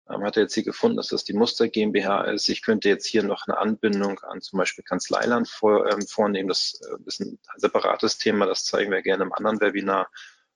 Ähm, 0.09 0.23
hat 0.23 0.37
er 0.37 0.45
jetzt 0.45 0.55
hier 0.55 0.63
gefunden, 0.63 0.97
dass 0.97 1.09
das 1.09 1.25
die 1.25 1.33
Muster 1.33 1.69
GmbH 1.69 2.23
ist. 2.23 2.49
Ich 2.49 2.63
könnte 2.63 2.89
jetzt 2.89 3.07
hier 3.07 3.25
noch 3.25 3.47
eine 3.47 3.59
Anbindung 3.59 4.21
an 4.21 4.41
zum 4.41 4.59
Beispiel 4.59 4.85
Kanzleiland 4.85 5.49
vor, 5.49 5.91
ähm, 5.91 6.03
vornehmen. 6.07 6.49
Das 6.49 6.81
äh, 6.89 6.97
ist 7.07 7.21
ein 7.21 7.41
separates 7.57 8.19
Thema, 8.19 8.47
das 8.47 8.65
zeigen 8.65 8.93
wir 8.93 9.03
gerne 9.03 9.25
im 9.25 9.33
anderen 9.33 9.61
Webinar. 9.61 10.09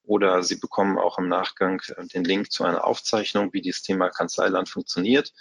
Oder 0.07 0.43
Sie 0.45 0.57
bekommen 0.57 0.99
auch 0.99 1.19
im 1.19 1.29
Nachgang 1.29 1.83
äh, 1.97 2.07
den 2.07 2.25
Link 2.25 2.53
zu 2.53 2.65
einer 2.65 2.85
Aufzeichnung, 2.85 3.53
wie 3.53 3.61
dieses 3.61 3.83
Thema 3.83 4.09
Kanzleiland 4.09 4.69
funktioniert. 4.69 5.33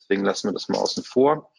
Deswegen 0.00 0.24
lassen 0.24 0.48
wir 0.48 0.52
das 0.52 0.68
mal 0.68 0.78
außen 0.78 1.04
vor. 1.04 1.52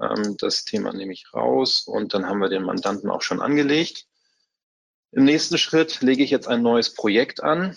Ähm, 0.00 0.36
das 0.38 0.64
Thema 0.64 0.92
nehme 0.92 1.12
ich 1.12 1.32
raus 1.34 1.82
und 1.86 2.14
dann 2.14 2.26
haben 2.26 2.40
wir 2.40 2.48
den 2.48 2.64
Mandanten 2.64 3.10
auch 3.10 3.22
schon 3.22 3.40
angelegt. 3.40 4.06
Im 5.10 5.24
nächsten 5.24 5.58
Schritt 5.58 6.00
lege 6.00 6.24
ich 6.24 6.30
jetzt 6.30 6.48
ein 6.48 6.62
neues 6.62 6.94
Projekt 6.94 7.42
an. 7.42 7.76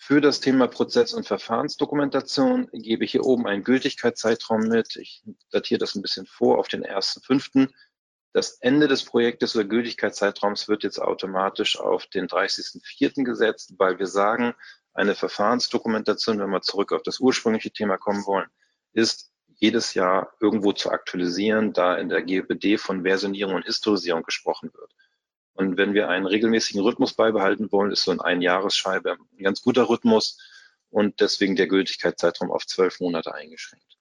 Für 0.00 0.20
das 0.20 0.38
Thema 0.38 0.68
Prozess- 0.68 1.12
und 1.12 1.26
Verfahrensdokumentation 1.26 2.68
gebe 2.72 3.04
ich 3.04 3.10
hier 3.10 3.26
oben 3.26 3.48
einen 3.48 3.64
Gültigkeitszeitraum 3.64 4.60
mit. 4.60 4.94
Ich 4.94 5.24
datiere 5.50 5.78
das 5.78 5.96
ein 5.96 6.02
bisschen 6.02 6.26
vor 6.26 6.58
auf 6.58 6.68
den 6.68 6.84
1.5. 6.84 7.68
Das 8.32 8.58
Ende 8.60 8.88
des 8.88 9.04
Projektes 9.04 9.56
oder 9.56 9.64
Gültigkeitszeitraums 9.64 10.68
wird 10.68 10.82
jetzt 10.82 11.00
automatisch 11.00 11.78
auf 11.78 12.06
den 12.06 12.28
30.04. 12.28 13.24
gesetzt, 13.24 13.74
weil 13.78 13.98
wir 13.98 14.06
sagen, 14.06 14.54
eine 14.92 15.14
Verfahrensdokumentation, 15.14 16.38
wenn 16.38 16.50
wir 16.50 16.60
zurück 16.60 16.92
auf 16.92 17.02
das 17.02 17.20
ursprüngliche 17.20 17.70
Thema 17.70 17.96
kommen 17.96 18.26
wollen, 18.26 18.48
ist 18.92 19.32
jedes 19.60 19.94
Jahr 19.94 20.34
irgendwo 20.40 20.72
zu 20.72 20.90
aktualisieren, 20.90 21.72
da 21.72 21.96
in 21.96 22.08
der 22.08 22.22
GBD 22.22 22.78
von 22.78 23.02
Versionierung 23.02 23.54
und 23.54 23.64
Historisierung 23.64 24.22
gesprochen 24.22 24.72
wird. 24.74 24.92
Und 25.54 25.76
wenn 25.76 25.94
wir 25.94 26.08
einen 26.08 26.26
regelmäßigen 26.26 26.80
Rhythmus 26.80 27.14
beibehalten 27.14 27.72
wollen, 27.72 27.90
ist 27.90 28.04
so 28.04 28.12
ein 28.12 28.20
Einjahresscheibe 28.20 29.16
ein 29.36 29.42
ganz 29.42 29.62
guter 29.62 29.88
Rhythmus 29.88 30.38
und 30.90 31.20
deswegen 31.20 31.56
der 31.56 31.66
Gültigkeitszeitraum 31.66 32.52
auf 32.52 32.66
zwölf 32.66 33.00
Monate 33.00 33.34
eingeschränkt. 33.34 33.96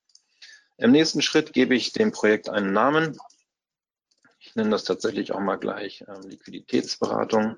Im 0.77 0.91
nächsten 0.91 1.23
Schritt 1.23 1.53
gebe 1.53 1.75
ich 1.75 1.93
dem 1.93 2.11
Projekt 2.11 2.49
einen 2.49 2.73
Namen. 2.73 3.17
Nenne 4.57 4.71
das 4.71 4.85
tatsächlich 4.85 5.31
auch 5.33 5.39
mal 5.39 5.57
gleich 5.57 6.01
äh, 6.01 6.27
Liquiditätsberatung. 6.27 7.57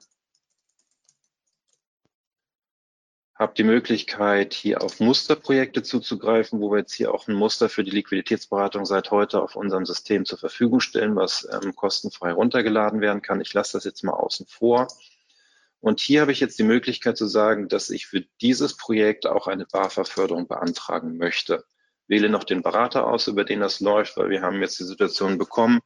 habe 3.36 3.54
die 3.56 3.64
Möglichkeit, 3.64 4.54
hier 4.54 4.84
auf 4.84 5.00
Musterprojekte 5.00 5.82
zuzugreifen, 5.82 6.60
wo 6.60 6.72
wir 6.72 6.80
jetzt 6.80 6.92
hier 6.92 7.14
auch 7.14 7.30
ein 7.30 7.36
Muster 7.36 7.70
für 7.70 7.86
die 7.86 7.92
Liquiditätsberatung 7.92 8.86
seit 8.86 9.12
heute 9.12 9.42
auf 9.42 9.56
unserem 9.56 9.86
System 9.86 10.26
zur 10.26 10.38
Verfügung 10.38 10.82
stellen, 10.82 11.16
was 11.16 11.48
ähm, 11.50 11.74
kostenfrei 11.74 12.34
runtergeladen 12.34 13.00
werden 13.00 13.22
kann. 13.22 13.40
Ich 13.40 13.54
lasse 13.54 13.78
das 13.78 13.86
jetzt 13.86 14.04
mal 14.04 14.12
außen 14.12 14.46
vor. 14.48 14.90
Und 15.80 16.02
hier 16.02 16.20
habe 16.20 16.34
ich 16.34 16.42
jetzt 16.42 16.60
die 16.60 16.64
Möglichkeit 16.64 17.16
zu 17.16 17.28
sagen, 17.28 17.70
dass 17.70 17.90
ich 17.90 18.08
für 18.08 18.26
dieses 18.42 18.76
Projekt 18.76 19.26
auch 19.26 19.48
eine 19.48 19.66
BAFA-Förderung 19.66 20.50
beantragen 20.50 21.16
möchte. 21.16 21.64
Wähle 22.10 22.28
noch 22.28 22.44
den 22.44 22.62
Berater 22.62 23.08
aus, 23.08 23.28
über 23.28 23.46
den 23.46 23.62
das 23.62 23.80
läuft, 23.80 24.18
weil 24.18 24.30
wir 24.30 24.42
haben 24.42 24.60
jetzt 24.60 24.80
die 24.80 24.84
Situation 24.84 25.38
bekommen, 25.38 25.80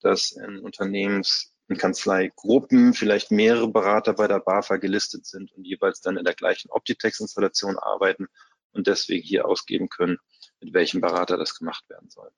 dass 0.00 0.32
in 0.32 0.58
Unternehmens 0.60 1.54
in 1.68 1.76
Kanzleigruppen 1.76 2.94
vielleicht 2.94 3.30
mehrere 3.30 3.68
Berater 3.68 4.14
bei 4.14 4.26
der 4.26 4.40
BAFA 4.40 4.76
gelistet 4.76 5.26
sind 5.26 5.52
und 5.52 5.64
jeweils 5.64 6.00
dann 6.00 6.16
in 6.16 6.24
der 6.24 6.34
gleichen 6.34 6.70
Optitex-Installation 6.70 7.78
arbeiten 7.78 8.26
und 8.72 8.86
deswegen 8.86 9.26
hier 9.26 9.46
ausgeben 9.46 9.88
können, 9.88 10.18
mit 10.60 10.72
welchem 10.72 11.00
Berater 11.00 11.36
das 11.36 11.54
gemacht 11.54 11.88
werden 11.90 12.08
soll. 12.10 12.30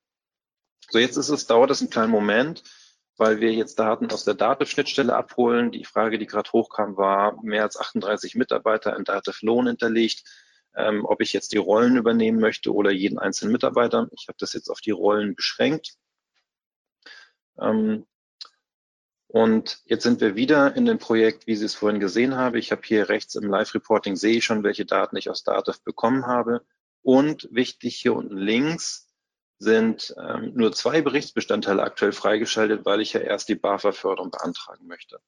So, 0.89 0.99
jetzt 0.99 1.15
ist 1.15 1.29
es, 1.29 1.47
dauert 1.47 1.71
es 1.71 1.79
einen 1.79 1.89
kleinen 1.89 2.11
Moment, 2.11 2.63
weil 3.17 3.39
wir 3.39 3.53
jetzt 3.53 3.79
Daten 3.79 4.11
aus 4.11 4.25
der 4.25 4.33
Dativ-Schnittstelle 4.33 5.15
abholen. 5.15 5.71
Die 5.71 5.85
Frage, 5.85 6.17
die 6.17 6.25
gerade 6.25 6.51
hochkam, 6.51 6.97
war, 6.97 7.41
mehr 7.43 7.63
als 7.63 7.79
38 7.79 8.35
Mitarbeiter 8.35 8.97
in 8.97 9.05
Dativ 9.05 9.41
Lohn 9.41 9.67
hinterlegt. 9.67 10.23
Ähm, 10.75 11.05
ob 11.05 11.21
ich 11.21 11.33
jetzt 11.33 11.51
die 11.51 11.57
Rollen 11.57 11.97
übernehmen 11.97 12.39
möchte 12.39 12.73
oder 12.73 12.91
jeden 12.91 13.19
einzelnen 13.19 13.51
Mitarbeiter. 13.51 14.07
Ich 14.11 14.27
habe 14.27 14.37
das 14.39 14.53
jetzt 14.53 14.69
auf 14.69 14.79
die 14.79 14.91
Rollen 14.91 15.35
beschränkt. 15.35 15.95
Ähm, 17.61 18.05
und 19.27 19.81
jetzt 19.85 20.03
sind 20.03 20.19
wir 20.19 20.35
wieder 20.35 20.75
in 20.75 20.85
dem 20.85 20.99
Projekt, 20.99 21.47
wie 21.47 21.55
Sie 21.55 21.63
es 21.63 21.75
vorhin 21.75 22.01
gesehen 22.01 22.35
haben. 22.35 22.57
Ich 22.57 22.71
habe 22.71 22.81
hier 22.83 23.07
rechts 23.07 23.35
im 23.35 23.49
Live-Reporting 23.49 24.17
sehe 24.17 24.37
ich 24.37 24.45
schon, 24.45 24.63
welche 24.63 24.85
Daten 24.85 25.15
ich 25.15 25.29
aus 25.29 25.43
Dativ 25.43 25.81
bekommen 25.83 26.27
habe. 26.27 26.65
Und 27.01 27.47
wichtig 27.51 27.95
hier 27.95 28.13
unten 28.13 28.37
links 28.37 29.07
sind 29.57 30.13
ähm, 30.17 30.51
nur 30.55 30.73
zwei 30.73 31.01
Berichtsbestandteile 31.01 31.81
aktuell 31.81 32.11
freigeschaltet, 32.11 32.83
weil 32.83 32.99
ich 32.99 33.13
ja 33.13 33.21
erst 33.21 33.47
die 33.47 33.55
BAFA-Förderung 33.55 34.31
beantragen 34.31 34.87
möchte. 34.87 35.21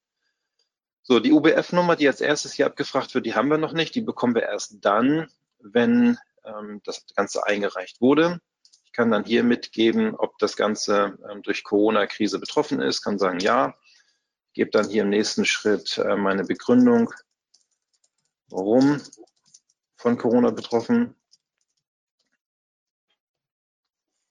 So, 1.03 1.19
die 1.19 1.31
UBF-Nummer, 1.31 1.95
die 1.95 2.07
als 2.07 2.19
erstes 2.19 2.53
hier 2.53 2.65
abgefragt 2.65 3.13
wird, 3.13 3.25
die 3.25 3.35
haben 3.35 3.49
wir 3.49 3.57
noch 3.57 3.73
nicht. 3.73 3.95
Die 3.95 4.01
bekommen 4.01 4.35
wir 4.35 4.43
erst 4.43 4.77
dann, 4.81 5.29
wenn 5.59 6.17
ähm, 6.43 6.81
das 6.83 7.05
Ganze 7.15 7.45
eingereicht 7.45 8.01
wurde. 8.01 8.41
Kann 8.93 9.11
dann 9.11 9.25
hier 9.25 9.43
mitgeben, 9.43 10.15
ob 10.15 10.37
das 10.37 10.55
Ganze 10.55 11.17
ähm, 11.29 11.41
durch 11.41 11.63
Corona-Krise 11.63 12.39
betroffen 12.39 12.79
ist, 12.79 13.01
kann 13.01 13.19
sagen, 13.19 13.39
ja, 13.39 13.75
gebe 14.53 14.69
dann 14.69 14.87
hier 14.87 15.01
im 15.01 15.09
nächsten 15.09 15.45
Schritt 15.45 15.97
äh, 15.97 16.15
meine 16.15 16.43
Begründung, 16.43 17.11
warum 18.49 19.01
von 19.95 20.17
Corona 20.17 20.51
betroffen. 20.51 21.15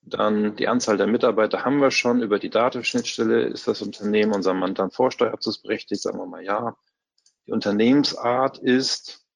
Dann 0.03 0.57
die 0.57 0.69
Anzahl 0.69 0.97
der 0.97 1.07
Mitarbeiter 1.07 1.65
haben 1.65 1.81
wir 1.81 1.91
schon. 1.91 2.23
Über 2.23 2.39
die 2.39 2.51
Datenschnittstelle 2.51 3.45
ist 3.45 3.67
das 3.67 3.83
Unternehmen 3.83 4.35
unserem 4.35 4.59
Mandant 4.59 4.95
vorsteuerabzugsberechtigt, 4.95 6.03
sagen 6.03 6.19
wir 6.19 6.27
mal 6.27 6.45
ja. 6.45 6.77
Die 7.47 7.53
Unternehmensart 7.53 8.59
ist 8.59 9.27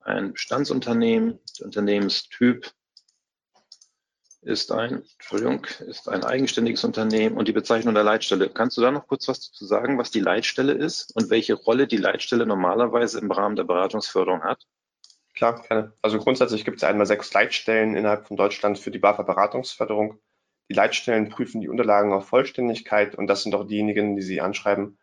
ein 0.00 0.32
Bestandsunternehmen. 0.32 1.38
Der 1.58 1.66
Unternehmenstyp 1.66 2.72
ist 4.42 4.72
ein, 4.72 5.02
Entschuldigung, 5.18 5.66
ist 5.86 6.08
ein 6.08 6.24
eigenständiges 6.24 6.84
Unternehmen 6.84 7.36
und 7.36 7.46
die 7.48 7.52
Bezeichnung 7.52 7.94
der 7.94 8.04
Leitstelle. 8.04 8.48
Kannst 8.48 8.76
du 8.76 8.80
da 8.80 8.90
noch 8.90 9.06
kurz 9.06 9.28
was 9.28 9.50
dazu 9.50 9.66
sagen, 9.66 9.98
was 9.98 10.10
die 10.10 10.20
Leitstelle 10.20 10.72
ist 10.72 11.14
und 11.14 11.30
welche 11.30 11.54
Rolle 11.54 11.86
die 11.86 11.98
Leitstelle 11.98 12.46
normalerweise 12.46 13.18
im 13.20 13.30
Rahmen 13.30 13.56
der 13.56 13.64
Beratungsförderung 13.64 14.42
hat? 14.42 14.66
Klar, 15.34 15.62
gerne. 15.68 15.92
Also 16.02 16.18
grundsätzlich 16.18 16.64
gibt 16.64 16.78
es 16.78 16.84
einmal 16.84 17.06
sechs 17.06 17.32
Leitstellen 17.32 17.96
innerhalb 17.96 18.26
von 18.26 18.36
Deutschland 18.36 18.78
für 18.78 18.90
die 18.90 18.98
BAFA 18.98 19.22
Beratungsförderung. 19.22 20.18
Die 20.70 20.74
Leitstellen 20.74 21.28
prüfen 21.28 21.60
die 21.60 21.68
Unterlagen 21.68 22.12
auf 22.12 22.28
Vollständigkeit 22.28 23.14
und 23.14 23.26
das 23.26 23.42
sind 23.42 23.54
auch 23.54 23.66
diejenigen, 23.66 24.16
die 24.16 24.22
Sie 24.22 24.40
anschreiben, 24.40 24.98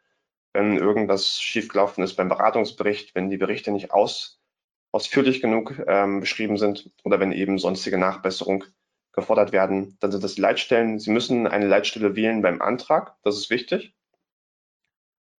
wenn 0.53 0.77
irgendwas 0.77 1.39
schiefgelaufen 1.39 2.03
ist 2.03 2.15
beim 2.15 2.29
Beratungsbericht, 2.29 3.13
wenn 3.15 3.29
die 3.29 3.37
Berichte 3.37 3.71
nicht 3.71 3.91
aus, 3.91 4.41
ausführlich 4.91 5.41
genug 5.41 5.79
ähm, 5.87 6.21
beschrieben 6.21 6.57
sind 6.57 6.91
oder 7.03 7.19
wenn 7.19 7.31
eben 7.31 7.59
sonstige 7.59 7.97
Nachbesserung 7.97 8.63
gefordert 9.17 9.51
werden, 9.51 9.97
dann 9.99 10.11
sind 10.11 10.23
das 10.23 10.35
die 10.35 10.41
Leitstellen. 10.41 10.99
Sie 10.99 11.09
müssen 11.09 11.47
eine 11.47 11.67
Leitstelle 11.67 12.15
wählen 12.15 12.41
beim 12.43 12.61
Antrag, 12.61 13.15
das 13.23 13.35
ist 13.35 13.49
wichtig, 13.49 13.95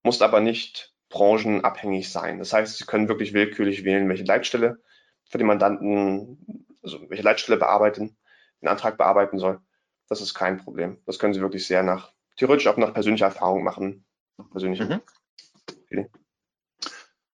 muss 0.03 0.21
aber 0.21 0.41
nicht 0.41 0.93
branchenabhängig 1.09 2.11
sein. 2.11 2.41
Das 2.41 2.53
heißt, 2.53 2.77
Sie 2.77 2.85
können 2.85 3.09
wirklich 3.09 3.33
willkürlich 3.33 3.85
wählen, 3.85 4.09
welche 4.09 4.25
Leitstelle 4.25 4.83
für 5.25 5.39
den 5.39 5.47
Mandanten, 5.47 6.67
also 6.83 7.09
welche 7.09 7.23
Leitstelle 7.23 7.57
bearbeiten, 7.57 8.17
den 8.61 8.69
Antrag 8.69 8.99
bearbeiten 8.99 9.39
soll. 9.39 9.61
Das 10.09 10.21
ist 10.21 10.35
kein 10.35 10.59
Problem. 10.59 11.01
Das 11.07 11.21
können 11.21 11.33
Sie 11.33 11.41
wirklich 11.41 11.67
sehr 11.67 11.85
nach, 11.85 12.13
theoretisch 12.37 12.67
auch 12.67 12.77
nach 12.79 12.93
persönlicher 12.93 13.27
Erfahrung 13.27 13.63
machen. 13.63 14.05
Persönliche 14.51 14.85
mhm. 14.85 15.01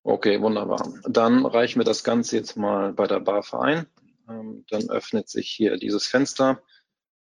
Okay, 0.03 0.39
wunderbar. 0.39 0.87
Dann 1.07 1.43
reichen 1.47 1.79
wir 1.79 1.83
das 1.85 2.03
Ganze 2.03 2.37
jetzt 2.37 2.55
mal 2.55 2.93
bei 2.93 3.07
der 3.07 3.19
BAFA 3.19 3.61
ein. 3.61 3.87
Ähm, 4.29 4.65
dann 4.69 4.89
öffnet 4.89 5.29
sich 5.29 5.49
hier 5.49 5.77
dieses 5.77 6.07
Fenster 6.07 6.61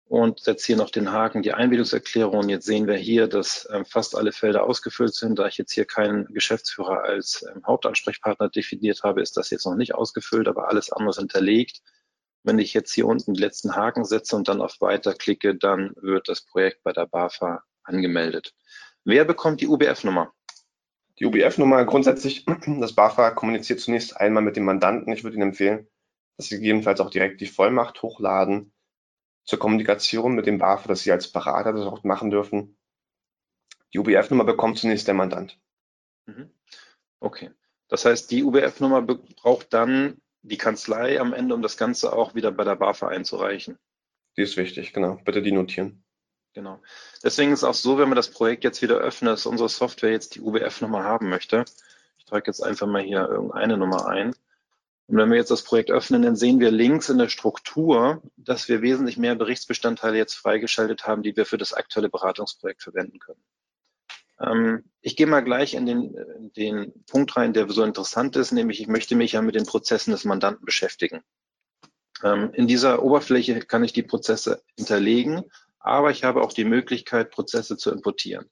und 0.06 0.40
setze 0.40 0.68
hier 0.68 0.78
noch 0.78 0.90
den 0.90 1.12
Haken, 1.12 1.42
die 1.42 1.54
Einwilligungserklärung. 1.54 2.50
Jetzt 2.50 2.66
sehen 2.66 2.88
wir 2.88 2.98
hier, 2.98 3.28
dass 3.28 3.68
ähm, 3.72 3.86
fast 3.86 4.16
alle 4.16 4.32
Felder 4.32 4.64
ausgefüllt 4.64 5.16
sind. 5.16 5.40
Da 5.40 5.48
ich 5.48 5.58
jetzt 5.58 5.72
hier 5.72 5.86
keinen 5.86 6.26
Geschäftsführer 6.34 7.04
als 7.04 7.46
ähm, 7.50 7.64
Hauptansprechpartner 7.66 8.50
definiert 8.50 9.04
habe, 9.04 9.22
ist 9.22 9.38
das 9.38 9.50
jetzt 9.50 9.66
noch 9.66 9.76
nicht 9.76 9.96
ausgefüllt, 9.96 10.48
aber 10.48 10.68
alles 10.68 10.92
andere 10.92 11.12
ist 11.12 11.20
hinterlegt. 11.20 11.82
Wenn 12.44 12.60
ich 12.60 12.74
jetzt 12.74 12.94
hier 12.94 13.08
unten 13.08 13.34
den 13.34 13.42
letzten 13.42 13.76
Haken 13.76 14.04
setze 14.04 14.36
und 14.36 14.48
dann 14.50 14.62
auf 14.62 14.82
Weiter 14.82 15.14
klicke, 15.14 15.56
dann 15.56 15.94
wird 15.96 16.28
das 16.28 16.42
Projekt 16.42 16.84
bei 16.84 16.92
der 16.92 17.08
BAFA 17.08 17.64
angemeldet. 17.84 18.54
Wer 19.06 19.26
bekommt 19.26 19.62
die 19.62 19.68
UBF-Nummer? 19.68 20.34
Die 21.20 21.26
UBF-Nummer 21.26 21.86
grundsätzlich, 21.86 22.46
das 22.80 22.94
BAFA 22.94 23.32
kommuniziert 23.32 23.80
zunächst 23.80 24.18
einmal 24.18 24.44
mit 24.44 24.58
dem 24.58 24.66
Mandanten. 24.66 25.14
Ich 25.14 25.24
würde 25.24 25.38
Ihnen 25.38 25.50
empfehlen, 25.50 25.88
dass 26.38 26.48
Sie 26.48 26.56
gegebenenfalls 26.56 27.00
auch 27.00 27.10
direkt 27.10 27.42
die 27.42 27.48
Vollmacht 27.48 28.02
hochladen 28.02 28.74
zur 29.46 29.60
Kommunikation 29.60 30.36
mit 30.36 30.46
dem 30.46 30.58
BAFA, 30.58 30.88
dass 30.88 31.02
Sie 31.02 31.12
als 31.12 31.32
Berater 31.32 31.74
das 31.74 31.86
auch 31.86 32.04
machen 32.04 32.30
dürfen. 32.32 32.78
Die 33.94 34.00
UBF-Nummer 34.00 34.44
bekommt 34.44 34.80
zunächst 34.80 35.08
der 35.08 35.14
Mandant. 35.14 35.60
Mhm. 36.26 36.50
Okay. 37.20 37.52
Das 37.88 38.06
heißt, 38.06 38.32
die 38.32 38.44
UBF-Nummer 38.44 39.02
braucht 39.02 39.74
dann 39.74 40.22
die 40.42 40.58
Kanzlei 40.58 41.20
am 41.20 41.34
Ende, 41.34 41.54
um 41.54 41.62
das 41.62 41.78
Ganze 41.78 42.14
auch 42.14 42.36
wieder 42.36 42.52
bei 42.52 42.64
der 42.64 42.76
BAFA 42.76 43.08
einzureichen. 43.08 43.78
Die 44.36 44.42
ist 44.42 44.58
wichtig, 44.58 44.94
genau. 44.94 45.20
Bitte 45.24 45.42
die 45.42 45.52
notieren. 45.52 46.04
Genau. 46.54 46.82
Deswegen 47.24 47.52
ist 47.52 47.64
auch 47.64 47.74
so, 47.74 47.98
wenn 47.98 48.10
wir 48.10 48.16
das 48.16 48.32
Projekt 48.32 48.64
jetzt 48.64 48.82
wieder 48.82 48.98
öffnen, 48.98 49.30
dass 49.30 49.46
unsere 49.46 49.70
Software 49.70 50.12
jetzt 50.12 50.36
die 50.36 50.42
UBF-Nummer 50.42 51.04
haben 51.04 51.30
möchte. 51.30 51.66
Ich 52.18 52.26
trage 52.26 52.48
jetzt 52.48 52.62
einfach 52.62 52.88
mal 52.88 53.02
hier 53.02 53.28
irgendeine 53.28 53.78
Nummer 53.78 54.08
ein. 54.08 54.36
Und 55.14 55.20
wenn 55.20 55.30
wir 55.30 55.38
jetzt 55.38 55.52
das 55.52 55.62
Projekt 55.62 55.92
öffnen, 55.92 56.24
dann 56.24 56.36
sehen 56.36 56.60
wir 56.60 56.72
links 56.72 57.08
in 57.08 57.20
der 57.20 57.30
Struktur, 57.30 58.24
dass 58.36 58.68
wir 58.68 58.82
wesentlich 58.82 59.16
mehr 59.16 59.36
Berichtsbestandteile 59.36 60.18
jetzt 60.18 60.34
freigeschaltet 60.34 61.06
haben, 61.06 61.22
die 61.22 61.38
wir 61.38 61.46
für 61.46 61.60
das 61.60 61.72
aktuelle 61.72 62.10
Beratungsprojekt 62.10 62.82
verwenden 62.82 63.20
können. 63.20 63.44
Ähm, 64.40 64.86
ich 65.02 65.16
gehe 65.16 65.28
mal 65.28 65.44
gleich 65.44 65.76
in 65.76 65.86
den, 65.86 66.16
in 66.16 66.54
den 66.54 67.06
Punkt 67.06 67.38
rein, 67.38 67.54
der 67.54 67.70
so 67.70 67.84
interessant 67.84 68.36
ist, 68.38 68.54
nämlich 68.54 68.82
ich 68.82 68.88
möchte 68.88 69.16
mich 69.16 69.34
ja 69.34 69.44
mit 69.44 69.54
den 69.54 69.68
Prozessen 69.68 70.10
des 70.10 70.26
Mandanten 70.26 70.66
beschäftigen. 70.66 71.22
Ähm, 72.24 72.50
in 72.54 72.66
dieser 72.66 73.04
Oberfläche 73.04 73.60
kann 73.60 73.84
ich 73.84 73.94
die 73.94 74.02
Prozesse 74.02 74.64
hinterlegen, 74.76 75.44
aber 75.78 76.10
ich 76.10 76.24
habe 76.24 76.42
auch 76.42 76.54
die 76.54 76.66
Möglichkeit, 76.66 77.30
Prozesse 77.30 77.78
zu 77.78 77.92
importieren. 77.92 78.50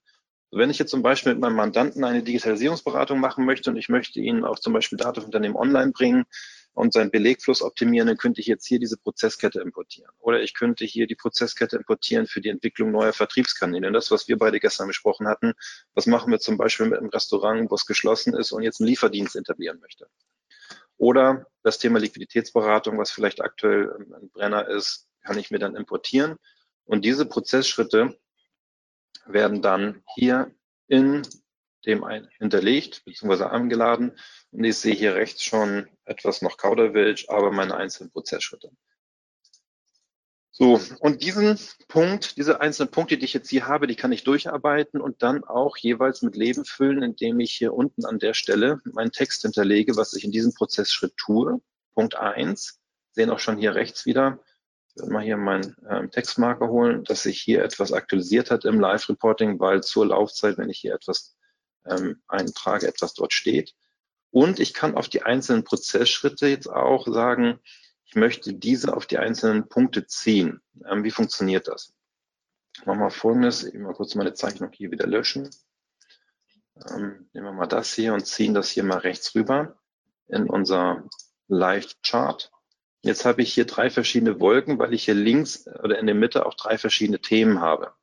Wenn 0.51 0.69
ich 0.69 0.79
jetzt 0.79 0.91
zum 0.91 1.01
Beispiel 1.01 1.33
mit 1.33 1.41
meinem 1.41 1.55
Mandanten 1.55 2.03
eine 2.03 2.23
Digitalisierungsberatung 2.23 3.19
machen 3.19 3.45
möchte 3.45 3.69
und 3.69 3.77
ich 3.77 3.89
möchte 3.89 4.19
ihn 4.19 4.43
auf 4.43 4.59
zum 4.59 4.73
Beispiel 4.73 4.97
Datenunternehmen 4.97 5.55
online 5.55 5.91
bringen, 5.91 6.25
und 6.73 6.93
seinen 6.93 7.11
Belegfluss 7.11 7.61
optimieren, 7.61 8.07
dann 8.07 8.17
könnte 8.17 8.39
ich 8.39 8.47
jetzt 8.47 8.65
hier 8.65 8.79
diese 8.79 8.97
Prozesskette 8.97 9.59
importieren. 9.59 10.11
Oder 10.19 10.41
ich 10.41 10.53
könnte 10.53 10.85
hier 10.85 11.05
die 11.05 11.15
Prozesskette 11.15 11.75
importieren 11.75 12.27
für 12.27 12.41
die 12.41 12.49
Entwicklung 12.49 12.91
neuer 12.91 13.13
Vertriebskanäle. 13.13 13.87
Und 13.87 13.93
das, 13.93 14.09
was 14.11 14.27
wir 14.27 14.37
beide 14.37 14.59
gestern 14.59 14.87
besprochen 14.87 15.27
hatten, 15.27 15.53
was 15.93 16.05
machen 16.05 16.31
wir 16.31 16.39
zum 16.39 16.57
Beispiel 16.57 16.87
mit 16.87 16.99
einem 16.99 17.09
Restaurant, 17.09 17.69
wo 17.69 17.75
es 17.75 17.85
geschlossen 17.85 18.33
ist 18.33 18.51
und 18.51 18.63
jetzt 18.63 18.79
einen 18.79 18.87
Lieferdienst 18.87 19.35
etablieren 19.35 19.79
möchte. 19.79 20.07
Oder 20.97 21.47
das 21.63 21.77
Thema 21.77 21.99
Liquiditätsberatung, 21.99 22.97
was 22.97 23.11
vielleicht 23.11 23.41
aktuell 23.41 23.91
ein 24.15 24.29
Brenner 24.29 24.67
ist, 24.67 25.07
kann 25.23 25.37
ich 25.37 25.51
mir 25.51 25.59
dann 25.59 25.75
importieren. 25.75 26.37
Und 26.85 27.03
diese 27.03 27.25
Prozessschritte 27.25 28.17
werden 29.25 29.61
dann 29.61 30.03
hier 30.15 30.53
in 30.87 31.21
dem 31.85 32.03
ein 32.03 32.27
hinterlegt 32.37 33.03
bzw. 33.05 33.45
angeladen. 33.45 34.17
Und 34.51 34.63
ich 34.63 34.77
sehe 34.77 34.93
hier 34.93 35.15
rechts 35.15 35.43
schon 35.43 35.87
etwas 36.05 36.41
noch 36.41 36.57
Kauderwelsch, 36.57 37.29
aber 37.29 37.51
meine 37.51 37.75
einzelnen 37.75 38.11
Prozessschritte. 38.11 38.71
So, 40.53 40.79
und 40.99 41.23
diesen 41.23 41.57
Punkt, 41.87 42.37
diese 42.37 42.59
einzelnen 42.59 42.91
Punkte, 42.91 43.17
die 43.17 43.25
ich 43.25 43.33
jetzt 43.33 43.49
hier 43.49 43.67
habe, 43.67 43.87
die 43.87 43.95
kann 43.95 44.11
ich 44.11 44.25
durcharbeiten 44.25 44.99
und 44.99 45.23
dann 45.23 45.43
auch 45.43 45.77
jeweils 45.77 46.21
mit 46.21 46.35
Leben 46.35 46.65
füllen, 46.65 47.01
indem 47.01 47.39
ich 47.39 47.53
hier 47.53 47.73
unten 47.73 48.05
an 48.05 48.19
der 48.19 48.33
Stelle 48.33 48.81
meinen 48.83 49.11
Text 49.11 49.41
hinterlege, 49.43 49.95
was 49.95 50.13
ich 50.13 50.25
in 50.25 50.31
diesem 50.31 50.53
Prozessschritt 50.53 51.15
tue. 51.17 51.61
Punkt 51.93 52.15
eins 52.15 52.79
sehen 53.13 53.29
auch 53.29 53.39
schon 53.39 53.57
hier 53.57 53.75
rechts 53.75 54.05
wieder, 54.05 54.39
ich 54.93 55.01
werde 55.01 55.13
mal 55.13 55.23
hier 55.23 55.37
meinen 55.37 55.75
ähm, 55.89 56.11
Textmarker 56.11 56.67
holen, 56.67 57.05
dass 57.05 57.23
sich 57.23 57.41
hier 57.41 57.63
etwas 57.63 57.93
aktualisiert 57.93 58.51
hat 58.51 58.65
im 58.65 58.79
Live-Reporting, 58.79 59.59
weil 59.59 59.81
zur 59.81 60.07
Laufzeit, 60.07 60.57
wenn 60.57 60.69
ich 60.69 60.79
hier 60.79 60.93
etwas 60.93 61.37
ähm, 61.85 62.21
eintrage, 62.27 62.87
etwas 62.87 63.13
dort 63.13 63.31
steht. 63.31 63.73
Und 64.31 64.59
ich 64.59 64.73
kann 64.73 64.95
auf 64.95 65.07
die 65.07 65.23
einzelnen 65.23 65.63
Prozessschritte 65.63 66.47
jetzt 66.47 66.67
auch 66.67 67.07
sagen, 67.07 67.59
ich 68.05 68.15
möchte 68.15 68.53
diese 68.53 68.95
auf 68.95 69.05
die 69.05 69.17
einzelnen 69.17 69.69
Punkte 69.69 70.05
ziehen. 70.07 70.61
Ähm, 70.89 71.05
wie 71.05 71.11
funktioniert 71.11 71.69
das? 71.69 71.93
Machen 72.85 72.99
wir 72.99 73.11
folgendes, 73.11 73.63
ich 73.63 73.73
mal 73.75 73.93
kurz 73.93 74.15
meine 74.15 74.33
Zeichnung 74.33 74.71
hier 74.73 74.91
wieder 74.91 75.07
löschen. 75.07 75.49
Ähm, 76.89 77.29
nehmen 77.31 77.45
wir 77.45 77.53
mal 77.53 77.67
das 77.67 77.93
hier 77.93 78.13
und 78.13 78.25
ziehen 78.25 78.53
das 78.53 78.69
hier 78.69 78.83
mal 78.83 78.97
rechts 78.97 79.35
rüber 79.35 79.77
in 80.27 80.49
unser 80.49 81.07
Live-Chart. 81.47 82.51
Jetzt 83.03 83.25
habe 83.25 83.41
ich 83.41 83.53
hier 83.53 83.65
drei 83.65 83.89
verschiedene 83.89 84.39
Wolken, 84.39 84.77
weil 84.77 84.93
ich 84.93 85.05
hier 85.05 85.15
links 85.15 85.67
oder 85.83 85.97
in 85.97 86.05
der 86.05 86.15
Mitte 86.15 86.45
auch 86.45 86.53
drei 86.53 86.77
verschiedene 86.77 87.19
Themen 87.19 87.59
habe. 87.59 87.93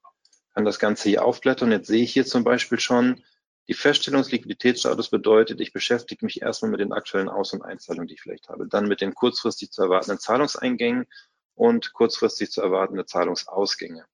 Kann 0.55 0.65
das 0.65 0.81
Ganze 0.81 1.09
hier 1.09 1.25
aufblättern. 1.25 1.71
Jetzt 1.71 1.87
sehe 1.87 2.03
ich 2.03 2.13
hier 2.13 2.27
zum 2.27 2.43
Beispiel 2.43 2.81
schon, 2.81 3.23
die 3.69 3.75
Feststellung 3.75 4.23
des 4.23 4.33
Liquiditätsstatus 4.33 5.11
bedeutet, 5.11 5.61
ich 5.61 5.73
beschäftige 5.73 6.25
mich 6.25 6.41
erstmal 6.41 6.71
mit 6.71 6.81
den 6.81 6.93
aktuellen 6.93 7.29
Aus- 7.29 7.53
und 7.53 7.63
Einzahlungen, 7.63 8.09
die 8.09 8.15
ich 8.15 8.23
vielleicht 8.23 8.49
habe, 8.49 8.67
dann 8.67 8.89
mit 8.89 9.03
den 9.03 9.15
kurzfristig 9.15 9.71
zu 9.71 9.83
erwartenden 9.83 10.19
Zahlungseingängen 10.19 11.07
und 11.55 11.93
kurzfristig 11.93 12.51
zu 12.51 12.63
erwartende 12.63 13.05
Zahlungsausgänge. 13.05 14.07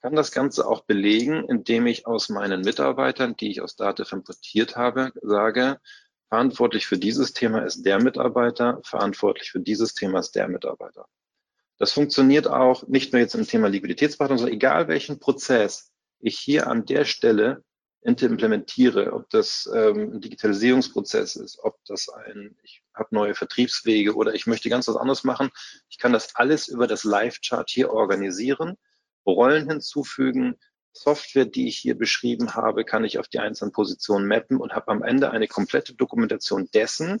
Kann 0.00 0.14
das 0.14 0.30
Ganze 0.30 0.68
auch 0.68 0.82
belegen, 0.82 1.44
indem 1.48 1.86
ich 1.88 2.06
aus 2.06 2.28
meinen 2.28 2.60
Mitarbeitern, 2.60 3.36
die 3.36 3.50
ich 3.50 3.60
aus 3.60 3.74
Dativ 3.74 4.12
importiert 4.12 4.76
habe, 4.76 5.12
sage, 5.20 5.80
verantwortlich 6.28 6.86
für 6.86 6.98
dieses 6.98 7.32
Thema 7.32 7.60
ist 7.60 7.84
der 7.84 8.02
Mitarbeiter, 8.02 8.80
verantwortlich 8.82 9.50
für 9.50 9.60
dieses 9.60 9.94
Thema 9.94 10.20
ist 10.20 10.32
der 10.32 10.48
Mitarbeiter. 10.48 11.06
Das 11.78 11.92
funktioniert 11.92 12.48
auch 12.48 12.86
nicht 12.88 13.12
nur 13.12 13.20
jetzt 13.20 13.34
im 13.34 13.46
Thema 13.46 13.68
Liquiditätsberatung, 13.68 14.38
sondern 14.38 14.54
egal 14.54 14.88
welchen 14.88 15.18
Prozess 15.18 15.92
ich 16.18 16.38
hier 16.38 16.66
an 16.66 16.86
der 16.86 17.04
Stelle 17.04 17.62
implementiere, 18.06 19.12
ob 19.12 19.28
das 19.30 19.68
ähm, 19.74 20.12
ein 20.14 20.20
Digitalisierungsprozess 20.20 21.36
ist, 21.36 21.58
ob 21.58 21.76
das 21.86 22.08
ein, 22.08 22.56
ich 22.62 22.82
habe 22.94 23.14
neue 23.14 23.34
Vertriebswege 23.34 24.14
oder 24.14 24.32
ich 24.32 24.46
möchte 24.46 24.68
ganz 24.68 24.86
was 24.86 24.96
anderes 24.96 25.24
machen. 25.24 25.50
Ich 25.88 25.98
kann 25.98 26.12
das 26.12 26.36
alles 26.36 26.68
über 26.68 26.86
das 26.86 27.02
Live-Chart 27.02 27.68
hier 27.68 27.90
organisieren, 27.90 28.76
Rollen 29.26 29.68
hinzufügen, 29.68 30.56
Software, 30.98 31.44
die 31.44 31.68
ich 31.68 31.78
hier 31.78 31.96
beschrieben 31.96 32.54
habe, 32.54 32.84
kann 32.84 33.04
ich 33.04 33.18
auf 33.18 33.28
die 33.28 33.38
einzelnen 33.38 33.72
Positionen 33.72 34.26
mappen 34.26 34.58
und 34.58 34.74
habe 34.74 34.88
am 34.88 35.02
Ende 35.02 35.30
eine 35.30 35.48
komplette 35.48 35.94
Dokumentation 35.94 36.68
dessen, 36.72 37.20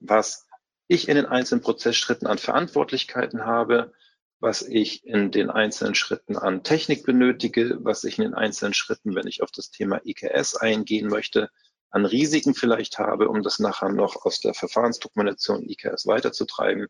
was 0.00 0.46
ich 0.88 1.08
in 1.08 1.16
den 1.16 1.26
einzelnen 1.26 1.62
Prozessschritten 1.62 2.26
an 2.26 2.38
Verantwortlichkeiten 2.38 3.46
habe, 3.46 3.92
was 4.40 4.62
ich 4.62 5.06
in 5.06 5.30
den 5.30 5.50
einzelnen 5.50 5.94
Schritten 5.94 6.36
an 6.36 6.64
Technik 6.64 7.04
benötige, 7.04 7.78
was 7.80 8.02
ich 8.04 8.18
in 8.18 8.24
den 8.24 8.34
einzelnen 8.34 8.74
Schritten, 8.74 9.14
wenn 9.14 9.28
ich 9.28 9.42
auf 9.42 9.52
das 9.52 9.70
Thema 9.70 10.00
IKS 10.04 10.56
eingehen 10.56 11.08
möchte, 11.08 11.48
an 11.90 12.06
Risiken 12.06 12.54
vielleicht 12.54 12.98
habe, 12.98 13.28
um 13.28 13.42
das 13.42 13.60
nachher 13.60 13.90
noch 13.90 14.24
aus 14.24 14.40
der 14.40 14.54
Verfahrensdokumentation 14.54 15.68
IKS 15.68 16.06
weiterzutreiben, 16.06 16.88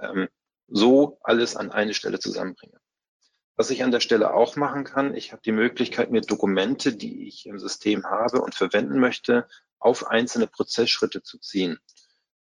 ähm, 0.00 0.28
so 0.68 1.18
alles 1.22 1.54
an 1.54 1.70
eine 1.70 1.94
Stelle 1.94 2.18
zusammenbringen. 2.18 2.78
Was 3.56 3.70
ich 3.70 3.82
an 3.82 3.90
der 3.90 4.00
Stelle 4.00 4.34
auch 4.34 4.56
machen 4.56 4.84
kann, 4.84 5.14
ich 5.14 5.32
habe 5.32 5.40
die 5.42 5.52
Möglichkeit, 5.52 6.10
mir 6.10 6.20
Dokumente, 6.20 6.94
die 6.94 7.26
ich 7.26 7.46
im 7.46 7.58
System 7.58 8.04
habe 8.04 8.42
und 8.42 8.54
verwenden 8.54 9.00
möchte, 9.00 9.48
auf 9.78 10.06
einzelne 10.06 10.46
Prozessschritte 10.46 11.22
zu 11.22 11.38
ziehen. 11.38 11.78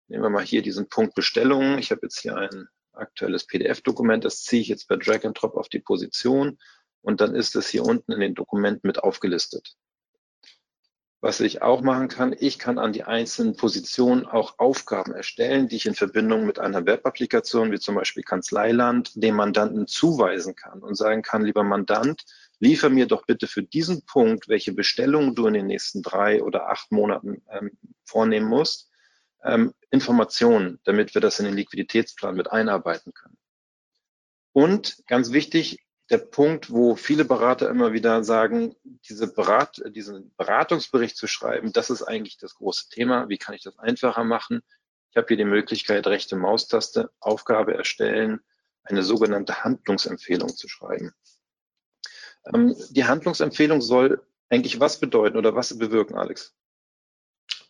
Nehmen 0.07 0.23
wir 0.23 0.29
mal 0.31 0.43
hier 0.43 0.63
diesen 0.63 0.89
Punkt 0.89 1.13
Bestellungen. 1.13 1.77
Ich 1.77 1.91
habe 1.91 2.01
jetzt 2.03 2.19
hier 2.19 2.35
ein 2.35 2.67
aktuelles 2.93 3.45
PDF-Dokument, 3.45 4.25
das 4.25 4.43
ziehe 4.43 4.61
ich 4.61 4.67
jetzt 4.67 4.87
per 4.87 4.97
Drag 4.97 5.23
and 5.23 5.39
Drop 5.39 5.55
auf 5.55 5.69
die 5.69 5.79
Position 5.79 6.57
und 7.01 7.21
dann 7.21 7.35
ist 7.35 7.55
es 7.55 7.67
hier 7.67 7.83
unten 7.83 8.11
in 8.11 8.19
den 8.19 8.35
Dokumenten 8.35 8.87
mit 8.87 8.99
aufgelistet. 8.99 9.75
Was 11.23 11.39
ich 11.39 11.61
auch 11.61 11.79
machen 11.79 12.09
kann, 12.09 12.35
ich 12.37 12.59
kann 12.59 12.77
an 12.77 12.91
die 12.91 13.05
einzelnen 13.05 13.55
Positionen 13.55 14.25
auch 14.25 14.59
Aufgaben 14.59 15.13
erstellen, 15.13 15.69
die 15.69 15.77
ich 15.77 15.85
in 15.85 15.95
Verbindung 15.95 16.45
mit 16.45 16.59
einer 16.59 16.85
Web-Applikation, 16.85 17.71
wie 17.71 17.79
zum 17.79 17.95
Beispiel 17.95 18.23
Kanzleiland, 18.23 19.11
dem 19.15 19.37
Mandanten 19.37 19.87
zuweisen 19.87 20.53
kann 20.57 20.83
und 20.83 20.95
sagen 20.95 21.21
kann, 21.21 21.45
lieber 21.45 21.63
Mandant, 21.63 22.25
liefer 22.59 22.89
mir 22.89 23.05
doch 23.05 23.25
bitte 23.25 23.47
für 23.47 23.63
diesen 23.63 24.05
Punkt, 24.05 24.49
welche 24.49 24.73
Bestellungen 24.73 25.33
du 25.33 25.47
in 25.47 25.53
den 25.53 25.67
nächsten 25.67 26.01
drei 26.01 26.43
oder 26.43 26.67
acht 26.67 26.91
Monaten 26.91 27.41
ähm, 27.49 27.71
vornehmen 28.03 28.49
musst, 28.49 28.91
ähm, 29.45 29.73
Informationen, 29.91 30.81
damit 30.83 31.13
wir 31.13 31.21
das 31.21 31.39
in 31.39 31.45
den 31.45 31.55
Liquiditätsplan 31.55 32.35
mit 32.35 32.51
einarbeiten 32.51 33.13
können. 33.13 33.37
Und 34.51 35.01
ganz 35.07 35.31
wichtig, 35.31 35.82
der 36.09 36.17
Punkt, 36.17 36.71
wo 36.71 36.95
viele 36.95 37.25
Berater 37.25 37.69
immer 37.69 37.93
wieder 37.93 38.23
sagen, 38.23 38.75
diese 39.09 39.33
Berat, 39.33 39.81
diesen 39.95 40.33
Beratungsbericht 40.35 41.15
zu 41.15 41.27
schreiben, 41.27 41.71
das 41.71 41.89
ist 41.89 42.03
eigentlich 42.03 42.37
das 42.37 42.55
große 42.55 42.89
Thema. 42.89 43.29
Wie 43.29 43.37
kann 43.37 43.55
ich 43.55 43.63
das 43.63 43.79
einfacher 43.79 44.23
machen? 44.23 44.61
Ich 45.11 45.17
habe 45.17 45.27
hier 45.27 45.37
die 45.37 45.45
Möglichkeit, 45.45 46.05
rechte 46.07 46.35
Maustaste, 46.35 47.11
Aufgabe 47.19 47.75
erstellen, 47.75 48.41
eine 48.83 49.03
sogenannte 49.03 49.63
Handlungsempfehlung 49.63 50.49
zu 50.49 50.67
schreiben. 50.67 51.13
Ähm, 52.53 52.75
die 52.89 53.05
Handlungsempfehlung 53.05 53.81
soll 53.81 54.25
eigentlich 54.49 54.79
was 54.79 54.99
bedeuten 54.99 55.37
oder 55.37 55.55
was 55.55 55.77
bewirken, 55.77 56.15
Alex? 56.15 56.55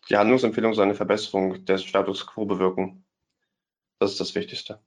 Die 0.09 0.17
Handlungsempfehlung 0.17 0.73
soll 0.73 0.85
eine 0.85 0.95
Verbesserung 0.95 1.65
des 1.65 1.83
Status 1.83 2.25
quo 2.25 2.45
bewirken. 2.45 3.05
Das 3.99 4.11
ist 4.11 4.19
das 4.19 4.35
Wichtigste. 4.35 4.81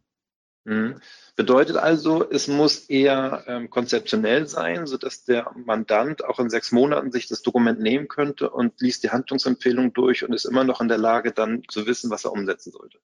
Mhm. 0.66 0.96
Bedeutet 1.36 1.76
also, 1.76 2.28
es 2.28 2.48
muss 2.48 2.88
eher 2.88 3.44
ähm, 3.46 3.70
konzeptionell 3.70 4.48
sein, 4.48 4.86
sodass 4.86 5.24
der 5.24 5.52
Mandant 5.54 6.24
auch 6.24 6.40
in 6.40 6.50
sechs 6.50 6.72
Monaten 6.72 7.12
sich 7.12 7.28
das 7.28 7.42
Dokument 7.42 7.78
nehmen 7.78 8.08
könnte 8.08 8.50
und 8.50 8.80
liest 8.80 9.04
die 9.04 9.10
Handlungsempfehlung 9.10 9.92
durch 9.92 10.24
und 10.24 10.32
ist 10.32 10.44
immer 10.44 10.64
noch 10.64 10.80
in 10.80 10.88
der 10.88 10.98
Lage, 10.98 11.30
dann 11.30 11.62
zu 11.68 11.86
wissen, 11.86 12.10
was 12.10 12.24
er 12.24 12.32
umsetzen 12.32 12.72
sollte. 12.72 12.98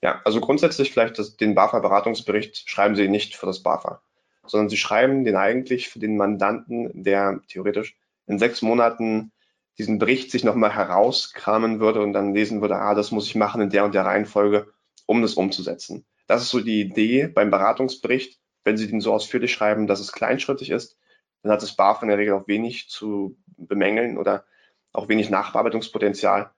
Ja, 0.00 0.20
also 0.24 0.40
grundsätzlich 0.40 0.92
vielleicht 0.92 1.18
das, 1.18 1.36
den 1.36 1.56
BAFA-Beratungsbericht 1.56 2.70
schreiben 2.70 2.94
Sie 2.94 3.08
nicht 3.08 3.34
für 3.34 3.46
das 3.46 3.64
BAFA, 3.64 4.00
sondern 4.46 4.68
Sie 4.68 4.76
schreiben 4.76 5.24
den 5.24 5.36
eigentlich 5.36 5.88
für 5.88 5.98
den 5.98 6.16
Mandanten, 6.16 7.02
der 7.02 7.40
theoretisch 7.48 7.96
in 8.26 8.38
sechs 8.38 8.62
Monaten 8.62 9.32
diesen 9.78 9.98
Bericht 9.98 10.30
sich 10.30 10.44
nochmal 10.44 10.72
herauskramen 10.72 11.80
würde 11.80 12.00
und 12.00 12.12
dann 12.12 12.34
lesen 12.34 12.60
würde, 12.60 12.76
ah, 12.76 12.94
das 12.94 13.10
muss 13.10 13.26
ich 13.26 13.34
machen 13.34 13.60
in 13.60 13.70
der 13.70 13.84
und 13.84 13.94
der 13.94 14.04
Reihenfolge, 14.04 14.72
um 15.06 15.22
das 15.22 15.34
umzusetzen. 15.34 16.04
Das 16.32 16.44
ist 16.44 16.48
so 16.48 16.60
die 16.60 16.80
Idee 16.80 17.26
beim 17.26 17.50
Beratungsbericht. 17.50 18.40
Wenn 18.64 18.78
Sie 18.78 18.88
den 18.88 19.02
so 19.02 19.12
ausführlich 19.12 19.52
schreiben, 19.52 19.86
dass 19.86 20.00
es 20.00 20.12
kleinschrittig 20.12 20.70
ist, 20.70 20.96
dann 21.42 21.52
hat 21.52 21.60
das 21.60 21.76
BAF 21.76 22.00
in 22.00 22.08
der 22.08 22.16
Regel 22.16 22.32
auch 22.32 22.48
wenig 22.48 22.88
zu 22.88 23.36
bemängeln 23.58 24.16
oder 24.16 24.46
auch 24.94 25.10
wenig 25.10 25.28
Nachbearbeitungspotenzial. 25.28 26.50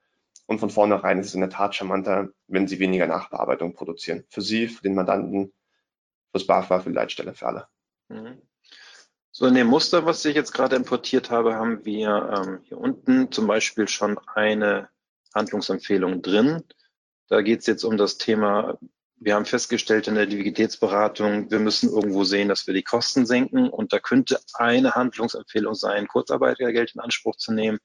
Und 0.45 0.59
von 0.59 0.69
vornherein 0.69 1.19
ist 1.19 1.27
es 1.27 1.33
in 1.33 1.41
der 1.41 1.49
Tat 1.49 1.75
charmanter, 1.75 2.29
wenn 2.47 2.69
Sie 2.69 2.79
weniger 2.79 3.05
Nachbearbeitung 3.05 3.73
produzieren. 3.73 4.23
Für 4.29 4.41
Sie, 4.41 4.69
für 4.69 4.81
den 4.81 4.95
Mandanten, 4.95 5.51
fürs 6.31 6.47
BAFA, 6.47 6.79
für 6.79 6.91
die 6.91 6.95
Leitstelle, 6.95 7.33
für 7.33 7.47
alle. 7.47 7.67
Mhm. 8.07 8.41
So 9.31 9.45
in 9.45 9.55
dem 9.55 9.67
Muster, 9.67 10.05
was 10.05 10.23
ich 10.23 10.35
jetzt 10.35 10.53
gerade 10.53 10.77
importiert 10.77 11.31
habe, 11.31 11.55
haben 11.55 11.83
wir 11.83 12.45
ähm, 12.47 12.59
hier 12.63 12.77
unten 12.77 13.29
zum 13.29 13.45
Beispiel 13.45 13.89
schon 13.89 14.17
eine 14.35 14.87
Handlungsempfehlung 15.33 16.21
drin. 16.21 16.63
Da 17.27 17.41
geht 17.41 17.59
es 17.59 17.65
jetzt 17.65 17.83
um 17.83 17.97
das 17.97 18.17
Thema 18.17 18.77
wir 19.17 19.35
haben 19.35 19.45
festgestellt 19.45 20.07
in 20.07 20.15
der 20.15 20.25
Liquiditätsberatung, 20.25 21.49
wir 21.49 21.59
müssen 21.59 21.89
irgendwo 21.89 22.23
sehen, 22.23 22.49
dass 22.49 22.67
wir 22.67 22.73
die 22.73 22.83
Kosten 22.83 23.25
senken. 23.25 23.69
Und 23.69 23.93
da 23.93 23.99
könnte 23.99 24.39
eine 24.53 24.93
Handlungsempfehlung 24.93 25.73
sein, 25.73 26.07
Kurzarbeitergeld 26.07 26.93
in 26.95 27.01
Anspruch 27.01 27.37
zu 27.37 27.53
nehmen 27.53 27.79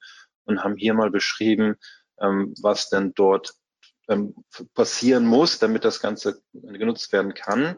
und 0.44 0.62
haben 0.64 0.76
hier 0.76 0.94
mal 0.94 1.10
beschrieben, 1.10 1.76
ähm, 2.20 2.54
was 2.60 2.88
denn 2.88 3.12
dort 3.14 3.54
ähm, 4.08 4.34
passieren 4.74 5.24
muss, 5.24 5.58
damit 5.58 5.84
das 5.84 6.00
Ganze 6.00 6.42
genutzt 6.52 7.12
werden 7.12 7.34
kann. 7.34 7.76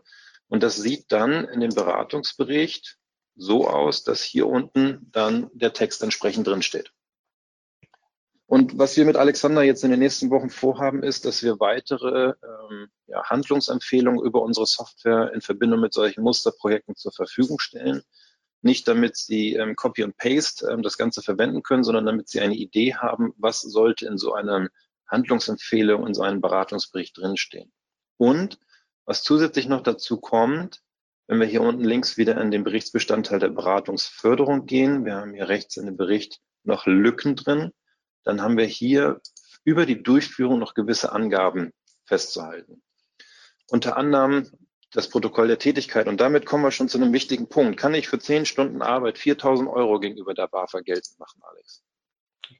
Und 0.49 0.63
das 0.63 0.77
sieht 0.77 1.13
dann 1.13 1.45
in 1.49 1.61
dem 1.61 1.75
Beratungsbericht 1.75 2.97
so 3.37 3.69
aus, 3.69 4.05
dass 4.05 4.23
hier 4.23 4.47
unten 4.47 5.09
dann 5.13 5.51
der 5.53 5.73
Text 5.73 6.03
entsprechend 6.03 6.47
drin 6.47 6.63
steht. 6.63 6.93
Und 8.53 8.79
was 8.79 8.99
wir 8.99 9.07
mit 9.07 9.17
Alexander 9.17 9.63
jetzt 9.63 9.83
in 9.83 9.91
den 9.93 10.01
nächsten 10.01 10.29
Wochen 10.29 10.51
vorhaben, 10.51 11.03
ist, 11.03 11.25
dass 11.25 11.43
wir 11.43 11.59
weitere 11.59 12.35
ähm, 12.43 12.89
ja, 13.07 13.25
Handlungsempfehlungen 13.25 14.23
über 14.23 14.43
unsere 14.43 14.67
Software 14.67 15.33
in 15.33 15.41
Verbindung 15.41 15.81
mit 15.81 15.95
solchen 15.95 16.23
Musterprojekten 16.23 16.95
zur 16.95 17.13
Verfügung 17.13 17.59
stellen. 17.61 18.03
Nicht 18.61 18.87
damit 18.87 19.17
Sie 19.17 19.55
ähm, 19.55 19.75
Copy 19.75 20.05
und 20.05 20.19
Paste 20.19 20.67
ähm, 20.71 20.83
das 20.83 20.99
Ganze 20.99 21.23
verwenden 21.23 21.63
können, 21.63 21.83
sondern 21.83 22.05
damit 22.05 22.29
Sie 22.29 22.41
eine 22.41 22.55
Idee 22.55 22.95
haben, 22.95 23.33
was 23.39 23.63
sollte 23.63 24.07
in 24.07 24.19
so 24.19 24.35
einer 24.35 24.69
Handlungsempfehlung, 25.07 26.07
in 26.07 26.13
so 26.13 26.21
einem 26.21 26.43
Beratungsbericht 26.43 27.17
drinstehen. 27.17 27.73
Und 28.19 28.59
was 29.07 29.23
zusätzlich 29.23 29.67
noch 29.67 29.83
dazu 29.83 30.21
kommt, 30.21 30.83
wenn 31.27 31.41
wir 31.41 31.47
hier 31.47 31.63
unten 31.63 31.85
links 31.85 32.19
wieder 32.19 32.39
in 32.39 32.51
den 32.51 32.65
Berichtsbestandteil 32.65 33.39
der 33.39 33.49
Beratungsförderung 33.49 34.67
gehen, 34.67 35.07
wir 35.07 35.15
haben 35.15 35.33
hier 35.33 35.49
rechts 35.49 35.79
in 35.79 35.87
dem 35.87 35.97
Bericht 35.97 36.43
noch 36.65 36.85
Lücken 36.85 37.35
drin, 37.35 37.73
dann 38.25 38.41
haben 38.41 38.57
wir 38.57 38.67
hier 38.67 39.21
über 39.65 39.87
die 39.87 40.03
Durchführung 40.03 40.59
noch 40.59 40.75
gewisse 40.75 41.13
Angaben 41.13 41.73
festzuhalten. 42.05 42.83
Unter 43.71 43.97
anderem 43.97 44.51
das 44.93 45.09
Protokoll 45.09 45.49
der 45.49 45.59
Tätigkeit. 45.59 46.07
Und 46.07 46.21
damit 46.21 46.47
kommen 46.47 46.63
wir 46.63 46.71
schon 46.71 46.89
zu 46.89 46.99
einem 46.99 47.13
wichtigen 47.13 47.49
Punkt. 47.49 47.79
Kann 47.79 47.95
ich 47.95 48.09
für 48.09 48.19
zehn 48.19 48.45
Stunden 48.45 48.83
Arbeit 48.83 49.19
4000 49.19 49.69
Euro 49.69 49.99
gegenüber 49.99 50.35
der 50.35 50.49
BAFA 50.49 50.81
geltend 50.81 51.19
machen, 51.19 51.41
Alex? 51.43 51.83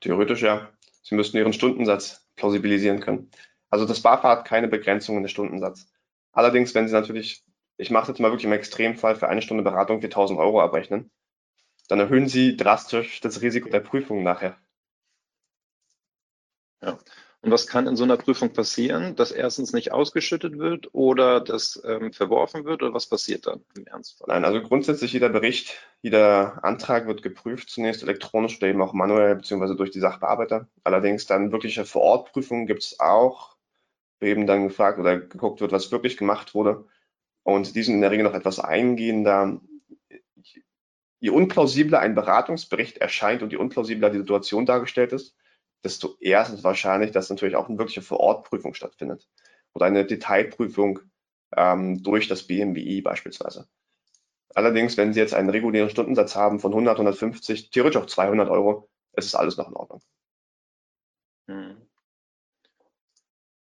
Theoretisch 0.01 0.43
ja. 0.43 0.71
Sie 1.03 1.15
müssten 1.15 1.37
Ihren 1.37 1.53
Stundensatz 1.53 2.27
plausibilisieren 2.37 3.01
können. 3.01 3.31
Also 3.71 3.85
das 3.85 4.01
BAFA 4.01 4.31
hat 4.31 4.45
keine 4.47 4.69
Begrenzungen 4.69 5.23
des 5.23 5.33
Stundensatz. 5.33 5.89
Allerdings, 6.33 6.75
wenn 6.75 6.89
Sie 6.89 6.95
natürlich, 6.95 7.45
ich 7.77 7.91
mache 7.91 8.09
jetzt 8.09 8.19
mal 8.19 8.31
wirklich 8.31 8.45
im 8.47 8.53
Extremfall, 8.53 9.17
für 9.17 9.29
eine 9.29 9.43
Stunde 9.43 9.63
Beratung 9.63 10.01
4000 10.01 10.39
Euro 10.39 10.63
abrechnen, 10.63 11.11
dann 11.89 12.01
erhöhen 12.01 12.29
Sie 12.29 12.57
drastisch 12.57 13.21
das 13.21 13.43
Risiko 13.43 13.69
der 13.69 13.81
Prüfung 13.81 14.23
nachher. 14.23 14.57
Ja. 16.83 16.99
Und 17.45 17.51
was 17.51 17.67
kann 17.67 17.89
in 17.89 17.97
so 17.97 18.05
einer 18.05 18.17
Prüfung 18.17 18.53
passieren? 18.53 19.17
Dass 19.17 19.33
erstens 19.33 19.73
nicht 19.73 19.91
ausgeschüttet 19.91 20.59
wird 20.59 20.95
oder 20.95 21.41
dass 21.41 21.83
ähm, 21.85 22.13
verworfen 22.13 22.65
wird 22.65 22.85
oder 22.85 22.95
was 22.95 23.07
passiert 23.09 23.49
dann 23.49 23.65
im 23.77 23.85
Ernstfall? 23.85 24.29
Nein, 24.29 24.45
also 24.45 24.63
grundsätzlich 24.63 25.13
jeder 25.13 25.29
Bericht, 25.29 25.77
jeder 26.03 26.65
Antrag 26.65 27.09
wird 27.09 27.23
geprüft, 27.23 27.69
zunächst 27.69 28.05
elektronisch 28.05 28.59
oder 28.59 28.69
eben 28.69 28.81
auch 28.81 28.93
manuell 28.93 29.35
beziehungsweise 29.35 29.75
durch 29.75 29.91
die 29.91 29.99
Sachbearbeiter. 29.99 30.69
Allerdings 30.85 31.27
dann 31.27 31.51
wirkliche 31.51 31.85
Vorortprüfungen 31.85 32.67
gibt 32.67 32.85
es 32.85 33.01
auch, 33.01 33.57
wo 34.21 34.27
eben 34.27 34.47
dann 34.47 34.69
gefragt 34.69 35.01
oder 35.01 35.19
geguckt 35.19 35.61
wird, 35.61 35.73
was 35.73 35.91
wirklich 35.91 36.17
gemacht 36.17 36.55
wurde. 36.55 36.85
Und 37.43 37.75
die 37.75 37.83
sind 37.83 37.97
in 37.97 38.03
der 38.03 38.13
Regel 38.13 38.25
noch 38.25 38.35
etwas 38.35 38.61
eingehender. 38.61 39.61
Je 41.19 41.31
unplausibler 41.31 41.99
ein 41.99 42.15
Beratungsbericht 42.15 42.99
erscheint 42.99 43.43
und 43.43 43.51
je 43.51 43.59
unplausibler 43.59 44.11
die 44.11 44.19
Situation 44.19 44.65
dargestellt 44.65 45.13
ist, 45.13 45.35
desto 45.85 46.17
eher 46.21 46.43
ist 46.43 46.51
es 46.51 46.65
wahrscheinlich, 46.65 47.11
dass 47.11 47.31
natürlich 47.31 47.57
auch 47.57 47.69
eine 47.69 47.79
wirkliche 47.79 48.03
Vorortprüfung 48.03 48.75
stattfindet 48.75 49.29
oder 49.75 49.87
eine 49.87 50.05
Detailprüfung 50.05 51.01
ähm, 51.57 52.03
durch 52.03 52.29
das 52.29 52.47
BMWI 52.47 53.03
beispielsweise. 53.03 53.69
Allerdings, 54.55 54.97
wenn 54.97 55.13
Sie 55.13 55.21
jetzt 55.21 55.35
einen 55.35 55.51
regulären 55.51 55.91
Stundensatz 55.91 56.37
haben 56.37 56.61
von 56.61 56.73
100, 56.73 56.95
150, 56.97 57.71
theoretisch 57.71 58.01
auch 58.01 58.07
200 58.07 58.51
Euro, 58.51 58.91
ist 59.15 59.27
es 59.27 59.35
alles 59.35 59.57
noch 59.57 59.69
in 59.69 59.77
Ordnung. 59.77 60.03
Hm. 61.49 61.77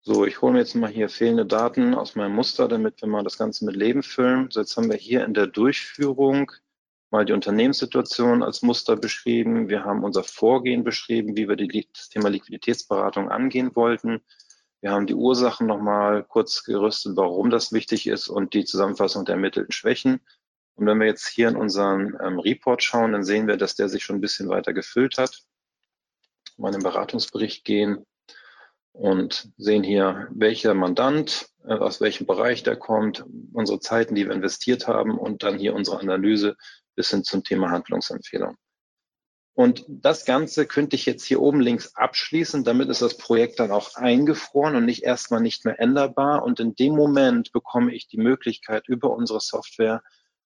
So, 0.02 0.24
ich 0.24 0.40
hole 0.40 0.54
mir 0.54 0.61
jetzt 0.61 0.74
mal 0.74 0.90
hier 0.90 1.11
fehlende 1.11 1.44
Daten 1.44 1.94
aus 1.94 2.16
meinem 2.16 2.34
Muster, 2.34 2.68
damit 2.68 3.02
wir 3.02 3.08
mal 3.08 3.22
das 3.22 3.36
Ganze 3.36 3.66
mit 3.66 3.76
Leben 3.76 4.02
füllen. 4.02 4.50
So, 4.50 4.61
jetzt 4.61 4.76
haben 4.76 4.90
wir 4.90 4.96
hier 4.96 5.24
in 5.24 5.34
der 5.34 5.46
Durchführung 5.46 6.50
mal 7.11 7.24
die 7.24 7.32
Unternehmenssituation 7.32 8.42
als 8.42 8.62
Muster 8.62 8.96
beschrieben. 8.96 9.68
Wir 9.68 9.84
haben 9.84 10.04
unser 10.04 10.22
Vorgehen 10.22 10.84
beschrieben, 10.84 11.36
wie 11.36 11.48
wir 11.48 11.56
die, 11.56 11.88
das 11.92 12.08
Thema 12.08 12.28
Liquiditätsberatung 12.28 13.28
angehen 13.28 13.74
wollten. 13.74 14.20
Wir 14.80 14.92
haben 14.92 15.06
die 15.06 15.14
Ursachen 15.14 15.66
nochmal 15.66 16.24
kurz 16.24 16.64
gerüstet, 16.64 17.16
warum 17.16 17.50
das 17.50 17.72
wichtig 17.72 18.06
ist 18.06 18.28
und 18.28 18.54
die 18.54 18.64
Zusammenfassung 18.64 19.24
der 19.24 19.34
ermittelten 19.34 19.72
Schwächen. 19.72 20.20
Und 20.74 20.86
wenn 20.86 20.98
wir 20.98 21.06
jetzt 21.06 21.28
hier 21.28 21.48
in 21.48 21.56
unseren 21.56 22.16
ähm, 22.24 22.38
Report 22.38 22.82
schauen, 22.82 23.12
dann 23.12 23.24
sehen 23.24 23.46
wir, 23.46 23.58
dass 23.58 23.74
der 23.74 23.88
sich 23.90 24.02
schon 24.02 24.16
ein 24.16 24.22
bisschen 24.22 24.48
weiter 24.48 24.72
gefüllt 24.72 25.18
hat. 25.18 25.42
Mal 26.56 26.68
in 26.68 26.74
den 26.74 26.82
Beratungsbericht 26.82 27.64
gehen 27.64 28.06
und 28.92 29.50
sehen 29.58 29.82
hier, 29.82 30.28
welcher 30.30 30.72
Mandant, 30.72 31.50
äh, 31.66 31.74
aus 31.74 32.00
welchem 32.00 32.26
Bereich 32.26 32.62
der 32.62 32.76
kommt, 32.76 33.24
unsere 33.52 33.80
Zeiten, 33.80 34.14
die 34.14 34.26
wir 34.26 34.34
investiert 34.34 34.88
haben 34.88 35.18
und 35.18 35.42
dann 35.42 35.58
hier 35.58 35.74
unsere 35.74 36.00
Analyse, 36.00 36.56
bis 37.01 37.09
hin 37.09 37.24
zum 37.24 37.42
Thema 37.42 37.70
Handlungsempfehlung. 37.70 38.59
Und 39.55 39.86
das 39.88 40.26
Ganze 40.26 40.66
könnte 40.66 40.96
ich 40.96 41.07
jetzt 41.07 41.24
hier 41.24 41.40
oben 41.40 41.62
links 41.62 41.96
abschließen. 41.96 42.62
Damit 42.62 42.90
ist 42.90 43.01
das 43.01 43.16
Projekt 43.16 43.59
dann 43.59 43.70
auch 43.70 43.94
eingefroren 43.94 44.76
und 44.76 44.84
nicht 44.84 45.03
erstmal 45.03 45.40
nicht 45.40 45.64
mehr 45.64 45.80
änderbar. 45.80 46.42
Und 46.42 46.61
in 46.61 46.74
dem 46.74 46.94
Moment 46.94 47.53
bekomme 47.53 47.94
ich 47.94 48.07
die 48.07 48.18
Möglichkeit, 48.18 48.86
über 48.86 49.11
unsere 49.11 49.40
Software 49.40 50.03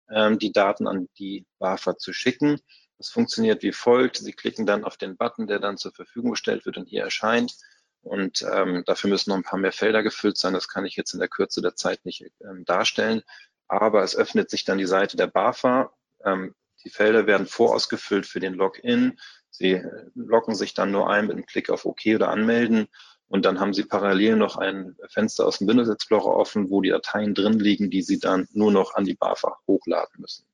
ähm, 0.08 0.38
die 0.38 0.52
Daten 0.52 0.86
an 0.86 1.08
die 1.18 1.44
BAFA 1.58 1.96
zu 1.96 2.12
schicken. 2.12 2.60
Das 2.98 3.08
funktioniert 3.08 3.64
wie 3.64 3.72
folgt. 3.72 4.18
Sie 4.18 4.32
klicken 4.32 4.64
dann 4.64 4.84
auf 4.84 4.96
den 4.96 5.16
Button, 5.16 5.48
der 5.48 5.58
dann 5.58 5.76
zur 5.76 5.92
Verfügung 5.92 6.30
gestellt 6.30 6.66
wird 6.66 6.76
und 6.76 6.88
hier 6.88 7.02
erscheint. 7.02 7.56
Und 8.02 8.46
ähm, 8.48 8.84
dafür 8.86 9.10
müssen 9.10 9.30
noch 9.30 9.36
ein 9.36 9.42
paar 9.42 9.58
mehr 9.58 9.72
Felder 9.72 10.04
gefüllt 10.04 10.36
sein. 10.36 10.54
Das 10.54 10.68
kann 10.68 10.86
ich 10.86 10.94
jetzt 10.94 11.14
in 11.14 11.18
der 11.18 11.28
Kürze 11.28 11.62
der 11.62 11.74
Zeit 11.74 12.04
nicht 12.04 12.24
ähm, 12.48 12.64
darstellen. 12.64 13.22
Aber 13.66 14.02
es 14.02 14.14
öffnet 14.14 14.50
sich 14.50 14.64
dann 14.64 14.78
die 14.78 14.86
Seite 14.86 15.16
der 15.16 15.26
BAFA 15.26 15.92
ähm, 16.24 16.54
die 16.84 16.90
Felder 16.90 17.26
werden 17.26 17.46
vorausgefüllt 17.46 18.26
für 18.26 18.40
den 18.40 18.54
Login. 18.54 19.18
Sie 19.50 19.72
äh, 19.72 20.10
loggen 20.14 20.54
sich 20.54 20.74
dann 20.74 20.90
nur 20.90 21.08
ein 21.10 21.26
mit 21.26 21.36
einem 21.36 21.46
Klick 21.46 21.70
auf 21.70 21.86
OK 21.86 22.00
oder 22.14 22.28
Anmelden. 22.28 22.88
Und 23.26 23.44
dann 23.44 23.58
haben 23.58 23.72
Sie 23.72 23.84
parallel 23.84 24.36
noch 24.36 24.56
ein 24.56 24.96
Fenster 25.08 25.46
aus 25.46 25.58
dem 25.58 25.68
Windows 25.68 25.88
Explorer 25.88 26.36
offen, 26.36 26.70
wo 26.70 26.82
die 26.82 26.90
Dateien 26.90 27.34
drin 27.34 27.58
liegen, 27.58 27.90
die 27.90 28.02
Sie 28.02 28.18
dann 28.18 28.46
nur 28.52 28.70
noch 28.70 28.94
an 28.94 29.04
die 29.04 29.14
BAFA 29.14 29.58
hochladen 29.66 30.20
müssen. 30.20 30.46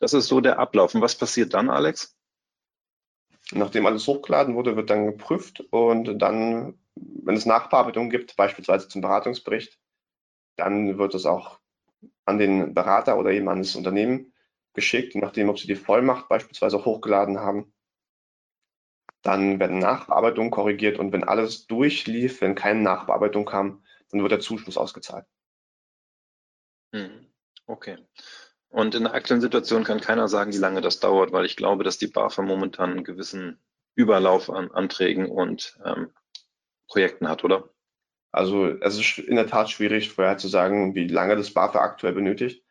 Das 0.00 0.14
ist 0.14 0.28
so 0.28 0.40
der 0.40 0.58
Ablauf. 0.58 0.94
Und 0.94 1.02
was 1.02 1.16
passiert 1.16 1.54
dann, 1.54 1.70
Alex? 1.70 2.16
Nachdem 3.52 3.86
alles 3.86 4.06
hochgeladen 4.06 4.54
wurde, 4.54 4.76
wird 4.76 4.90
dann 4.90 5.06
geprüft 5.06 5.60
und 5.70 6.18
dann, 6.18 6.78
wenn 6.94 7.36
es 7.36 7.46
Nachbearbeitung 7.46 8.10
gibt, 8.10 8.36
beispielsweise 8.36 8.88
zum 8.88 9.00
Beratungsbericht, 9.00 9.78
dann 10.56 10.98
wird 10.98 11.14
es 11.14 11.24
auch 11.24 11.58
an 12.26 12.38
den 12.38 12.74
Berater 12.74 13.18
oder 13.18 13.30
eben 13.30 13.48
an 13.48 13.62
das 13.62 13.74
Unternehmen 13.74 14.32
geschickt, 14.78 15.16
nachdem, 15.16 15.48
ob 15.48 15.58
Sie 15.58 15.66
die 15.66 15.74
Vollmacht 15.74 16.28
beispielsweise 16.28 16.84
hochgeladen 16.84 17.40
haben. 17.40 17.72
Dann 19.22 19.58
werden 19.58 19.80
Nachbearbeitungen 19.80 20.52
korrigiert 20.52 21.00
und 21.00 21.12
wenn 21.12 21.24
alles 21.24 21.66
durchlief, 21.66 22.40
wenn 22.40 22.54
keine 22.54 22.80
Nachbearbeitung 22.82 23.44
kam, 23.44 23.82
dann 24.10 24.22
wird 24.22 24.30
der 24.30 24.40
Zuschuss 24.40 24.76
ausgezahlt. 24.76 25.26
Hm, 26.94 27.26
okay. 27.66 27.98
Und 28.68 28.94
in 28.94 29.02
der 29.02 29.14
aktuellen 29.14 29.40
Situation 29.40 29.82
kann 29.82 30.00
keiner 30.00 30.28
sagen, 30.28 30.52
wie 30.52 30.58
lange 30.58 30.80
das 30.80 31.00
dauert, 31.00 31.32
weil 31.32 31.44
ich 31.44 31.56
glaube, 31.56 31.82
dass 31.82 31.98
die 31.98 32.06
BAFA 32.06 32.42
momentan 32.42 32.92
einen 32.92 33.04
gewissen 33.04 33.58
Überlauf 33.96 34.48
an 34.48 34.70
Anträgen 34.70 35.26
und 35.26 35.76
ähm, 35.84 36.12
Projekten 36.86 37.28
hat, 37.28 37.42
oder? 37.42 37.68
Also 38.30 38.68
es 38.68 38.96
ist 38.96 39.18
in 39.18 39.34
der 39.34 39.48
Tat 39.48 39.70
schwierig, 39.70 40.10
vorher 40.10 40.38
zu 40.38 40.46
sagen, 40.46 40.94
wie 40.94 41.08
lange 41.08 41.34
das 41.34 41.52
BAFA 41.52 41.80
aktuell 41.80 42.12
benötigt. 42.12 42.62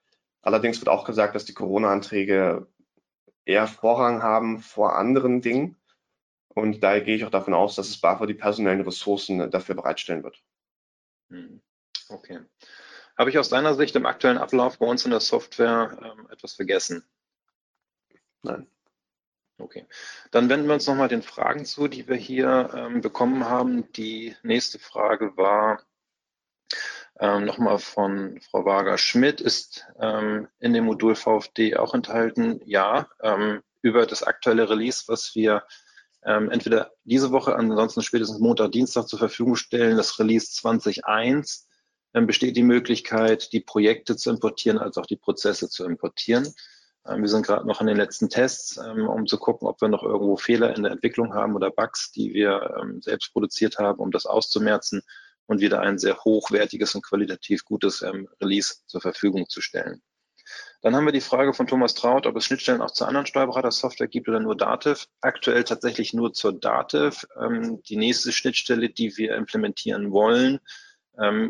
Allerdings 0.47 0.79
wird 0.79 0.87
auch 0.87 1.03
gesagt, 1.03 1.35
dass 1.35 1.43
die 1.43 1.53
Corona-Anträge 1.53 2.67
eher 3.43 3.67
Vorrang 3.67 4.23
haben 4.23 4.59
vor 4.59 4.95
anderen 4.95 5.41
Dingen. 5.41 5.75
Und 6.47 6.81
daher 6.81 7.01
gehe 7.01 7.17
ich 7.17 7.25
auch 7.25 7.29
davon 7.29 7.53
aus, 7.53 7.75
dass 7.75 7.89
es 7.89 7.99
BAFA 7.99 8.25
die 8.27 8.33
personellen 8.33 8.79
Ressourcen 8.79 9.51
dafür 9.51 9.75
bereitstellen 9.75 10.23
wird. 10.23 10.41
Hm, 11.31 11.61
okay. 12.07 12.39
Habe 13.17 13.29
ich 13.29 13.37
aus 13.37 13.49
deiner 13.49 13.73
Sicht 13.73 13.93
im 13.97 14.05
aktuellen 14.05 14.37
Ablauf 14.37 14.79
bei 14.79 14.85
uns 14.85 15.03
in 15.03 15.11
der 15.11 15.19
Software 15.19 15.97
ähm, 16.01 16.29
etwas 16.31 16.53
vergessen? 16.53 17.03
Nein. 18.41 18.71
Okay. 19.57 19.85
Dann 20.31 20.47
wenden 20.47 20.67
wir 20.67 20.75
uns 20.75 20.87
nochmal 20.87 21.09
den 21.09 21.23
Fragen 21.23 21.65
zu, 21.65 21.89
die 21.89 22.07
wir 22.07 22.15
hier 22.15 22.69
ähm, 22.73 23.01
bekommen 23.01 23.49
haben. 23.49 23.91
Die 23.91 24.33
nächste 24.43 24.79
Frage 24.79 25.35
war, 25.35 25.83
ähm, 27.19 27.45
Nochmal 27.45 27.79
von 27.79 28.39
Frau 28.41 28.65
Wager-Schmidt 28.65 29.41
ist 29.41 29.85
ähm, 29.99 30.47
in 30.59 30.73
dem 30.73 30.85
Modul 30.85 31.15
VfD 31.15 31.75
auch 31.75 31.93
enthalten. 31.93 32.61
Ja, 32.65 33.07
ähm, 33.21 33.61
über 33.81 34.05
das 34.05 34.23
aktuelle 34.23 34.69
Release, 34.69 35.05
was 35.07 35.33
wir 35.33 35.63
ähm, 36.23 36.51
entweder 36.51 36.91
diese 37.05 37.31
Woche, 37.31 37.55
ansonsten 37.55 38.01
spätestens 38.01 38.39
Montag, 38.39 38.71
Dienstag 38.71 39.07
zur 39.07 39.19
Verfügung 39.19 39.55
stellen, 39.55 39.97
das 39.97 40.19
Release 40.19 40.47
20.1, 40.47 41.65
ähm, 42.13 42.27
besteht 42.27 42.55
die 42.55 42.63
Möglichkeit, 42.63 43.51
die 43.51 43.61
Projekte 43.61 44.15
zu 44.15 44.29
importieren, 44.29 44.77
als 44.77 44.97
auch 44.97 45.05
die 45.05 45.15
Prozesse 45.15 45.69
zu 45.69 45.85
importieren. 45.85 46.53
Ähm, 47.07 47.21
wir 47.21 47.29
sind 47.29 47.45
gerade 47.45 47.65
noch 47.65 47.81
in 47.81 47.87
den 47.87 47.97
letzten 47.97 48.29
Tests, 48.29 48.77
um 48.77 49.25
zu 49.25 49.39
gucken, 49.39 49.67
ob 49.67 49.81
wir 49.81 49.87
noch 49.87 50.03
irgendwo 50.03 50.37
Fehler 50.37 50.75
in 50.75 50.83
der 50.83 50.91
Entwicklung 50.91 51.33
haben 51.33 51.55
oder 51.55 51.71
Bugs, 51.71 52.11
die 52.11 52.33
wir 52.33 52.99
selbst 52.99 53.31
produziert 53.31 53.79
haben, 53.79 53.99
um 53.99 54.11
das 54.11 54.25
auszumerzen 54.27 55.01
und 55.47 55.61
wieder 55.61 55.81
ein 55.81 55.97
sehr 55.97 56.17
hochwertiges 56.23 56.95
und 56.95 57.03
qualitativ 57.03 57.65
gutes 57.65 58.03
Release 58.41 58.75
zur 58.85 59.01
Verfügung 59.01 59.49
zu 59.49 59.61
stellen. 59.61 60.01
Dann 60.81 60.95
haben 60.95 61.05
wir 61.05 61.11
die 61.11 61.21
Frage 61.21 61.53
von 61.53 61.67
Thomas 61.67 61.95
Traut, 61.95 62.25
ob 62.27 62.35
es 62.37 62.45
Schnittstellen 62.45 62.81
auch 62.81 62.91
zu 62.91 63.05
anderen 63.05 63.25
Steuerberater-Software 63.25 64.07
gibt 64.07 64.29
oder 64.29 64.39
nur 64.39 64.55
Dativ. 64.55 65.07
Aktuell 65.21 65.63
tatsächlich 65.63 66.13
nur 66.13 66.33
zur 66.33 66.53
Dativ. 66.53 67.25
Die 67.89 67.97
nächste 67.97 68.31
Schnittstelle, 68.31 68.89
die 68.89 69.17
wir 69.17 69.35
implementieren 69.35 70.11
wollen, 70.11 70.59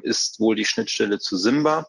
ist 0.02 0.40
wohl 0.40 0.56
die 0.56 0.66
Schnittstelle 0.66 1.20
zu 1.20 1.36
Simba. 1.36 1.88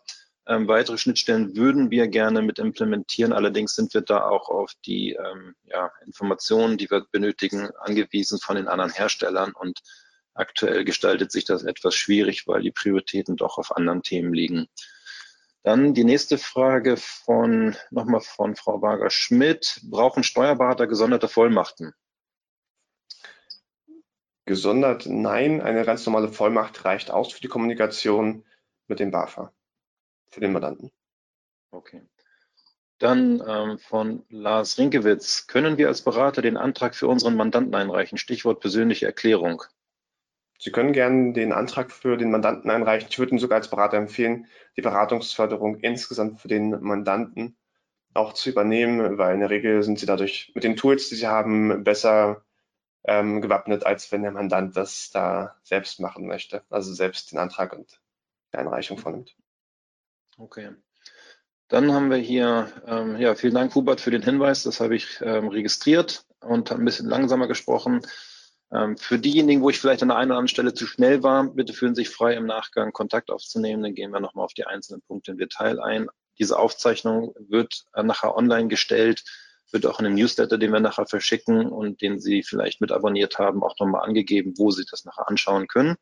Ähm, 0.49 0.67
weitere 0.67 0.97
Schnittstellen 0.97 1.57
würden 1.57 1.91
wir 1.91 2.09
gerne 2.09 2.41
mit 2.41 2.59
implementieren. 2.59 3.35
Allerdings 3.35 3.75
sind 3.75 3.93
wir 3.93 4.01
da 4.01 4.23
auch 4.27 4.49
auf 4.49 4.73
die 4.87 5.13
ähm, 5.13 5.55
ja, 5.65 5.93
Informationen, 6.07 6.79
die 6.79 6.91
wir 6.91 7.05
benötigen, 7.13 7.69
angewiesen 7.81 8.39
von 8.39 8.57
den 8.57 8.67
anderen 8.67 8.91
Herstellern. 8.91 9.53
Und 9.53 9.81
aktuell 10.39 10.85
gestaltet 10.85 11.33
sich 11.33 11.45
das 11.45 11.65
etwas 11.65 11.95
schwierig, 11.95 12.47
weil 12.47 12.63
die 12.63 12.71
Prioritäten 12.71 13.37
doch 13.37 13.59
auf 13.59 13.77
anderen 13.77 14.03
Themen 14.03 14.33
liegen. 14.33 14.69
Dann 15.63 15.93
die 15.93 16.05
nächste 16.05 16.39
Frage 16.39 16.97
von 16.97 17.77
nochmal 17.91 18.21
von 18.21 18.57
Frau 18.57 18.81
Wager-Schmidt. 18.81 19.81
Brauchen 19.85 20.23
Steuerberater 20.23 20.87
gesonderte 20.87 21.29
Vollmachten? 21.29 21.93
Gesondert 24.47 25.05
nein, 25.07 25.61
eine 25.61 25.85
ganz 25.85 26.07
normale 26.07 26.33
Vollmacht 26.33 26.85
reicht 26.85 27.11
aus 27.11 27.33
für 27.33 27.41
die 27.41 27.49
Kommunikation 27.49 28.47
mit 28.87 28.99
dem 28.99 29.11
BAFA 29.11 29.53
für 30.31 30.41
den 30.41 30.53
Mandanten. 30.53 30.91
Okay. 31.71 32.03
Dann 32.99 33.43
ähm, 33.47 33.79
von 33.79 34.25
Lars 34.29 34.79
Rinkewitz. 34.79 35.47
Können 35.47 35.77
wir 35.79 35.89
als 35.89 36.03
Berater 36.03 36.43
den 36.43 36.57
Antrag 36.57 36.95
für 36.95 37.09
unseren 37.09 37.37
Mandanten 37.37 37.75
einreichen? 37.75 38.19
Stichwort 38.19 38.61
persönliche 38.61 39.07
Erklärung. 39.07 39.63
Sie 40.59 40.73
können 40.73 40.93
gerne 40.93 41.33
den 41.33 41.53
Antrag 41.53 41.93
für 41.93 42.17
den 42.17 42.31
Mandanten 42.31 42.71
einreichen. 42.71 43.09
Ich 43.11 43.19
würde 43.19 43.31
Ihnen 43.31 43.39
sogar 43.39 43.59
als 43.59 43.71
Berater 43.71 43.97
empfehlen, 43.97 44.47
die 44.77 44.83
Beratungsförderung 44.83 45.79
insgesamt 45.79 46.41
für 46.41 46.49
den 46.49 46.71
Mandanten 46.83 47.57
auch 48.13 48.33
zu 48.33 48.51
übernehmen, 48.51 49.19
weil 49.19 49.35
in 49.35 49.41
der 49.41 49.51
Regel 49.51 49.83
sind 49.85 49.99
Sie 49.99 50.07
dadurch 50.07 50.51
mit 50.55 50.65
den 50.65 50.77
Tools, 50.77 51.09
die 51.09 51.15
Sie 51.15 51.29
haben, 51.29 51.85
besser 51.85 52.45
ähm, 53.05 53.41
gewappnet, 53.41 53.87
als 53.87 54.11
wenn 54.11 54.23
der 54.23 54.33
Mandant 54.33 54.77
das 54.77 55.11
da 55.11 55.57
selbst 55.63 56.01
machen 56.01 56.27
möchte, 56.27 56.65
also 56.69 56.93
selbst 56.93 57.33
den 57.33 57.39
Antrag 57.39 57.73
und 57.73 58.01
die 58.53 58.59
Einreichung 58.59 58.99
vornimmt. 58.99 59.37
Okay. 60.37 60.71
Dann 61.69 61.93
haben 61.93 62.11
wir 62.11 62.17
hier, 62.17 62.73
ähm, 62.87 63.17
ja, 63.19 63.35
vielen 63.35 63.55
Dank, 63.55 63.75
Hubert, 63.75 64.01
für 64.01 64.11
den 64.11 64.23
Hinweis. 64.23 64.63
Das 64.63 64.81
habe 64.81 64.97
ich 64.97 65.21
ähm, 65.21 65.49
registriert 65.49 66.25
und 66.41 66.73
ein 66.73 66.85
bisschen 66.85 67.09
langsamer 67.09 67.47
gesprochen. 67.47 68.01
Ähm, 68.73 68.97
für 68.99 69.19
diejenigen, 69.19 69.63
wo 69.63 69.71
ich 69.71 69.79
vielleicht 69.79 70.03
an 70.03 70.09
der 70.09 70.19
einen 70.19 70.31
oder 70.31 70.39
anderen 70.39 70.49
Stelle 70.49 70.75
zu 70.75 70.87
schnell 70.87 71.23
war, 71.23 71.45
bitte 71.45 71.73
fühlen 71.73 71.95
Sie 71.95 72.03
sich 72.05 72.15
frei, 72.15 72.35
im 72.35 72.47
Nachgang 72.47 72.93
Kontakt 72.93 73.31
aufzunehmen. 73.31 73.83
Dann 73.83 73.95
gehen 73.95 74.11
wir 74.11 74.21
nochmal 74.21 74.45
auf 74.45 74.55
die 74.55 74.67
einzelnen 74.67 75.03
Punkte 75.03 75.33
im 75.33 75.39
Detail 75.39 75.81
ein. 75.81 76.09
Diese 76.39 76.59
Aufzeichnung 76.59 77.35
wird 77.39 77.85
äh, 77.95 78.03
nachher 78.03 78.37
online 78.37 78.69
gestellt, 78.69 79.25
wird 79.73 79.87
auch 79.87 79.99
in 79.99 80.05
dem 80.05 80.15
Newsletter, 80.15 80.59
den 80.59 80.73
wir 80.73 80.81
nachher 80.81 81.07
verschicken 81.07 81.69
und 81.69 82.01
den 82.03 82.21
Sie 82.21 82.43
vielleicht 82.43 82.81
mit 82.81 82.93
abonniert 82.93 83.39
haben, 83.39 83.63
auch 83.63 83.79
nochmal 83.79 84.07
angegeben, 84.07 84.55
wo 84.57 84.71
Sie 84.71 84.85
das 84.91 85.05
nachher 85.05 85.29
anschauen 85.29 85.67
können. 85.67 85.97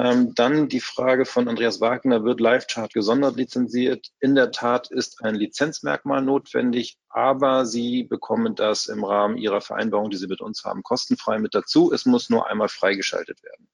Ähm, 0.00 0.34
dann 0.34 0.70
die 0.70 0.80
Frage 0.80 1.26
von 1.26 1.46
Andreas 1.46 1.82
Wagner, 1.82 2.24
wird 2.24 2.40
LiveChart 2.40 2.94
gesondert 2.94 3.36
lizenziert? 3.36 4.08
In 4.18 4.34
der 4.34 4.50
Tat 4.50 4.90
ist 4.90 5.22
ein 5.22 5.34
Lizenzmerkmal 5.34 6.22
notwendig, 6.22 6.96
aber 7.10 7.66
Sie 7.66 8.04
bekommen 8.04 8.54
das 8.54 8.86
im 8.86 9.04
Rahmen 9.04 9.36
Ihrer 9.36 9.60
Vereinbarung, 9.60 10.08
die 10.08 10.16
Sie 10.16 10.26
mit 10.26 10.40
uns 10.40 10.64
haben, 10.64 10.82
kostenfrei 10.82 11.38
mit 11.38 11.54
dazu. 11.54 11.92
Es 11.92 12.06
muss 12.06 12.30
nur 12.30 12.48
einmal 12.48 12.70
freigeschaltet 12.70 13.42
werden. 13.42 13.68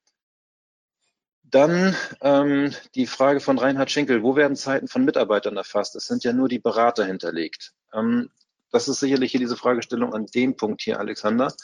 Dann 1.45 1.95
ähm, 2.23 2.75
die 2.97 3.07
Frage 3.07 3.39
von 3.39 3.59
Reinhard 3.59 3.93
Schinkel, 3.93 4.25
wo 4.25 4.35
werden 4.35 4.57
Zeiten 4.57 4.89
von 4.89 5.05
Mitarbeitern 5.05 5.57
erfasst? 5.57 5.95
Es 5.95 6.07
sind 6.07 6.25
ja 6.25 6.33
nur 6.33 6.49
die 6.49 6.59
Berater 6.59 7.05
hinterlegt. 7.05 7.73
Ähm, 7.95 8.31
das 8.73 8.89
ist 8.89 8.99
sicherlich 8.99 9.31
hier 9.31 9.41
diese 9.41 9.57
Fragestellung 9.57 10.13
an 10.13 10.27
dem 10.27 10.57
Punkt 10.57 10.83
hier, 10.83 10.99
Alexander. 10.99 11.55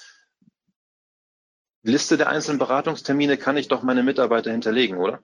Liste 1.82 2.16
der 2.16 2.28
einzelnen 2.28 2.58
Beratungstermine 2.58 3.36
kann 3.36 3.56
ich 3.56 3.68
doch 3.68 3.82
meine 3.82 4.02
Mitarbeiter 4.02 4.52
hinterlegen, 4.52 4.98
oder? 4.98 5.22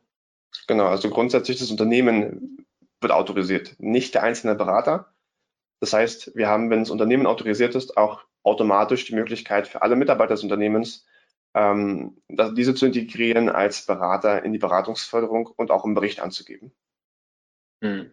Genau, 0.67 0.87
also 0.87 1.11
grundsätzlich 1.11 1.59
das 1.59 1.71
Unternehmen 1.71 2.67
wird 3.01 3.13
autorisiert, 3.13 3.77
nicht 3.79 4.15
der 4.15 4.23
einzelne 4.23 4.55
Berater. 4.55 5.15
Das 5.81 5.93
heißt, 5.93 6.35
wir 6.35 6.49
haben, 6.49 6.71
wenn 6.71 6.81
das 6.81 6.91
Unternehmen 6.91 7.27
autorisiert 7.27 7.75
ist, 7.75 7.97
auch 7.97 8.25
automatisch 8.43 9.05
die 9.05 9.15
Möglichkeit 9.15 9.69
für 9.69 9.83
alle 9.83 9.95
Mitarbeiter 9.95 10.35
des 10.35 10.43
Unternehmens, 10.43 11.07
ähm, 11.55 12.21
diese 12.29 12.75
zu 12.75 12.87
integrieren 12.87 13.49
als 13.49 13.87
Berater 13.87 14.43
in 14.43 14.53
die 14.53 14.59
Beratungsförderung 14.59 15.47
und 15.47 15.71
auch 15.71 15.85
im 15.85 15.95
Bericht 15.95 16.21
anzugeben. 16.21 16.73
Hm. 17.83 18.13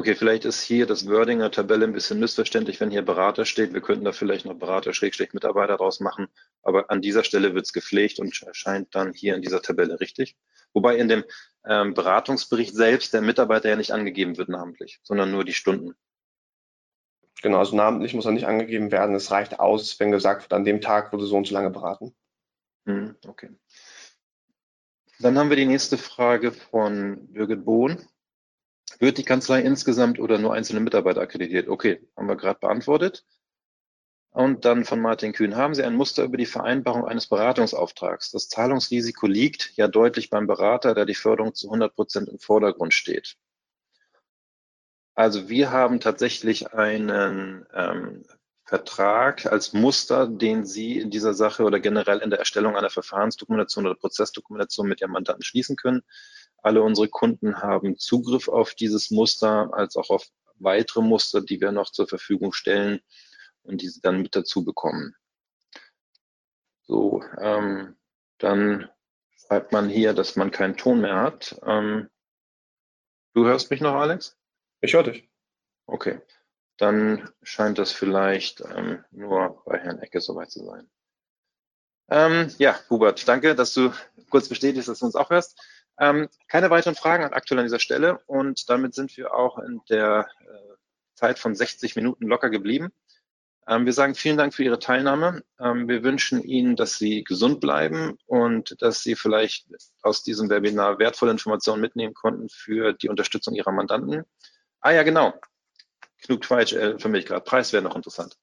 Okay, 0.00 0.14
vielleicht 0.14 0.46
ist 0.46 0.62
hier 0.62 0.86
das 0.86 1.06
Wording 1.06 1.40
der 1.40 1.50
Tabelle 1.50 1.84
ein 1.84 1.92
bisschen 1.92 2.20
missverständlich, 2.20 2.80
wenn 2.80 2.90
hier 2.90 3.02
Berater 3.02 3.44
steht. 3.44 3.74
Wir 3.74 3.82
könnten 3.82 4.06
da 4.06 4.12
vielleicht 4.12 4.46
noch 4.46 4.54
Berater-Mitarbeiter 4.54 5.76
draus 5.76 6.00
machen, 6.00 6.28
aber 6.62 6.90
an 6.90 7.02
dieser 7.02 7.22
Stelle 7.22 7.54
wird 7.54 7.66
es 7.66 7.74
gepflegt 7.74 8.18
und 8.18 8.42
erscheint 8.42 8.94
dann 8.94 9.12
hier 9.12 9.34
in 9.34 9.42
dieser 9.42 9.60
Tabelle 9.60 10.00
richtig. 10.00 10.38
Wobei 10.72 10.96
in 10.96 11.08
dem 11.08 11.22
ähm, 11.66 11.92
Beratungsbericht 11.92 12.74
selbst 12.74 13.12
der 13.12 13.20
Mitarbeiter 13.20 13.68
ja 13.68 13.76
nicht 13.76 13.92
angegeben 13.92 14.38
wird 14.38 14.48
namentlich, 14.48 15.00
sondern 15.02 15.32
nur 15.32 15.44
die 15.44 15.52
Stunden. 15.52 15.94
Genau, 17.42 17.58
also 17.58 17.76
namentlich 17.76 18.14
muss 18.14 18.24
er 18.24 18.32
nicht 18.32 18.46
angegeben 18.46 18.92
werden. 18.92 19.14
Es 19.14 19.30
reicht 19.30 19.60
aus, 19.60 20.00
wenn 20.00 20.12
gesagt 20.12 20.44
wird, 20.44 20.54
an 20.54 20.64
dem 20.64 20.80
Tag 20.80 21.12
wurde 21.12 21.26
so 21.26 21.36
und 21.36 21.46
so 21.46 21.52
lange 21.52 21.68
beraten. 21.68 22.14
Hm, 22.86 23.16
okay. 23.26 23.50
Dann 25.18 25.36
haben 25.36 25.50
wir 25.50 25.58
die 25.58 25.66
nächste 25.66 25.98
Frage 25.98 26.52
von 26.52 27.30
Birgit 27.34 27.66
Bohn. 27.66 27.98
Wird 28.98 29.18
die 29.18 29.24
Kanzlei 29.24 29.60
insgesamt 29.60 30.18
oder 30.18 30.38
nur 30.38 30.54
einzelne 30.54 30.80
Mitarbeiter 30.80 31.20
akkreditiert? 31.20 31.68
Okay, 31.68 32.06
haben 32.16 32.28
wir 32.28 32.36
gerade 32.36 32.58
beantwortet. 32.58 33.24
Und 34.32 34.64
dann 34.64 34.84
von 34.84 35.00
Martin 35.00 35.32
Kühn. 35.32 35.56
Haben 35.56 35.74
Sie 35.74 35.82
ein 35.82 35.96
Muster 35.96 36.22
über 36.24 36.36
die 36.36 36.46
Vereinbarung 36.46 37.04
eines 37.04 37.26
Beratungsauftrags? 37.26 38.30
Das 38.30 38.48
Zahlungsrisiko 38.48 39.26
liegt 39.26 39.72
ja 39.76 39.88
deutlich 39.88 40.30
beim 40.30 40.46
Berater, 40.46 40.94
da 40.94 41.04
die 41.04 41.14
Förderung 41.16 41.54
zu 41.54 41.66
100 41.66 41.94
Prozent 41.94 42.28
im 42.28 42.38
Vordergrund 42.38 42.94
steht. 42.94 43.36
Also 45.14 45.48
wir 45.48 45.72
haben 45.72 45.98
tatsächlich 45.98 46.72
einen 46.72 47.66
ähm, 47.74 48.24
Vertrag 48.64 49.46
als 49.46 49.72
Muster, 49.72 50.28
den 50.28 50.64
Sie 50.64 50.98
in 50.98 51.10
dieser 51.10 51.34
Sache 51.34 51.64
oder 51.64 51.80
generell 51.80 52.20
in 52.20 52.30
der 52.30 52.38
Erstellung 52.38 52.76
einer 52.76 52.88
Verfahrensdokumentation 52.88 53.84
oder 53.84 53.96
Prozessdokumentation 53.96 54.88
mit 54.88 55.00
Ihrem 55.00 55.10
Mandanten 55.10 55.42
schließen 55.42 55.74
können. 55.74 56.04
Alle 56.62 56.82
unsere 56.82 57.08
Kunden 57.08 57.62
haben 57.62 57.98
Zugriff 57.98 58.48
auf 58.48 58.74
dieses 58.74 59.10
Muster 59.10 59.72
als 59.72 59.96
auch 59.96 60.10
auf 60.10 60.26
weitere 60.56 61.02
Muster, 61.02 61.40
die 61.40 61.60
wir 61.60 61.72
noch 61.72 61.90
zur 61.90 62.06
Verfügung 62.06 62.52
stellen 62.52 63.00
und 63.62 63.82
die 63.82 63.88
sie 63.88 64.00
dann 64.00 64.22
mit 64.22 64.36
dazu 64.36 64.64
bekommen. 64.64 65.14
So, 66.82 67.22
ähm, 67.38 67.96
dann 68.38 68.88
schreibt 69.36 69.72
man 69.72 69.88
hier, 69.88 70.12
dass 70.12 70.36
man 70.36 70.50
keinen 70.50 70.76
Ton 70.76 71.00
mehr 71.00 71.16
hat. 71.16 71.60
Ähm, 71.64 72.08
du 73.34 73.46
hörst 73.46 73.70
mich 73.70 73.80
noch, 73.80 73.94
Alex? 73.94 74.36
Ich 74.80 74.94
höre 74.94 75.04
dich. 75.04 75.28
Okay, 75.86 76.20
dann 76.76 77.28
scheint 77.42 77.78
das 77.78 77.92
vielleicht 77.92 78.60
ähm, 78.60 79.04
nur 79.10 79.62
bei 79.64 79.78
Herrn 79.78 79.98
Ecke 79.98 80.20
soweit 80.20 80.50
zu 80.50 80.64
sein. 80.64 80.90
Ähm, 82.08 82.52
ja, 82.58 82.78
Hubert, 82.88 83.26
danke, 83.28 83.54
dass 83.54 83.72
du 83.74 83.92
kurz 84.30 84.48
bestätigst, 84.48 84.88
dass 84.88 84.98
du 84.98 85.06
uns 85.06 85.14
auch 85.14 85.30
hörst. 85.30 85.60
Ähm, 86.00 86.28
keine 86.48 86.70
weiteren 86.70 86.94
Fragen 86.94 87.24
aktuell 87.24 87.60
an 87.60 87.66
dieser 87.66 87.78
Stelle 87.78 88.20
und 88.26 88.70
damit 88.70 88.94
sind 88.94 89.14
wir 89.18 89.34
auch 89.34 89.58
in 89.58 89.82
der 89.90 90.26
äh, 90.40 90.74
Zeit 91.14 91.38
von 91.38 91.54
60 91.54 91.94
Minuten 91.94 92.26
locker 92.26 92.48
geblieben. 92.48 92.90
Ähm, 93.68 93.84
wir 93.84 93.92
sagen 93.92 94.14
vielen 94.14 94.38
Dank 94.38 94.54
für 94.54 94.64
Ihre 94.64 94.78
Teilnahme. 94.78 95.44
Ähm, 95.60 95.88
wir 95.88 96.02
wünschen 96.02 96.42
Ihnen, 96.42 96.74
dass 96.74 96.96
Sie 96.96 97.22
gesund 97.22 97.60
bleiben 97.60 98.16
und 98.26 98.80
dass 98.80 99.02
Sie 99.02 99.14
vielleicht 99.14 99.66
aus 100.00 100.22
diesem 100.22 100.48
Webinar 100.48 100.98
wertvolle 100.98 101.32
Informationen 101.32 101.82
mitnehmen 101.82 102.14
konnten 102.14 102.48
für 102.48 102.94
die 102.94 103.10
Unterstützung 103.10 103.54
Ihrer 103.54 103.72
Mandanten. 103.72 104.24
Ah 104.80 104.92
ja, 104.92 105.02
genau. 105.02 105.34
Knut 106.22 106.42
Quatsch 106.42 106.72
äh, 106.72 106.98
für 106.98 107.10
mich 107.10 107.26
gerade. 107.26 107.44
Preis 107.44 107.74
wäre 107.74 107.82
noch 107.82 107.96
interessant. 107.96 108.38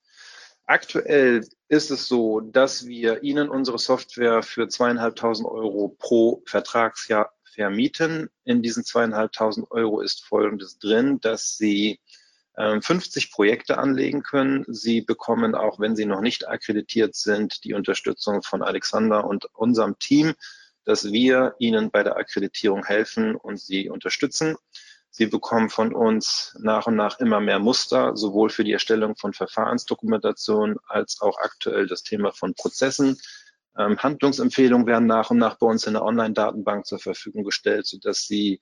Aktuell 0.68 1.48
ist 1.70 1.90
es 1.90 2.08
so, 2.08 2.42
dass 2.42 2.86
wir 2.86 3.24
Ihnen 3.24 3.50
unsere 3.50 3.80
Software 3.80 4.44
für 4.44 4.68
zweieinhalbtausend 4.68 5.48
Euro 5.48 5.96
pro 5.98 6.44
Vertragsjahr 6.46 7.34
vermieten. 7.58 8.30
In 8.44 8.62
diesen 8.62 8.86
zweieinhalbtausend 8.86 9.72
Euro 9.72 10.00
ist 10.00 10.24
Folgendes 10.24 10.78
drin, 10.78 11.20
dass 11.20 11.58
Sie 11.58 12.00
50 12.56 13.26
ähm, 13.26 13.32
Projekte 13.32 13.78
anlegen 13.80 14.22
können. 14.22 14.64
Sie 14.68 15.02
bekommen 15.02 15.56
auch, 15.56 15.80
wenn 15.80 15.96
Sie 15.96 16.06
noch 16.06 16.22
nicht 16.22 16.48
akkreditiert 16.48 17.16
sind, 17.16 17.64
die 17.64 17.74
Unterstützung 17.74 18.44
von 18.44 18.62
Alexander 18.62 19.26
und 19.26 19.46
unserem 19.54 19.98
Team, 19.98 20.34
dass 20.86 21.12
wir 21.12 21.56
Ihnen 21.58 21.90
bei 21.90 22.04
der 22.04 22.18
Akkreditierung 22.18 22.86
helfen 22.86 23.36
und 23.36 23.60
Sie 23.60 23.90
unterstützen. 23.90 24.56
Sie 25.10 25.26
bekommen 25.26 25.70
von 25.70 25.96
uns 25.96 26.56
nach 26.60 26.86
und 26.86 26.96
nach 26.96 27.20
immer 27.20 27.40
mehr 27.40 27.58
Muster, 27.58 28.16
sowohl 28.16 28.52
für 28.52 28.64
die 28.64 28.74
Erstellung 28.74 29.16
von 29.16 29.34
Verfahrensdokumentation 29.34 30.78
als 30.86 31.22
auch 31.22 31.40
aktuell 31.40 31.88
das 31.88 32.04
Thema 32.04 32.32
von 32.32 32.54
Prozessen. 32.54 33.20
Ähm, 33.78 33.98
Handlungsempfehlungen 33.98 34.88
werden 34.88 35.08
nach 35.08 35.30
und 35.30 35.38
nach 35.38 35.58
bei 35.58 35.68
uns 35.68 35.86
in 35.86 35.94
der 35.94 36.04
Online-Datenbank 36.04 36.86
zur 36.86 37.00
Verfügung 37.00 37.44
gestellt, 37.44 37.86
sodass 37.86 38.28
Sie 38.28 38.60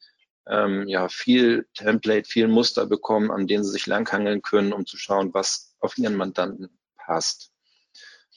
ähm, 0.47 0.88
ja 0.88 1.07
viel 1.09 1.68
Template, 1.74 2.28
viel 2.28 2.47
Muster 2.47 2.86
bekommen, 2.86 3.32
an 3.32 3.47
denen 3.47 3.63
Sie 3.63 3.72
sich 3.72 3.88
langhangeln 3.88 4.41
können, 4.41 4.74
um 4.74 4.86
zu 4.86 4.97
schauen, 4.97 5.34
was 5.34 5.76
auf 5.80 5.97
Ihren 5.97 6.16
Mandanten 6.16 6.70
passt. 6.97 7.51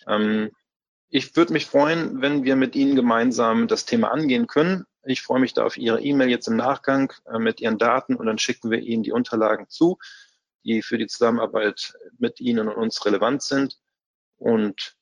Ähm, 0.07 0.51
ich 1.11 1.35
würde 1.37 1.53
mich 1.53 1.67
freuen, 1.67 2.21
wenn 2.21 2.45
wir 2.45 2.57
mit 2.57 2.77
Ihnen 2.77 2.95
gemeinsam 2.95 3.67
das 3.67 3.85
Thema 3.85 4.11
angehen 4.11 4.47
können. 4.47 4.85
Ich 5.05 5.23
freue 5.23 5.41
mich 5.41 5.55
da 5.55 5.65
auf 5.65 5.77
Ihre 5.77 6.01
E-Mail 6.03 6.29
jetzt 6.29 6.49
im 6.49 6.57
Nachgang 6.57 7.13
äh, 7.27 7.39
mit 7.39 7.61
Ihren 7.61 7.79
Daten 7.79 8.15
und 8.15 8.27
dann 8.27 8.39
schicken 8.39 8.71
wir 8.71 8.81
Ihnen 8.81 9.03
die 9.03 9.13
Unterlagen 9.13 9.69
zu, 9.69 9.99
die 10.65 10.83
für 10.83 10.99
die 10.99 11.07
Zusammenarbeit 11.07 11.95
mit 12.19 12.41
Ihnen 12.41 12.69
und 12.69 12.77
uns 12.77 13.05
relevant 13.07 13.43
sind. 13.43 13.79
Und 14.37 14.98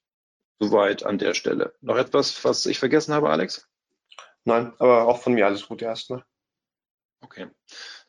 soweit 0.58 1.04
an 1.04 1.18
der 1.18 1.34
Stelle. 1.34 1.74
Noch 1.80 1.96
etwas, 1.96 2.44
was 2.44 2.66
ich 2.66 2.78
vergessen 2.78 3.14
habe, 3.14 3.30
Alex? 3.30 3.68
Nein, 4.44 4.72
aber 4.78 5.06
auch 5.08 5.22
von 5.22 5.34
mir 5.34 5.46
alles 5.46 5.66
Gute 5.66 5.84
erstmal. 5.84 6.24
Okay. 7.20 7.48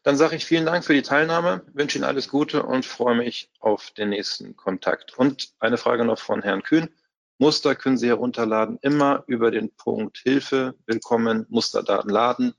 Dann 0.03 0.17
sage 0.17 0.35
ich 0.35 0.45
vielen 0.45 0.65
Dank 0.65 0.85
für 0.85 0.93
die 0.93 1.01
Teilnahme, 1.01 1.65
wünsche 1.73 1.97
Ihnen 1.97 2.05
alles 2.05 2.29
Gute 2.29 2.63
und 2.63 2.85
freue 2.85 3.15
mich 3.15 3.51
auf 3.59 3.91
den 3.91 4.09
nächsten 4.09 4.55
Kontakt. 4.55 5.17
Und 5.17 5.53
eine 5.59 5.77
Frage 5.77 6.05
noch 6.05 6.19
von 6.19 6.43
Herrn 6.43 6.63
Kühn. 6.63 6.89
Muster 7.39 7.75
können 7.75 7.97
Sie 7.97 8.07
herunterladen, 8.07 8.79
immer 8.81 9.23
über 9.27 9.51
den 9.51 9.71
Punkt 9.75 10.19
Hilfe, 10.19 10.75
Willkommen, 10.85 11.45
Musterdaten 11.49 12.09
laden. 12.09 12.53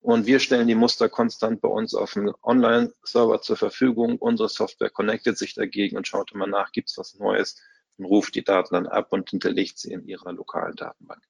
Und 0.00 0.26
wir 0.26 0.40
stellen 0.40 0.68
die 0.68 0.74
Muster 0.74 1.08
konstant 1.08 1.60
bei 1.60 1.68
uns 1.68 1.94
auf 1.94 2.12
dem 2.12 2.34
Online-Server 2.42 3.40
zur 3.40 3.56
Verfügung. 3.56 4.18
Unsere 4.18 4.48
Software 4.48 4.90
connectet 4.90 5.38
sich 5.38 5.54
dagegen 5.54 5.96
und 5.96 6.08
schaut 6.08 6.32
immer 6.32 6.46
nach, 6.46 6.72
gibt 6.72 6.90
es 6.90 6.98
was 6.98 7.14
Neues 7.14 7.60
ruft 7.98 8.34
die 8.34 8.44
Daten 8.44 8.74
dann 8.74 8.86
ab 8.86 9.12
und 9.12 9.30
hinterlegt 9.30 9.78
sie 9.78 9.92
in 9.92 10.06
Ihrer 10.06 10.32
lokalen 10.32 10.74
Datenbank. 10.76 11.22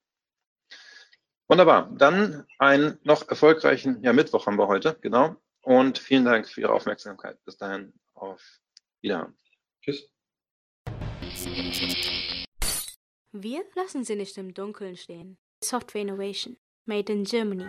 Wunderbar. 1.48 1.90
Dann 1.98 2.46
einen 2.58 2.98
noch 3.02 3.28
erfolgreichen, 3.28 4.02
ja, 4.02 4.12
Mittwoch 4.12 4.46
haben 4.46 4.58
wir 4.58 4.68
heute, 4.68 4.96
genau. 5.00 5.36
Und 5.60 5.98
vielen 5.98 6.24
Dank 6.24 6.48
für 6.48 6.62
Ihre 6.62 6.72
Aufmerksamkeit. 6.72 7.42
Bis 7.44 7.56
dahin, 7.56 7.92
auf 8.14 8.42
Wiederhören. 9.00 9.36
Tschüss. 9.82 10.08
Wir 13.32 13.64
lassen 13.74 14.04
sie 14.04 14.16
nicht 14.16 14.36
im 14.38 14.54
Dunkeln 14.54 14.96
stehen. 14.96 15.38
Software 15.62 16.02
Innovation, 16.02 16.56
made 16.86 17.12
in 17.12 17.24
Germany. 17.24 17.66